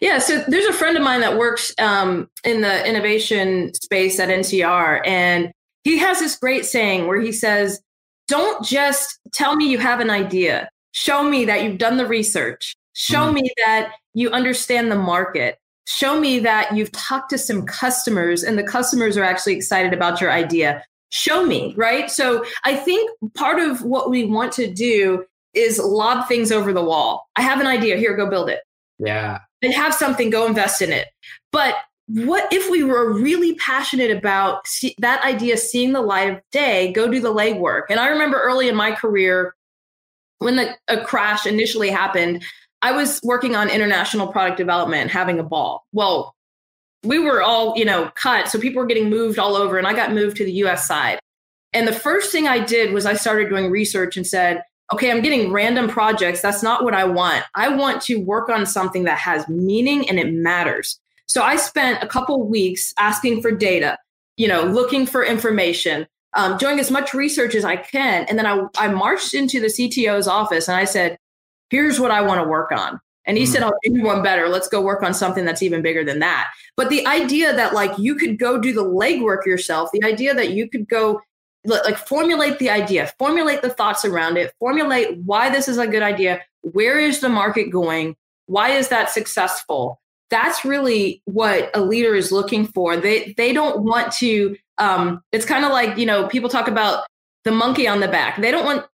Yeah, 0.00 0.18
so 0.18 0.44
there's 0.46 0.66
a 0.66 0.72
friend 0.72 0.96
of 0.96 1.02
mine 1.02 1.20
that 1.22 1.38
works 1.38 1.74
um, 1.78 2.28
in 2.44 2.60
the 2.60 2.86
innovation 2.88 3.72
space 3.74 4.20
at 4.20 4.28
NCR, 4.28 5.00
and 5.06 5.52
he 5.84 5.98
has 5.98 6.20
this 6.20 6.36
great 6.36 6.64
saying 6.64 7.06
where 7.06 7.20
he 7.20 7.32
says, 7.32 7.80
Don't 8.28 8.64
just 8.64 9.18
tell 9.32 9.56
me 9.56 9.68
you 9.68 9.78
have 9.78 10.00
an 10.00 10.10
idea, 10.10 10.68
show 10.92 11.22
me 11.22 11.44
that 11.44 11.62
you've 11.62 11.78
done 11.78 11.96
the 11.96 12.06
research, 12.06 12.76
show 12.94 13.24
mm-hmm. 13.26 13.34
me 13.34 13.52
that 13.66 13.92
you 14.14 14.30
understand 14.30 14.90
the 14.90 14.96
market, 14.96 15.58
show 15.86 16.20
me 16.20 16.38
that 16.40 16.74
you've 16.76 16.92
talked 16.92 17.30
to 17.30 17.38
some 17.38 17.66
customers 17.66 18.42
and 18.42 18.58
the 18.58 18.62
customers 18.62 19.16
are 19.16 19.24
actually 19.24 19.54
excited 19.54 19.92
about 19.92 20.20
your 20.20 20.30
idea. 20.30 20.84
Show 21.10 21.44
me, 21.44 21.74
right? 21.76 22.10
So 22.10 22.44
I 22.64 22.74
think 22.74 23.10
part 23.34 23.58
of 23.58 23.82
what 23.82 24.08
we 24.08 24.24
want 24.24 24.52
to 24.52 24.72
do 24.72 25.24
is 25.52 25.78
lob 25.78 26.28
things 26.28 26.50
over 26.50 26.72
the 26.72 26.82
wall. 26.82 27.28
I 27.36 27.42
have 27.42 27.60
an 27.60 27.66
idea, 27.66 27.96
here, 27.96 28.16
go 28.16 28.30
build 28.30 28.48
it. 28.48 28.60
Yeah 28.98 29.40
and 29.62 29.72
have 29.72 29.94
something, 29.94 30.28
go 30.28 30.46
invest 30.46 30.82
in 30.82 30.92
it. 30.92 31.08
But 31.52 31.76
what 32.08 32.52
if 32.52 32.68
we 32.70 32.82
were 32.82 33.12
really 33.12 33.54
passionate 33.54 34.10
about 34.10 34.66
see, 34.66 34.94
that 34.98 35.24
idea 35.24 35.56
seeing 35.56 35.92
the 35.92 36.02
light 36.02 36.30
of 36.30 36.40
day, 36.50 36.92
go 36.92 37.10
do 37.10 37.20
the 37.20 37.32
legwork? 37.32 37.82
And 37.88 38.00
I 38.00 38.08
remember 38.08 38.40
early 38.40 38.68
in 38.68 38.74
my 38.74 38.92
career 38.92 39.54
when 40.42 40.56
the 40.56 40.76
a 40.88 41.00
crash 41.00 41.46
initially 41.46 41.90
happened, 41.90 42.42
I 42.82 42.92
was 42.92 43.20
working 43.22 43.54
on 43.54 43.70
international 43.70 44.28
product 44.28 44.58
development, 44.58 45.10
having 45.10 45.38
a 45.38 45.44
ball. 45.44 45.86
Well, 45.92 46.34
we 47.04 47.18
were 47.18 47.42
all, 47.42 47.76
you 47.76 47.84
know, 47.84 48.10
cut. 48.14 48.48
So 48.48 48.58
people 48.58 48.80
were 48.80 48.86
getting 48.86 49.10
moved 49.10 49.38
all 49.38 49.56
over, 49.56 49.78
and 49.78 49.86
I 49.86 49.94
got 49.94 50.12
moved 50.12 50.36
to 50.38 50.44
the 50.44 50.52
US 50.64 50.86
side. 50.86 51.18
And 51.72 51.88
the 51.88 51.92
first 51.92 52.30
thing 52.30 52.46
I 52.46 52.58
did 52.58 52.92
was 52.92 53.06
I 53.06 53.14
started 53.14 53.48
doing 53.48 53.70
research 53.70 54.16
and 54.16 54.26
said, 54.26 54.62
okay, 54.92 55.10
I'm 55.10 55.22
getting 55.22 55.52
random 55.52 55.88
projects. 55.88 56.42
That's 56.42 56.62
not 56.62 56.84
what 56.84 56.94
I 56.94 57.04
want. 57.04 57.44
I 57.54 57.68
want 57.68 58.02
to 58.02 58.16
work 58.16 58.48
on 58.48 58.66
something 58.66 59.04
that 59.04 59.18
has 59.18 59.48
meaning 59.48 60.08
and 60.08 60.18
it 60.18 60.32
matters. 60.32 61.00
So 61.26 61.42
I 61.42 61.56
spent 61.56 62.02
a 62.02 62.06
couple 62.06 62.46
weeks 62.46 62.92
asking 62.98 63.40
for 63.40 63.50
data, 63.50 63.96
you 64.36 64.48
know, 64.48 64.64
looking 64.64 65.06
for 65.06 65.24
information, 65.24 66.06
um, 66.34 66.56
doing 66.56 66.78
as 66.78 66.90
much 66.90 67.14
research 67.14 67.54
as 67.54 67.64
I 67.64 67.76
can. 67.76 68.24
And 68.28 68.38
then 68.38 68.46
I, 68.46 68.66
I 68.76 68.88
marched 68.88 69.34
into 69.34 69.60
the 69.60 69.66
CTO's 69.66 70.26
office 70.26 70.68
and 70.68 70.76
I 70.76 70.84
said, 70.84 71.18
here's 71.70 72.00
what 72.00 72.10
I 72.10 72.22
want 72.22 72.42
to 72.42 72.48
work 72.48 72.72
on. 72.72 73.00
And 73.24 73.36
he 73.36 73.44
mm. 73.44 73.48
said, 73.48 73.62
I'll 73.62 73.72
do 73.84 74.02
one 74.02 74.22
better. 74.22 74.48
Let's 74.48 74.68
go 74.68 74.80
work 74.80 75.02
on 75.02 75.14
something 75.14 75.44
that's 75.44 75.62
even 75.62 75.82
bigger 75.82 76.04
than 76.04 76.18
that. 76.20 76.48
But 76.76 76.90
the 76.90 77.06
idea 77.06 77.54
that 77.54 77.74
like 77.74 77.96
you 77.98 78.14
could 78.14 78.38
go 78.38 78.58
do 78.58 78.72
the 78.72 78.84
legwork 78.84 79.46
yourself, 79.46 79.90
the 79.92 80.04
idea 80.04 80.34
that 80.34 80.50
you 80.50 80.68
could 80.68 80.88
go 80.88 81.20
like 81.64 81.96
formulate 81.96 82.58
the 82.58 82.70
idea, 82.70 83.12
formulate 83.18 83.62
the 83.62 83.70
thoughts 83.70 84.04
around 84.04 84.36
it, 84.36 84.52
formulate 84.58 85.18
why 85.18 85.48
this 85.48 85.68
is 85.68 85.78
a 85.78 85.86
good 85.86 86.02
idea, 86.02 86.40
where 86.62 86.98
is 86.98 87.20
the 87.20 87.28
market 87.28 87.70
going, 87.70 88.16
why 88.46 88.70
is 88.70 88.88
that 88.88 89.10
successful? 89.10 90.00
That's 90.30 90.64
really 90.64 91.22
what 91.26 91.70
a 91.74 91.80
leader 91.80 92.14
is 92.14 92.32
looking 92.32 92.66
for. 92.66 92.96
They 92.96 93.34
they 93.36 93.52
don't 93.52 93.84
want 93.84 94.12
to. 94.14 94.56
Um, 94.78 95.22
it's 95.32 95.44
kind 95.44 95.64
of 95.64 95.72
like 95.72 95.98
you 95.98 96.06
know 96.06 96.26
people 96.28 96.48
talk 96.48 96.68
about 96.68 97.04
the 97.44 97.52
monkey 97.52 97.86
on 97.86 98.00
the 98.00 98.08
back. 98.08 98.40
They 98.40 98.50
don't 98.50 98.64
want 98.64 98.86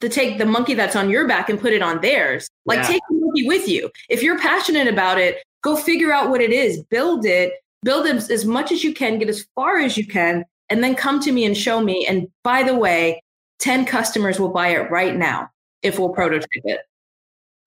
to 0.00 0.08
take 0.08 0.38
the 0.38 0.46
monkey 0.46 0.74
that's 0.74 0.96
on 0.96 1.08
your 1.08 1.26
back 1.28 1.48
and 1.48 1.60
put 1.60 1.72
it 1.72 1.82
on 1.82 2.00
theirs. 2.00 2.48
Like 2.66 2.78
yeah. 2.78 2.86
take 2.86 3.02
the 3.08 3.16
monkey 3.16 3.46
with 3.46 3.68
you. 3.68 3.90
If 4.08 4.22
you're 4.22 4.38
passionate 4.38 4.88
about 4.88 5.18
it, 5.18 5.42
go 5.62 5.76
figure 5.76 6.12
out 6.12 6.28
what 6.28 6.40
it 6.40 6.50
is, 6.50 6.82
build 6.84 7.24
it, 7.24 7.52
build 7.84 8.06
it 8.06 8.30
as 8.30 8.44
much 8.44 8.72
as 8.72 8.82
you 8.82 8.92
can, 8.92 9.18
get 9.18 9.28
as 9.28 9.46
far 9.54 9.78
as 9.78 9.96
you 9.96 10.06
can, 10.06 10.44
and 10.68 10.82
then 10.82 10.94
come 10.94 11.20
to 11.20 11.32
me 11.32 11.44
and 11.44 11.56
show 11.56 11.80
me. 11.80 12.06
And 12.06 12.28
by 12.42 12.62
the 12.62 12.74
way, 12.74 13.22
10 13.60 13.84
customers 13.84 14.40
will 14.40 14.48
buy 14.48 14.68
it 14.68 14.90
right 14.90 15.16
now 15.16 15.48
if 15.82 15.98
we'll 15.98 16.10
prototype 16.10 16.48
it. 16.64 16.80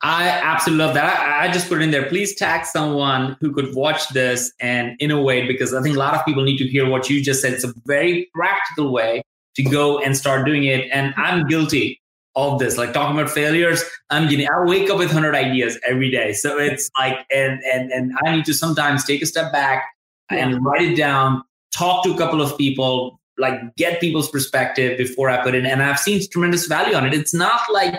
I 0.06 0.28
absolutely 0.28 0.86
love 0.86 0.94
that. 0.94 1.20
I, 1.20 1.48
I, 1.48 1.52
just 1.52 1.68
put 1.68 1.80
it 1.80 1.82
in 1.82 1.90
there, 1.90 2.08
please 2.08 2.36
tag 2.36 2.66
someone 2.66 3.38
who 3.42 3.52
could 3.52 3.74
watch 3.74 4.08
this 4.10 4.54
and 4.60 4.96
innovate 5.00 5.48
because 5.48 5.74
I 5.74 5.82
think 5.82 5.96
a 5.96 6.00
lot 6.00 6.14
of 6.14 6.24
people 6.26 6.44
need 6.44 6.58
to 6.58 6.68
hear 6.68 6.88
what 6.88 7.10
you 7.10 7.24
just 7.24 7.42
said. 7.42 7.54
It's 7.54 7.64
a 7.64 7.74
very 7.88 8.30
practical 8.36 8.94
way 8.94 9.24
to 9.56 9.64
go 9.64 9.98
and 9.98 10.16
start 10.16 10.46
doing 10.46 10.66
it. 10.66 10.88
And 10.94 11.12
I'm 11.18 11.48
guilty 11.48 12.00
of 12.36 12.60
this. 12.60 12.78
Like 12.78 12.94
talking 12.94 13.20
about 13.20 13.32
failures, 13.32 13.84
I'm 14.12 14.30
getting 14.30 14.48
I 14.48 14.64
wake 14.66 14.92
up 14.92 15.00
with 15.00 15.08
100 15.08 15.34
ideas 15.34 15.80
every 15.88 16.12
day. 16.12 16.34
So 16.34 16.60
it's 16.60 16.88
like 17.00 17.26
and 17.34 17.60
and 17.64 17.92
and 17.92 18.16
I 18.24 18.36
need 18.36 18.46
to 18.46 18.54
sometimes 18.54 19.06
take 19.06 19.24
a 19.24 19.26
step 19.26 19.52
back 19.52 19.86
yeah. 20.32 20.38
and 20.38 20.64
write 20.64 20.84
it 20.84 20.96
down 20.96 21.42
talk 21.76 22.04
to 22.04 22.14
a 22.14 22.18
couple 22.18 22.42
of 22.42 22.56
people, 22.60 23.20
like 23.38 23.76
get 23.76 24.00
people's 24.00 24.30
perspective 24.30 24.98
before 24.98 25.30
I 25.30 25.44
put 25.44 25.56
in. 25.56 25.66
And 25.66 25.82
I've 25.82 26.00
seen 26.00 26.22
tremendous 26.30 26.68
value 26.68 26.96
on 26.96 27.06
it. 27.06 27.14
It's 27.14 27.34
not 27.34 27.62
like 27.74 27.96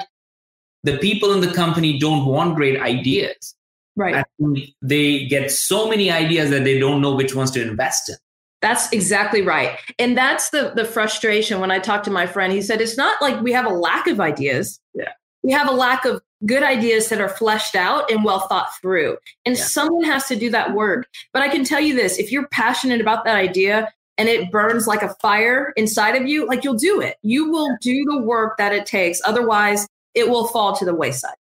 the 0.87 0.97
people 0.99 1.33
in 1.33 1.41
the 1.41 1.53
company 1.53 1.99
don't 1.99 2.27
want 2.27 2.55
great 2.55 2.81
ideas. 2.81 3.55
Right. 3.97 4.25
They 4.81 5.27
get 5.27 5.51
so 5.51 5.89
many 5.89 6.11
ideas 6.11 6.51
that 6.51 6.65
they 6.65 6.79
don't 6.79 7.01
know 7.01 7.15
which 7.15 7.35
ones 7.35 7.51
to 7.53 7.63
invest 7.63 8.09
in. 8.09 8.17
That's 8.63 8.91
exactly 8.93 9.43
right. 9.43 9.79
And 9.99 10.17
that's 10.17 10.51
the 10.51 10.73
the 10.75 10.85
frustration 10.85 11.61
when 11.61 11.71
I 11.71 11.79
talked 11.79 12.05
to 12.05 12.11
my 12.11 12.27
friend. 12.27 12.53
He 12.53 12.63
said 12.63 12.81
it's 12.81 12.97
not 12.97 13.21
like 13.21 13.41
we 13.43 13.53
have 13.53 13.67
a 13.67 13.71
lack 13.71 14.07
of 14.07 14.21
ideas. 14.21 14.81
Yeah. 14.95 15.13
We 15.43 15.53
have 15.53 15.69
a 15.69 15.73
lack 15.73 16.05
of 16.05 16.23
good 16.45 16.63
ideas 16.63 17.09
that 17.09 17.21
are 17.21 17.29
fleshed 17.29 17.75
out 17.75 18.11
and 18.11 18.25
well 18.25 18.41
thought 18.41 18.69
through. 18.81 19.19
And 19.45 19.57
yeah. 19.57 19.63
someone 19.63 20.05
has 20.05 20.27
to 20.29 20.37
do 20.37 20.51
that 20.51 20.75
work. 20.75 21.09
But 21.33 21.43
I 21.43 21.49
can 21.49 21.65
tell 21.65 21.81
you 21.81 21.95
this 21.95 22.19
if 22.19 22.31
you're 22.31 22.49
passionate 22.49 23.01
about 23.01 23.25
that 23.25 23.37
idea 23.37 23.93
and 24.19 24.29
it 24.29 24.51
burns 24.51 24.87
like 24.87 25.03
a 25.03 25.15
fire 25.21 25.73
inside 25.77 26.17
of 26.17 26.27
you, 26.27 26.47
like 26.47 26.65
you'll 26.65 26.75
do 26.75 27.01
it. 27.01 27.17
You 27.23 27.51
will 27.51 27.77
do 27.81 28.05
the 28.05 28.23
work 28.23 28.57
that 28.59 28.73
it 28.73 28.87
takes. 28.87 29.21
Otherwise, 29.25 29.87
it 30.17 30.29
will 30.29 30.49
fall 30.49 30.75
to 30.77 30.85
the 30.85 30.95
wayside. 30.95 31.37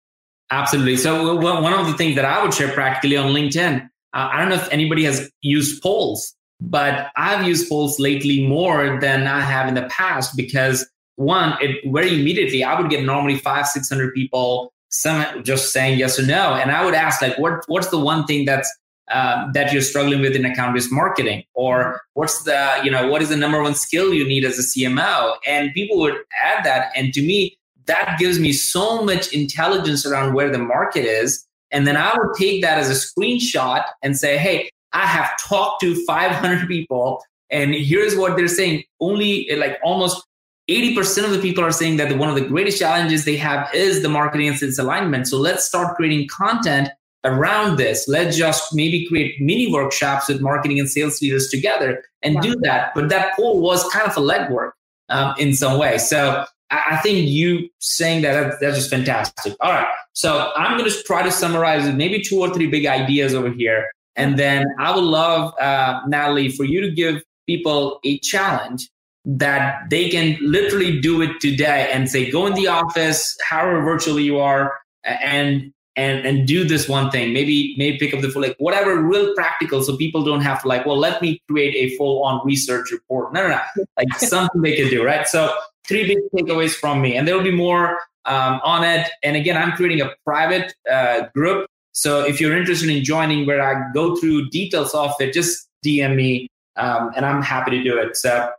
Absolutely. 0.51 0.97
So, 0.97 1.37
one 1.37 1.73
of 1.73 1.87
the 1.87 1.95
things 1.95 2.17
that 2.17 2.25
I 2.25 2.43
would 2.43 2.53
share 2.53 2.71
practically 2.73 3.17
on 3.17 3.33
LinkedIn, 3.33 3.83
uh, 3.83 4.29
I 4.33 4.39
don't 4.39 4.51
know 4.51 4.57
if 4.57 4.71
anybody 4.71 5.05
has 5.05 5.31
used 5.41 5.83
polls, 5.83 6.35
but 6.61 7.09
I've 7.17 7.47
used 7.47 7.69
polls 7.69 7.99
lately 7.99 8.47
more 8.47 9.01
than 9.01 9.27
I 9.27 9.41
have 9.41 9.69
in 9.69 9.75
the 9.75 9.89
past 9.89 10.37
because 10.37 10.87
one, 11.17 11.57
it 11.61 11.81
very 11.93 12.21
immediately 12.21 12.63
I 12.63 12.79
would 12.79 12.91
get 12.91 13.05
normally 13.05 13.39
five, 13.39 13.67
six 13.67 13.89
hundred 13.89 14.13
people 14.13 14.73
some 14.91 15.43
just 15.43 15.73
saying 15.73 15.99
yes 15.99 16.19
or 16.19 16.27
no, 16.27 16.55
and 16.55 16.71
I 16.71 16.85
would 16.85 16.95
ask 16.95 17.21
like, 17.21 17.37
what 17.39 17.65
what's 17.67 17.89
the 17.89 17.99
one 17.99 18.27
thing 18.27 18.45
that's 18.45 18.73
uh, 19.11 19.51
that 19.53 19.73
you're 19.73 19.83
struggling 19.83 20.21
with 20.21 20.37
in 20.37 20.45
account 20.45 20.75
based 20.75 20.93
marketing, 20.93 21.43
or 21.55 22.01
what's 22.15 22.45
the 22.45 22.81
you 22.85 22.91
know 22.91 23.09
what 23.09 23.23
is 23.23 23.31
the 23.31 23.37
number 23.37 23.61
one 23.63 23.75
skill 23.75 24.15
you 24.15 24.27
need 24.27 24.45
as 24.45 24.59
a 24.59 24.63
CMO, 24.63 25.35
and 25.47 25.73
people 25.75 25.99
would 25.99 26.15
add 26.43 26.65
that, 26.65 26.93
and 26.95 27.13
to 27.15 27.23
me 27.23 27.59
that 27.87 28.17
gives 28.19 28.39
me 28.39 28.53
so 28.53 29.03
much 29.03 29.33
intelligence 29.33 30.07
around 30.07 30.35
where 30.35 30.51
the 30.51 30.59
market 30.59 31.05
is, 31.05 31.47
and 31.71 31.87
then 31.87 31.97
I 31.97 32.15
would 32.17 32.37
take 32.37 32.63
that 32.63 32.79
as 32.79 32.91
a 32.91 32.95
screenshot 32.95 33.85
and 34.03 34.17
say, 34.17 34.39
hey, 34.39 34.71
I 34.93 35.07
have 35.07 35.31
talked 35.41 35.81
to 35.83 35.95
500 36.05 36.69
people, 36.69 37.23
and 37.51 37.75
here's 37.75 38.17
what 38.17 38.37
they're 38.37 38.49
saying. 38.49 38.85
Only 39.01 39.49
like 39.57 39.79
almost 39.83 40.25
80% 40.71 41.25
of 41.25 41.31
the 41.31 41.41
people 41.41 41.63
are 41.63 41.73
saying 41.73 41.99
that 41.99 42.17
one 42.17 42.29
of 42.29 42.37
the 42.37 42.45
greatest 42.45 42.79
challenges 42.79 43.25
they 43.25 43.37
have 43.37 43.69
is 43.75 44.03
the 44.03 44.09
marketing 44.09 44.49
and 44.49 44.57
sales 44.57 44.79
alignment. 44.79 45.29
So 45.29 45.39
let's 45.39 45.65
start 45.67 45.97
creating 45.97 46.29
content 46.29 46.89
around 47.25 47.77
this. 47.77 48.07
Let's 48.09 48.37
just 48.37 48.75
maybe 48.75 49.07
create 49.07 49.41
mini 49.41 49.71
workshops 49.71 50.29
with 50.29 50.41
marketing 50.41 50.79
and 50.79 50.89
sales 50.89 51.21
leaders 51.21 51.49
together 51.49 52.03
and 52.23 52.41
do 52.41 52.57
that. 52.63 52.93
But 52.95 53.09
that 53.11 53.35
poll 53.37 53.61
was 53.61 53.87
kind 53.91 54.07
of 54.07 54.17
a 54.17 54.21
legwork 54.21 54.71
um, 55.11 55.35
in 55.39 55.55
some 55.55 55.79
way. 55.79 55.99
So 55.99 56.45
I, 56.71 56.97
think 56.99 57.29
you 57.29 57.69
saying 57.81 58.23
that, 58.23 58.59
that's 58.61 58.77
just 58.77 58.91
fantastic. 58.91 59.55
All 59.61 59.73
right. 59.73 59.89
So 60.13 60.53
I'm 60.57 60.79
going 60.79 60.91
to 60.91 61.03
try 61.05 61.23
to 61.23 61.31
summarize 61.31 61.93
maybe 61.95 62.23
two 62.23 62.41
or 62.41 62.53
three 62.53 62.67
big 62.67 62.87
ideas 62.87 63.35
over 63.35 63.51
here. 63.51 63.91
And 64.17 64.39
then 64.39 64.67
I 64.79 64.95
would 64.95 65.05
love, 65.05 65.53
uh, 65.61 66.01
Natalie, 66.07 66.51
for 66.51 66.65
you 66.65 66.81
to 66.81 66.91
give 66.91 67.23
people 67.47 68.01
a 68.05 68.19
challenge 68.21 68.89
that 69.25 69.89
they 69.91 70.09
can 70.09 70.37
literally 70.41 71.01
do 71.01 71.23
it 71.23 71.41
today 71.41 71.91
and 71.93 72.09
say, 72.11 72.31
go 72.31 72.47
in 72.47 72.55
the 72.55 72.67
office, 72.67 73.37
however 73.43 73.83
virtually 73.83 74.23
you 74.23 74.39
are, 74.39 74.79
and 75.05 75.73
and 75.97 76.27
and 76.27 76.47
do 76.47 76.65
this 76.65 76.89
one 76.89 77.11
thing. 77.11 77.33
Maybe 77.33 77.75
maybe 77.79 77.99
pick 77.99 78.15
up 78.15 78.21
the 78.21 78.29
full 78.31 78.43
like 78.43 78.57
whatever 78.59 79.01
real 79.01 79.35
practical, 79.35 79.83
so 79.83 79.97
people 79.97 80.25
don't 80.25 80.41
have 80.41 80.63
to 80.63 80.69
like, 80.69 80.85
well, 80.87 80.99
let 80.99 81.23
me 81.23 81.41
create 81.49 81.75
a 81.75 81.97
full 81.97 82.25
on 82.25 82.45
research 82.45 82.91
report. 82.91 83.33
No, 83.33 83.43
no, 83.43 83.49
no, 83.77 83.85
like 83.97 84.13
something 84.19 84.61
they 84.61 84.77
can 84.77 84.89
do, 84.89 85.05
right? 85.05 85.27
So 85.27 85.55
three 85.87 86.07
big 86.07 86.19
takeaways 86.35 86.73
from 86.73 87.01
me, 87.01 87.17
and 87.17 87.27
there 87.27 87.37
will 87.37 87.45
be 87.45 87.51
more 87.51 87.99
um, 88.25 88.61
on 88.65 88.85
it. 88.85 89.09
And 89.23 89.37
again, 89.37 89.57
I'm 89.57 89.73
creating 89.73 90.01
a 90.01 90.11
private 90.25 90.75
uh, 90.91 91.27
group. 91.35 91.67
So 91.93 92.25
if 92.25 92.41
you're 92.41 92.57
interested 92.57 92.89
in 92.89 93.05
joining, 93.05 93.47
where 93.47 93.63
I 93.63 93.93
go 93.93 94.17
through 94.17 94.51
details 94.51 94.95
of 94.95 95.13
it, 95.21 95.33
just 95.33 95.69
DM 95.85 96.17
me, 96.17 96.49
um, 96.77 97.11
and 97.15 97.25
I'm 97.25 97.43
happy 97.43 97.71
to 97.73 97.83
do 97.83 97.99
it. 97.99 98.17
So 98.17 98.51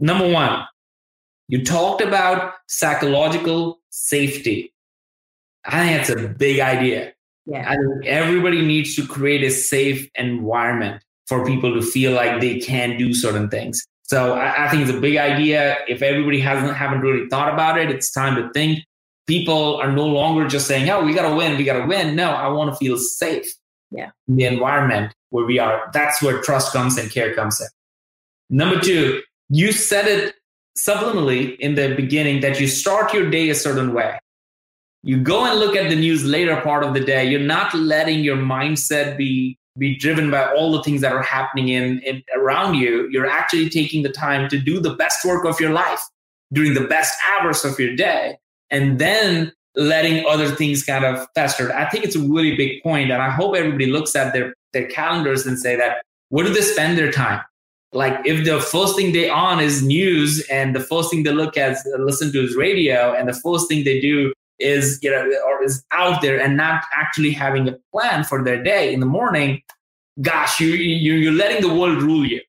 Number 0.00 0.28
one, 0.28 0.64
you 1.48 1.64
talked 1.64 2.02
about 2.02 2.54
psychological 2.68 3.78
safety. 3.90 4.72
I 5.64 5.86
think 5.86 5.96
that's 5.96 6.10
a 6.10 6.28
big 6.28 6.60
idea. 6.60 7.12
Yeah. 7.46 7.64
I 7.68 7.76
think 7.76 8.06
everybody 8.06 8.62
needs 8.62 8.94
to 8.96 9.06
create 9.06 9.42
a 9.42 9.50
safe 9.50 10.08
environment 10.16 11.02
for 11.26 11.46
people 11.46 11.74
to 11.74 11.82
feel 11.82 12.12
like 12.12 12.40
they 12.40 12.58
can 12.58 12.98
do 12.98 13.14
certain 13.14 13.48
things. 13.48 13.84
So 14.08 14.34
I, 14.34 14.66
I 14.66 14.68
think 14.68 14.82
it's 14.82 14.96
a 14.96 15.00
big 15.00 15.16
idea. 15.16 15.78
If 15.88 16.02
everybody 16.02 16.40
hasn't 16.40 16.76
haven't 16.76 17.00
really 17.00 17.28
thought 17.28 17.52
about 17.52 17.78
it, 17.78 17.90
it's 17.90 18.10
time 18.10 18.36
to 18.36 18.50
think. 18.52 18.80
People 19.26 19.76
are 19.76 19.90
no 19.90 20.06
longer 20.06 20.46
just 20.46 20.68
saying, 20.68 20.88
"Oh, 20.88 21.04
we 21.04 21.12
gotta 21.12 21.34
win, 21.34 21.56
we 21.56 21.64
gotta 21.64 21.86
win." 21.86 22.14
No, 22.14 22.30
I 22.30 22.48
want 22.48 22.70
to 22.70 22.76
feel 22.76 22.96
safe. 22.96 23.46
Yeah. 23.90 24.10
In 24.28 24.36
the 24.36 24.44
environment 24.44 25.12
where 25.30 25.44
we 25.44 25.58
are. 25.58 25.90
That's 25.92 26.22
where 26.22 26.40
trust 26.42 26.72
comes 26.72 26.96
and 26.96 27.10
care 27.10 27.34
comes 27.34 27.60
in. 27.60 27.68
Number 28.48 28.80
two, 28.80 29.22
you 29.48 29.72
said 29.72 30.06
it 30.06 30.34
subliminally 30.78 31.56
in 31.58 31.74
the 31.74 31.94
beginning 31.94 32.40
that 32.40 32.60
you 32.60 32.68
start 32.68 33.12
your 33.12 33.28
day 33.30 33.48
a 33.50 33.54
certain 33.54 33.92
way. 33.92 34.18
You 35.02 35.20
go 35.20 35.44
and 35.44 35.58
look 35.58 35.76
at 35.76 35.88
the 35.88 35.96
news 35.96 36.24
later 36.24 36.60
part 36.60 36.84
of 36.84 36.94
the 36.94 37.00
day. 37.00 37.28
You're 37.28 37.40
not 37.40 37.74
letting 37.74 38.20
your 38.20 38.36
mindset 38.36 39.16
be 39.16 39.58
be 39.78 39.96
driven 39.96 40.30
by 40.30 40.52
all 40.54 40.72
the 40.72 40.82
things 40.82 41.00
that 41.00 41.12
are 41.12 41.22
happening 41.22 41.68
in, 41.68 42.00
in 42.00 42.22
around 42.36 42.74
you. 42.74 43.08
You're 43.10 43.26
actually 43.26 43.68
taking 43.68 44.02
the 44.02 44.10
time 44.10 44.48
to 44.48 44.58
do 44.58 44.80
the 44.80 44.94
best 44.94 45.24
work 45.24 45.44
of 45.44 45.60
your 45.60 45.70
life 45.70 46.00
during 46.52 46.74
the 46.74 46.86
best 46.86 47.14
hours 47.30 47.64
of 47.64 47.78
your 47.78 47.94
day, 47.96 48.38
and 48.70 48.98
then 48.98 49.52
letting 49.74 50.24
other 50.26 50.48
things 50.48 50.84
kind 50.84 51.04
of 51.04 51.26
fester. 51.34 51.74
I 51.74 51.88
think 51.90 52.04
it's 52.04 52.16
a 52.16 52.20
really 52.20 52.56
big 52.56 52.82
point, 52.82 53.10
and 53.10 53.22
I 53.22 53.30
hope 53.30 53.56
everybody 53.56 53.86
looks 53.86 54.14
at 54.16 54.32
their 54.32 54.54
their 54.72 54.86
calendars 54.88 55.46
and 55.46 55.58
say 55.58 55.76
that 55.76 56.02
where 56.28 56.44
do 56.44 56.52
they 56.52 56.60
spend 56.60 56.98
their 56.98 57.12
time? 57.12 57.40
like 57.92 58.20
if 58.24 58.44
the 58.44 58.60
first 58.60 58.96
thing 58.96 59.12
they 59.12 59.28
on 59.28 59.60
is 59.60 59.82
news 59.82 60.44
and 60.50 60.74
the 60.74 60.80
first 60.80 61.10
thing 61.10 61.22
they 61.22 61.32
look 61.32 61.56
at 61.56 61.78
listen 61.98 62.32
to 62.32 62.42
is 62.42 62.54
radio 62.56 63.14
and 63.14 63.28
the 63.28 63.32
first 63.32 63.68
thing 63.68 63.84
they 63.84 64.00
do 64.00 64.32
is 64.58 64.98
you 65.02 65.10
know 65.10 65.30
or 65.46 65.62
is 65.62 65.84
out 65.92 66.22
there 66.22 66.40
and 66.40 66.56
not 66.56 66.84
actually 66.94 67.30
having 67.30 67.68
a 67.68 67.76
plan 67.92 68.24
for 68.24 68.42
their 68.42 68.62
day 68.62 68.92
in 68.92 69.00
the 69.00 69.06
morning 69.06 69.62
gosh 70.22 70.60
you, 70.60 70.68
you 70.68 71.14
you're 71.14 71.32
letting 71.32 71.62
the 71.62 71.74
world 71.74 72.02
rule 72.02 72.26
you. 72.26 72.40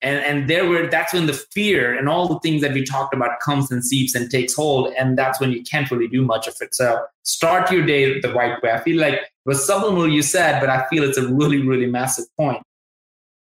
And 0.00 0.24
and 0.24 0.48
there 0.48 0.68
were 0.68 0.86
that's 0.86 1.12
when 1.12 1.26
the 1.26 1.32
fear 1.32 1.96
and 1.96 2.08
all 2.08 2.28
the 2.28 2.38
things 2.40 2.62
that 2.62 2.72
we 2.72 2.84
talked 2.84 3.12
about 3.12 3.40
comes 3.40 3.70
and 3.72 3.84
seeps 3.84 4.14
and 4.14 4.30
takes 4.30 4.54
hold 4.54 4.92
and 4.96 5.18
that's 5.18 5.40
when 5.40 5.50
you 5.50 5.62
can't 5.62 5.90
really 5.90 6.06
do 6.06 6.22
much 6.24 6.46
of 6.46 6.54
it. 6.60 6.74
So 6.74 7.04
start 7.24 7.72
your 7.72 7.84
day 7.84 8.20
the 8.20 8.32
right 8.32 8.62
way. 8.62 8.70
I 8.70 8.80
feel 8.80 9.00
like 9.00 9.14
it 9.14 9.28
was 9.44 9.66
subliminal 9.66 10.08
you 10.08 10.22
said 10.22 10.60
but 10.60 10.68
i 10.68 10.86
feel 10.88 11.02
it's 11.02 11.18
a 11.18 11.26
really 11.26 11.62
really 11.62 11.86
massive 11.86 12.26
point. 12.36 12.62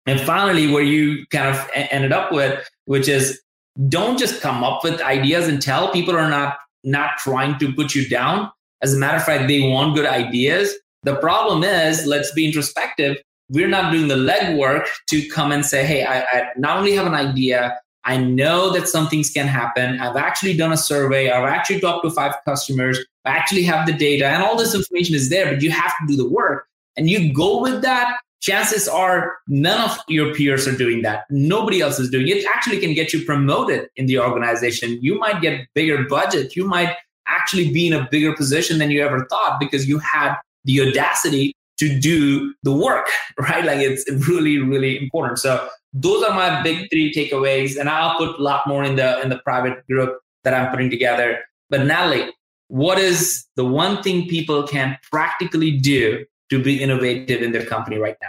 And 0.05 0.21
finally, 0.21 0.71
where 0.71 0.83
you 0.83 1.25
kind 1.29 1.47
of 1.47 1.71
ended 1.75 2.13
up 2.13 2.33
with, 2.33 2.69
which 2.87 3.09
is 3.09 3.41
don't 3.89 4.19
just 4.19 4.41
come 4.41 4.65
up 4.65 4.83
with 4.85 5.01
ideas 5.01 5.49
and 5.49 5.63
tell 5.63 5.93
people 5.93 6.17
are 6.17 6.29
not 6.29 6.59
not 6.85 7.19
trying 7.19 7.59
to 7.59 7.73
put 7.73 7.95
you 7.95 8.09
down. 8.09 8.51
As 8.83 8.95
a 8.95 8.99
matter 8.99 9.17
of 9.17 9.25
fact, 9.25 9.49
they 9.49 9.61
want 9.61 9.95
good 9.95 10.07
ideas. 10.07 10.75
The 11.05 11.17
problem 11.17 11.65
is, 11.65 12.07
let's 12.07 12.33
be 12.33 12.47
introspective. 12.47 13.17
We're 13.51 13.69
not 13.69 13.93
doing 13.93 14.09
the 14.09 14.15
legwork 14.15 14.87
to 15.11 15.29
come 15.29 15.53
and 15.53 15.65
say, 15.65 15.85
hey, 15.85 16.05
I, 16.05 16.21
I 16.21 16.47
not 16.57 16.79
only 16.79 16.93
have 16.93 17.07
an 17.07 17.15
idea, 17.15 17.79
I 18.05 18.17
know 18.17 18.71
that 18.73 18.89
some 18.89 19.09
things 19.09 19.31
can 19.31 19.47
happen. 19.47 20.01
I've 20.01 20.17
actually 20.17 20.57
done 20.57 20.73
a 20.73 20.77
survey. 20.77 21.31
I've 21.31 21.49
actually 21.49 21.81
talked 21.81 22.05
to 22.05 22.11
five 22.11 22.35
customers. 22.45 22.99
I 23.25 23.31
actually 23.31 23.63
have 23.65 23.87
the 23.87 23.93
data, 23.93 24.27
and 24.27 24.43
all 24.43 24.57
this 24.57 24.75
information 24.75 25.15
is 25.15 25.31
there, 25.31 25.53
but 25.53 25.63
you 25.63 25.71
have 25.71 25.93
to 26.01 26.07
do 26.09 26.17
the 26.17 26.29
work. 26.29 26.67
And 26.97 27.09
you 27.09 27.33
go 27.33 27.61
with 27.61 27.83
that 27.83 28.19
chances 28.43 28.89
are 28.89 29.37
none 29.47 29.89
of 29.89 29.99
your 30.09 30.35
peers 30.35 30.69
are 30.69 30.77
doing 30.77 31.03
that. 31.03 31.25
Nobody 31.31 31.81
else 31.81 31.99
is 31.99 32.11
doing 32.11 32.29
it. 32.29 32.39
it 32.39 32.47
actually 32.47 32.79
can 32.79 32.93
get 32.93 33.13
you 33.13 33.25
promoted 33.25 33.89
in 33.97 34.07
the 34.07 34.19
organization. 34.19 34.99
You 35.01 35.19
might 35.19 35.41
get 35.41 35.67
bigger 35.75 36.05
budget. 36.05 36.55
You 36.55 36.67
might 36.67 36.95
actually 37.29 37.73
be 37.73 37.87
in 37.87 37.93
a 37.93 38.07
bigger 38.11 38.35
position 38.35 38.79
than 38.79 38.91
you 38.91 39.03
ever 39.03 39.27
thought 39.31 39.59
because 39.61 39.89
you 39.89 39.99
had 40.01 40.35
the 40.65 40.81
audacity 40.83 41.55
to 41.79 41.99
do 42.01 42.53
the 42.65 42.73
work, 42.73 43.07
right? 43.39 43.65
Like 43.65 43.79
it's 43.79 44.05
really, 44.29 44.59
really 44.59 45.01
important. 45.01 45.39
So 45.39 45.69
those 45.93 46.23
are 46.25 46.35
my 46.35 46.63
big 46.63 46.91
three 46.91 47.15
takeaways. 47.15 47.79
And 47.79 47.89
I'll 47.89 48.19
put 48.19 48.39
a 48.39 48.43
lot 48.43 48.67
more 48.67 48.83
in 48.83 48.97
the 48.97 49.21
in 49.23 49.29
the 49.29 49.39
private 49.39 49.87
group 49.87 50.19
that 50.43 50.53
I'm 50.53 50.71
putting 50.71 50.91
together. 50.91 51.39
But 51.71 51.87
Natalie, 51.87 52.29
what 52.69 52.99
is 52.99 53.47
the 53.55 53.65
one 53.65 54.03
thing 54.03 54.27
people 54.29 54.67
can 54.67 54.99
practically 55.11 55.79
do 55.79 56.25
to 56.53 56.63
be 56.63 56.83
innovative 56.83 57.41
in 57.41 57.53
their 57.53 57.65
company 57.65 57.97
right 57.97 58.17
now? 58.21 58.29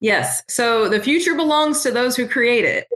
Yes. 0.00 0.42
So 0.48 0.88
the 0.88 1.00
future 1.00 1.34
belongs 1.34 1.82
to 1.82 1.90
those 1.90 2.16
who 2.16 2.26
create 2.26 2.64
it. 2.64 2.86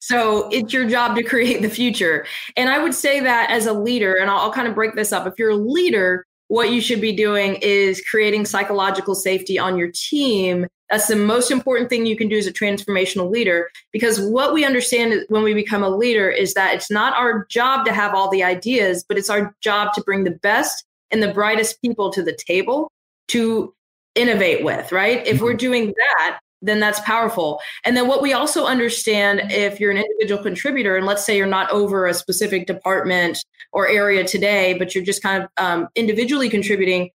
So 0.00 0.48
it's 0.48 0.72
your 0.72 0.88
job 0.88 1.16
to 1.16 1.22
create 1.22 1.62
the 1.62 1.68
future. 1.68 2.26
And 2.56 2.68
I 2.68 2.78
would 2.78 2.94
say 2.94 3.20
that 3.20 3.50
as 3.50 3.66
a 3.66 3.72
leader, 3.72 4.14
and 4.14 4.28
I'll, 4.28 4.38
I'll, 4.38 4.52
kind 4.52 4.68
of 4.68 4.74
break 4.74 4.94
this 4.94 5.12
up. 5.12 5.26
If 5.26 5.34
you're 5.38 5.50
a 5.50 5.56
leader, 5.56 6.26
what 6.48 6.72
you 6.72 6.80
should 6.80 7.00
be 7.00 7.12
doing 7.12 7.56
is 7.62 8.02
creating 8.08 8.44
psychological 8.44 9.14
safety 9.14 9.58
on 9.58 9.76
your 9.76 9.90
team. 9.92 10.66
That's 10.90 11.08
the 11.08 11.16
most 11.16 11.50
important 11.50 11.90
thing 11.90 12.06
you 12.06 12.16
can 12.16 12.28
do 12.28 12.38
as 12.38 12.46
a 12.46 12.52
transformational 12.52 13.30
leader. 13.30 13.68
Because 13.92 14.20
what 14.20 14.52
we 14.52 14.64
understand 14.64 15.24
when 15.28 15.42
we 15.42 15.54
become 15.54 15.82
a 15.82 15.90
leader 15.90 16.28
is 16.28 16.54
that 16.54 16.74
it's 16.74 16.90
not 16.90 17.14
our 17.14 17.46
job 17.46 17.84
to 17.86 17.92
have 17.92 18.14
all 18.14 18.30
the 18.30 18.44
ideas, 18.44 19.04
but 19.08 19.18
it's 19.18 19.30
our 19.30 19.54
job 19.60 19.92
to 19.94 20.02
bring 20.02 20.24
the 20.24 20.30
best 20.30 20.84
and 21.10 21.22
the 21.22 21.32
brightest 21.32 21.80
people 21.82 22.12
to 22.12 22.22
the 22.22 22.36
table 22.46 22.90
to 23.28 23.74
innovate 24.16 24.64
with, 24.64 24.92
right? 24.92 25.26
If 25.26 25.40
we're 25.40 25.50
mm-hmm. 25.50 25.58
doing 25.58 25.94
that, 25.96 26.40
then 26.62 26.80
that's 26.80 27.00
powerful. 27.00 27.60
And 27.84 27.96
then 27.96 28.08
what 28.08 28.22
we 28.22 28.32
also 28.32 28.64
understand 28.64 29.52
if 29.52 29.78
you're 29.78 29.90
an 29.90 29.98
individual 29.98 30.42
contributor, 30.42 30.96
and 30.96 31.06
let's 31.06 31.24
say 31.24 31.36
you're 31.36 31.46
not 31.46 31.70
over 31.70 32.06
a 32.06 32.14
specific 32.14 32.66
department 32.66 33.38
or 33.72 33.88
area 33.88 34.24
today, 34.24 34.74
but 34.74 34.94
you're 34.94 35.04
just 35.04 35.22
kind 35.22 35.42
of 35.42 35.50
um, 35.58 35.88
individually 35.94 36.48
contributing, 36.48 37.10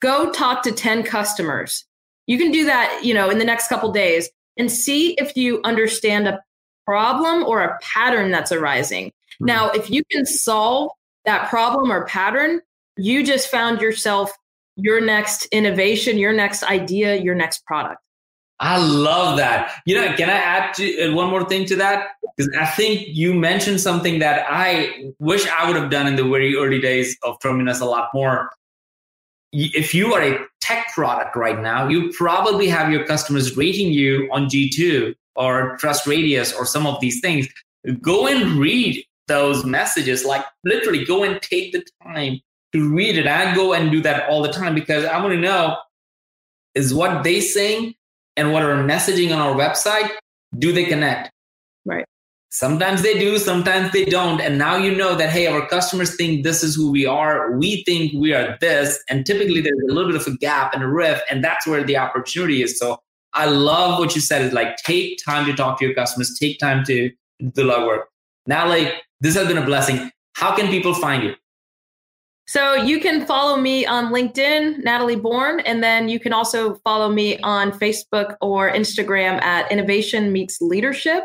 go 0.00 0.32
talk 0.32 0.62
to 0.62 0.72
10 0.72 1.02
customers. 1.02 1.84
You 2.26 2.38
can 2.38 2.50
do 2.50 2.64
that, 2.64 3.04
you 3.04 3.14
know, 3.14 3.30
in 3.30 3.38
the 3.38 3.44
next 3.44 3.68
couple 3.68 3.92
days 3.92 4.28
and 4.56 4.72
see 4.72 5.12
if 5.12 5.36
you 5.36 5.60
understand 5.64 6.26
a 6.26 6.42
problem 6.86 7.44
or 7.44 7.62
a 7.62 7.78
pattern 7.80 8.30
that's 8.30 8.52
arising. 8.52 9.08
Mm-hmm. 9.08 9.46
Now, 9.46 9.70
if 9.70 9.90
you 9.90 10.02
can 10.10 10.24
solve 10.24 10.90
that 11.26 11.48
problem 11.50 11.92
or 11.92 12.06
pattern, 12.06 12.60
you 12.96 13.24
just 13.24 13.50
found 13.50 13.80
yourself 13.80 14.32
your 14.76 15.00
next 15.00 15.46
innovation, 15.46 16.18
your 16.18 16.32
next 16.32 16.62
idea, 16.62 17.16
your 17.16 17.34
next 17.34 17.64
product. 17.64 18.00
I 18.58 18.78
love 18.78 19.36
that. 19.36 19.72
You 19.84 19.96
know, 19.96 20.16
can 20.16 20.30
I 20.30 20.34
add 20.34 20.74
to, 20.74 21.02
uh, 21.02 21.14
one 21.14 21.28
more 21.28 21.44
thing 21.44 21.66
to 21.66 21.76
that? 21.76 22.08
Because 22.36 22.50
I 22.58 22.64
think 22.64 23.06
you 23.08 23.34
mentioned 23.34 23.80
something 23.80 24.18
that 24.20 24.46
I 24.48 25.12
wish 25.18 25.46
I 25.46 25.66
would 25.66 25.76
have 25.76 25.90
done 25.90 26.06
in 26.06 26.16
the 26.16 26.24
very 26.24 26.56
early 26.56 26.80
days 26.80 27.16
of 27.22 27.38
Terminus 27.40 27.80
a 27.80 27.84
lot 27.84 28.08
more. 28.14 28.50
If 29.52 29.94
you 29.94 30.14
are 30.14 30.22
a 30.22 30.38
tech 30.60 30.88
product 30.94 31.36
right 31.36 31.60
now, 31.60 31.88
you 31.88 32.12
probably 32.12 32.66
have 32.68 32.90
your 32.90 33.04
customers 33.04 33.56
rating 33.56 33.92
you 33.92 34.28
on 34.32 34.46
G2 34.46 35.14
or 35.34 35.76
TrustRadius 35.78 36.56
or 36.56 36.64
some 36.64 36.86
of 36.86 36.98
these 37.00 37.20
things. 37.20 37.46
Go 38.00 38.26
and 38.26 38.58
read 38.58 39.04
those 39.28 39.64
messages, 39.64 40.24
like 40.24 40.44
literally 40.64 41.04
go 41.04 41.24
and 41.24 41.40
take 41.42 41.72
the 41.72 41.84
time 42.02 42.40
to 42.76 42.94
read 42.94 43.16
it. 43.16 43.26
I 43.26 43.54
go 43.54 43.72
and 43.72 43.90
do 43.90 44.00
that 44.02 44.28
all 44.28 44.42
the 44.42 44.52
time 44.52 44.74
because 44.74 45.04
I 45.04 45.20
want 45.20 45.32
to 45.32 45.40
know 45.40 45.76
is 46.74 46.92
what 46.92 47.24
they 47.24 47.40
saying 47.40 47.94
and 48.36 48.52
what 48.52 48.62
are 48.62 48.76
messaging 48.84 49.32
on 49.34 49.40
our 49.40 49.54
website, 49.54 50.10
do 50.58 50.72
they 50.72 50.84
connect? 50.84 51.30
Right. 51.84 52.04
Sometimes 52.50 53.02
they 53.02 53.18
do, 53.18 53.38
sometimes 53.38 53.92
they 53.92 54.04
don't. 54.04 54.40
And 54.40 54.58
now 54.58 54.76
you 54.76 54.94
know 54.94 55.14
that, 55.14 55.30
hey, 55.30 55.46
our 55.46 55.66
customers 55.66 56.16
think 56.16 56.44
this 56.44 56.62
is 56.62 56.74
who 56.74 56.90
we 56.90 57.04
are. 57.06 57.52
We 57.58 57.82
think 57.84 58.12
we 58.14 58.32
are 58.32 58.56
this. 58.60 59.02
And 59.10 59.26
typically 59.26 59.60
there's 59.60 59.80
a 59.88 59.92
little 59.92 60.10
bit 60.10 60.20
of 60.20 60.26
a 60.26 60.36
gap 60.36 60.72
and 60.72 60.82
a 60.82 60.88
rift, 60.88 61.22
and 61.30 61.42
that's 61.42 61.66
where 61.66 61.82
the 61.82 61.96
opportunity 61.96 62.62
is. 62.62 62.78
So 62.78 62.98
I 63.32 63.46
love 63.46 63.98
what 63.98 64.14
you 64.14 64.20
said 64.20 64.42
is 64.42 64.52
like 64.52 64.76
take 64.76 65.18
time 65.24 65.46
to 65.46 65.54
talk 65.54 65.78
to 65.78 65.84
your 65.84 65.94
customers, 65.94 66.38
take 66.38 66.58
time 66.58 66.84
to 66.84 67.10
do 67.10 67.50
the 67.54 67.62
legwork. 67.62 68.04
Now, 68.46 68.68
like 68.68 68.94
this 69.20 69.34
has 69.34 69.48
been 69.48 69.58
a 69.58 69.64
blessing. 69.64 70.10
How 70.34 70.54
can 70.54 70.68
people 70.68 70.94
find 70.94 71.22
you? 71.22 71.34
So 72.48 72.74
you 72.74 73.00
can 73.00 73.26
follow 73.26 73.56
me 73.56 73.86
on 73.86 74.12
LinkedIn, 74.12 74.84
Natalie 74.84 75.16
Born, 75.16 75.58
and 75.60 75.82
then 75.82 76.08
you 76.08 76.20
can 76.20 76.32
also 76.32 76.76
follow 76.76 77.08
me 77.08 77.38
on 77.40 77.72
Facebook 77.72 78.36
or 78.40 78.70
Instagram 78.70 79.42
at 79.42 79.70
Innovation 79.72 80.30
Meets 80.30 80.60
Leadership, 80.60 81.24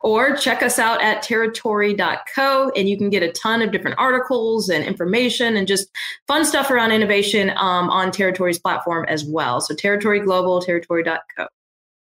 or 0.00 0.34
check 0.36 0.64
us 0.64 0.80
out 0.80 1.00
at 1.00 1.22
territory.co, 1.22 2.72
and 2.74 2.88
you 2.88 2.98
can 2.98 3.10
get 3.10 3.22
a 3.22 3.30
ton 3.30 3.62
of 3.62 3.70
different 3.70 3.96
articles 3.98 4.68
and 4.68 4.84
information 4.84 5.56
and 5.56 5.68
just 5.68 5.88
fun 6.26 6.44
stuff 6.44 6.68
around 6.68 6.90
innovation 6.90 7.50
um, 7.50 7.88
on 7.88 8.10
Territory's 8.10 8.58
platform 8.58 9.04
as 9.08 9.24
well. 9.24 9.60
So 9.60 9.72
Territory 9.72 10.18
Global, 10.18 10.60
territory.co. 10.60 11.46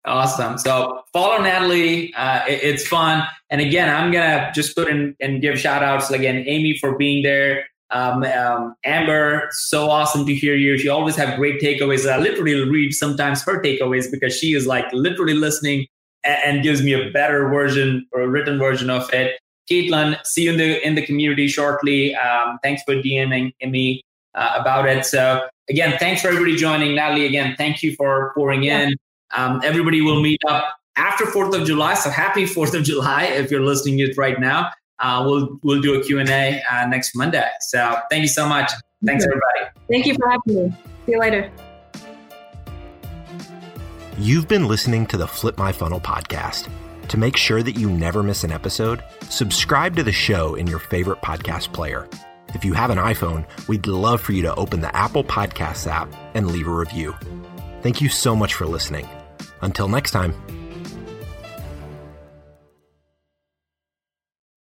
Awesome. 0.05 0.57
So 0.57 1.01
follow 1.13 1.41
Natalie. 1.41 2.13
Uh, 2.13 2.45
it, 2.47 2.63
it's 2.63 2.87
fun. 2.87 3.25
And 3.49 3.61
again, 3.61 3.93
I'm 3.93 4.11
going 4.11 4.27
to 4.27 4.51
just 4.53 4.75
put 4.75 4.89
in 4.89 5.15
and 5.19 5.41
give 5.41 5.59
shout 5.59 5.83
outs 5.83 6.09
again, 6.09 6.43
Amy 6.47 6.77
for 6.77 6.97
being 6.97 7.23
there. 7.23 7.65
Um, 7.91 8.23
um, 8.23 8.75
Amber, 8.85 9.49
so 9.51 9.89
awesome 9.89 10.25
to 10.25 10.33
hear 10.33 10.55
you. 10.55 10.77
She 10.77 10.89
always 10.89 11.15
have 11.15 11.37
great 11.37 11.59
takeaways. 11.59 12.09
I 12.09 12.17
literally 12.17 12.69
read 12.69 12.93
sometimes 12.93 13.43
her 13.43 13.61
takeaways 13.61 14.11
because 14.11 14.37
she 14.37 14.53
is 14.53 14.67
like 14.67 14.91
literally 14.93 15.33
listening 15.33 15.87
and, 16.23 16.37
and 16.45 16.63
gives 16.63 16.83
me 16.83 16.93
a 16.93 17.09
better 17.11 17.49
version 17.49 18.07
or 18.11 18.21
a 18.21 18.27
written 18.27 18.59
version 18.59 18.89
of 18.89 19.11
it. 19.13 19.39
Caitlin, 19.69 20.23
see 20.25 20.43
you 20.43 20.51
in 20.51 20.57
the 20.57 20.87
in 20.87 20.95
the 20.95 21.05
community 21.05 21.47
shortly. 21.47 22.15
Um, 22.15 22.59
thanks 22.63 22.81
for 22.83 22.95
DMing 22.95 23.53
me 23.61 24.01
uh, 24.35 24.55
about 24.59 24.87
it. 24.87 25.05
So 25.05 25.47
again, 25.69 25.97
thanks 25.99 26.21
for 26.21 26.27
everybody 26.29 26.55
joining. 26.55 26.95
Natalie, 26.95 27.25
again, 27.25 27.55
thank 27.57 27.83
you 27.83 27.95
for 27.95 28.31
pouring 28.35 28.63
in. 28.63 28.93
Um, 29.35 29.61
everybody 29.63 30.01
will 30.01 30.21
meet 30.21 30.39
up 30.47 30.75
after 30.95 31.25
Fourth 31.25 31.55
of 31.55 31.65
July. 31.65 31.93
So 31.93 32.09
happy 32.09 32.45
Fourth 32.47 32.73
of 32.73 32.83
July 32.83 33.25
if 33.25 33.49
you're 33.51 33.63
listening 33.63 33.97
to 33.99 34.05
it 34.05 34.17
right 34.17 34.39
now 34.39 34.69
uh, 34.99 35.23
we'll 35.25 35.59
we'll 35.63 35.81
do 35.81 35.99
a 35.99 36.03
Q&A 36.03 36.61
uh, 36.71 36.87
next 36.87 37.15
Monday. 37.15 37.47
So 37.61 37.99
thank 38.09 38.21
you 38.21 38.27
so 38.27 38.47
much. 38.47 38.71
Thanks, 39.05 39.23
everybody. 39.23 39.71
Thank 39.89 40.05
you 40.05 40.15
for 40.15 40.29
having 40.29 40.69
me. 40.69 40.77
See 41.05 41.13
you 41.13 41.19
later. 41.19 41.51
You've 44.17 44.49
been 44.49 44.67
listening 44.67 45.05
to 45.07 45.17
the 45.17 45.27
Flip 45.27 45.57
My 45.57 45.71
Funnel 45.71 46.01
podcast. 46.01 46.69
To 47.07 47.17
make 47.17 47.37
sure 47.37 47.63
that 47.63 47.77
you 47.77 47.89
never 47.89 48.21
miss 48.21 48.43
an 48.43 48.51
episode, 48.51 49.03
subscribe 49.23 49.95
to 49.95 50.03
the 50.03 50.11
show 50.11 50.55
in 50.55 50.67
your 50.67 50.79
favorite 50.79 51.21
podcast 51.21 51.73
player. 51.73 52.07
If 52.49 52.65
you 52.65 52.73
have 52.73 52.89
an 52.89 52.97
iPhone, 52.97 53.45
we'd 53.67 53.87
love 53.87 54.21
for 54.21 54.33
you 54.33 54.41
to 54.43 54.55
open 54.55 54.81
the 54.81 54.95
Apple 54.95 55.23
Podcasts 55.23 55.87
app 55.87 56.13
and 56.33 56.51
leave 56.51 56.67
a 56.67 56.71
review. 56.71 57.15
Thank 57.81 58.01
you 58.01 58.09
so 58.09 58.35
much 58.35 58.53
for 58.53 58.65
listening. 58.65 59.07
Until 59.61 59.87
next 59.87 60.11
time. 60.11 60.33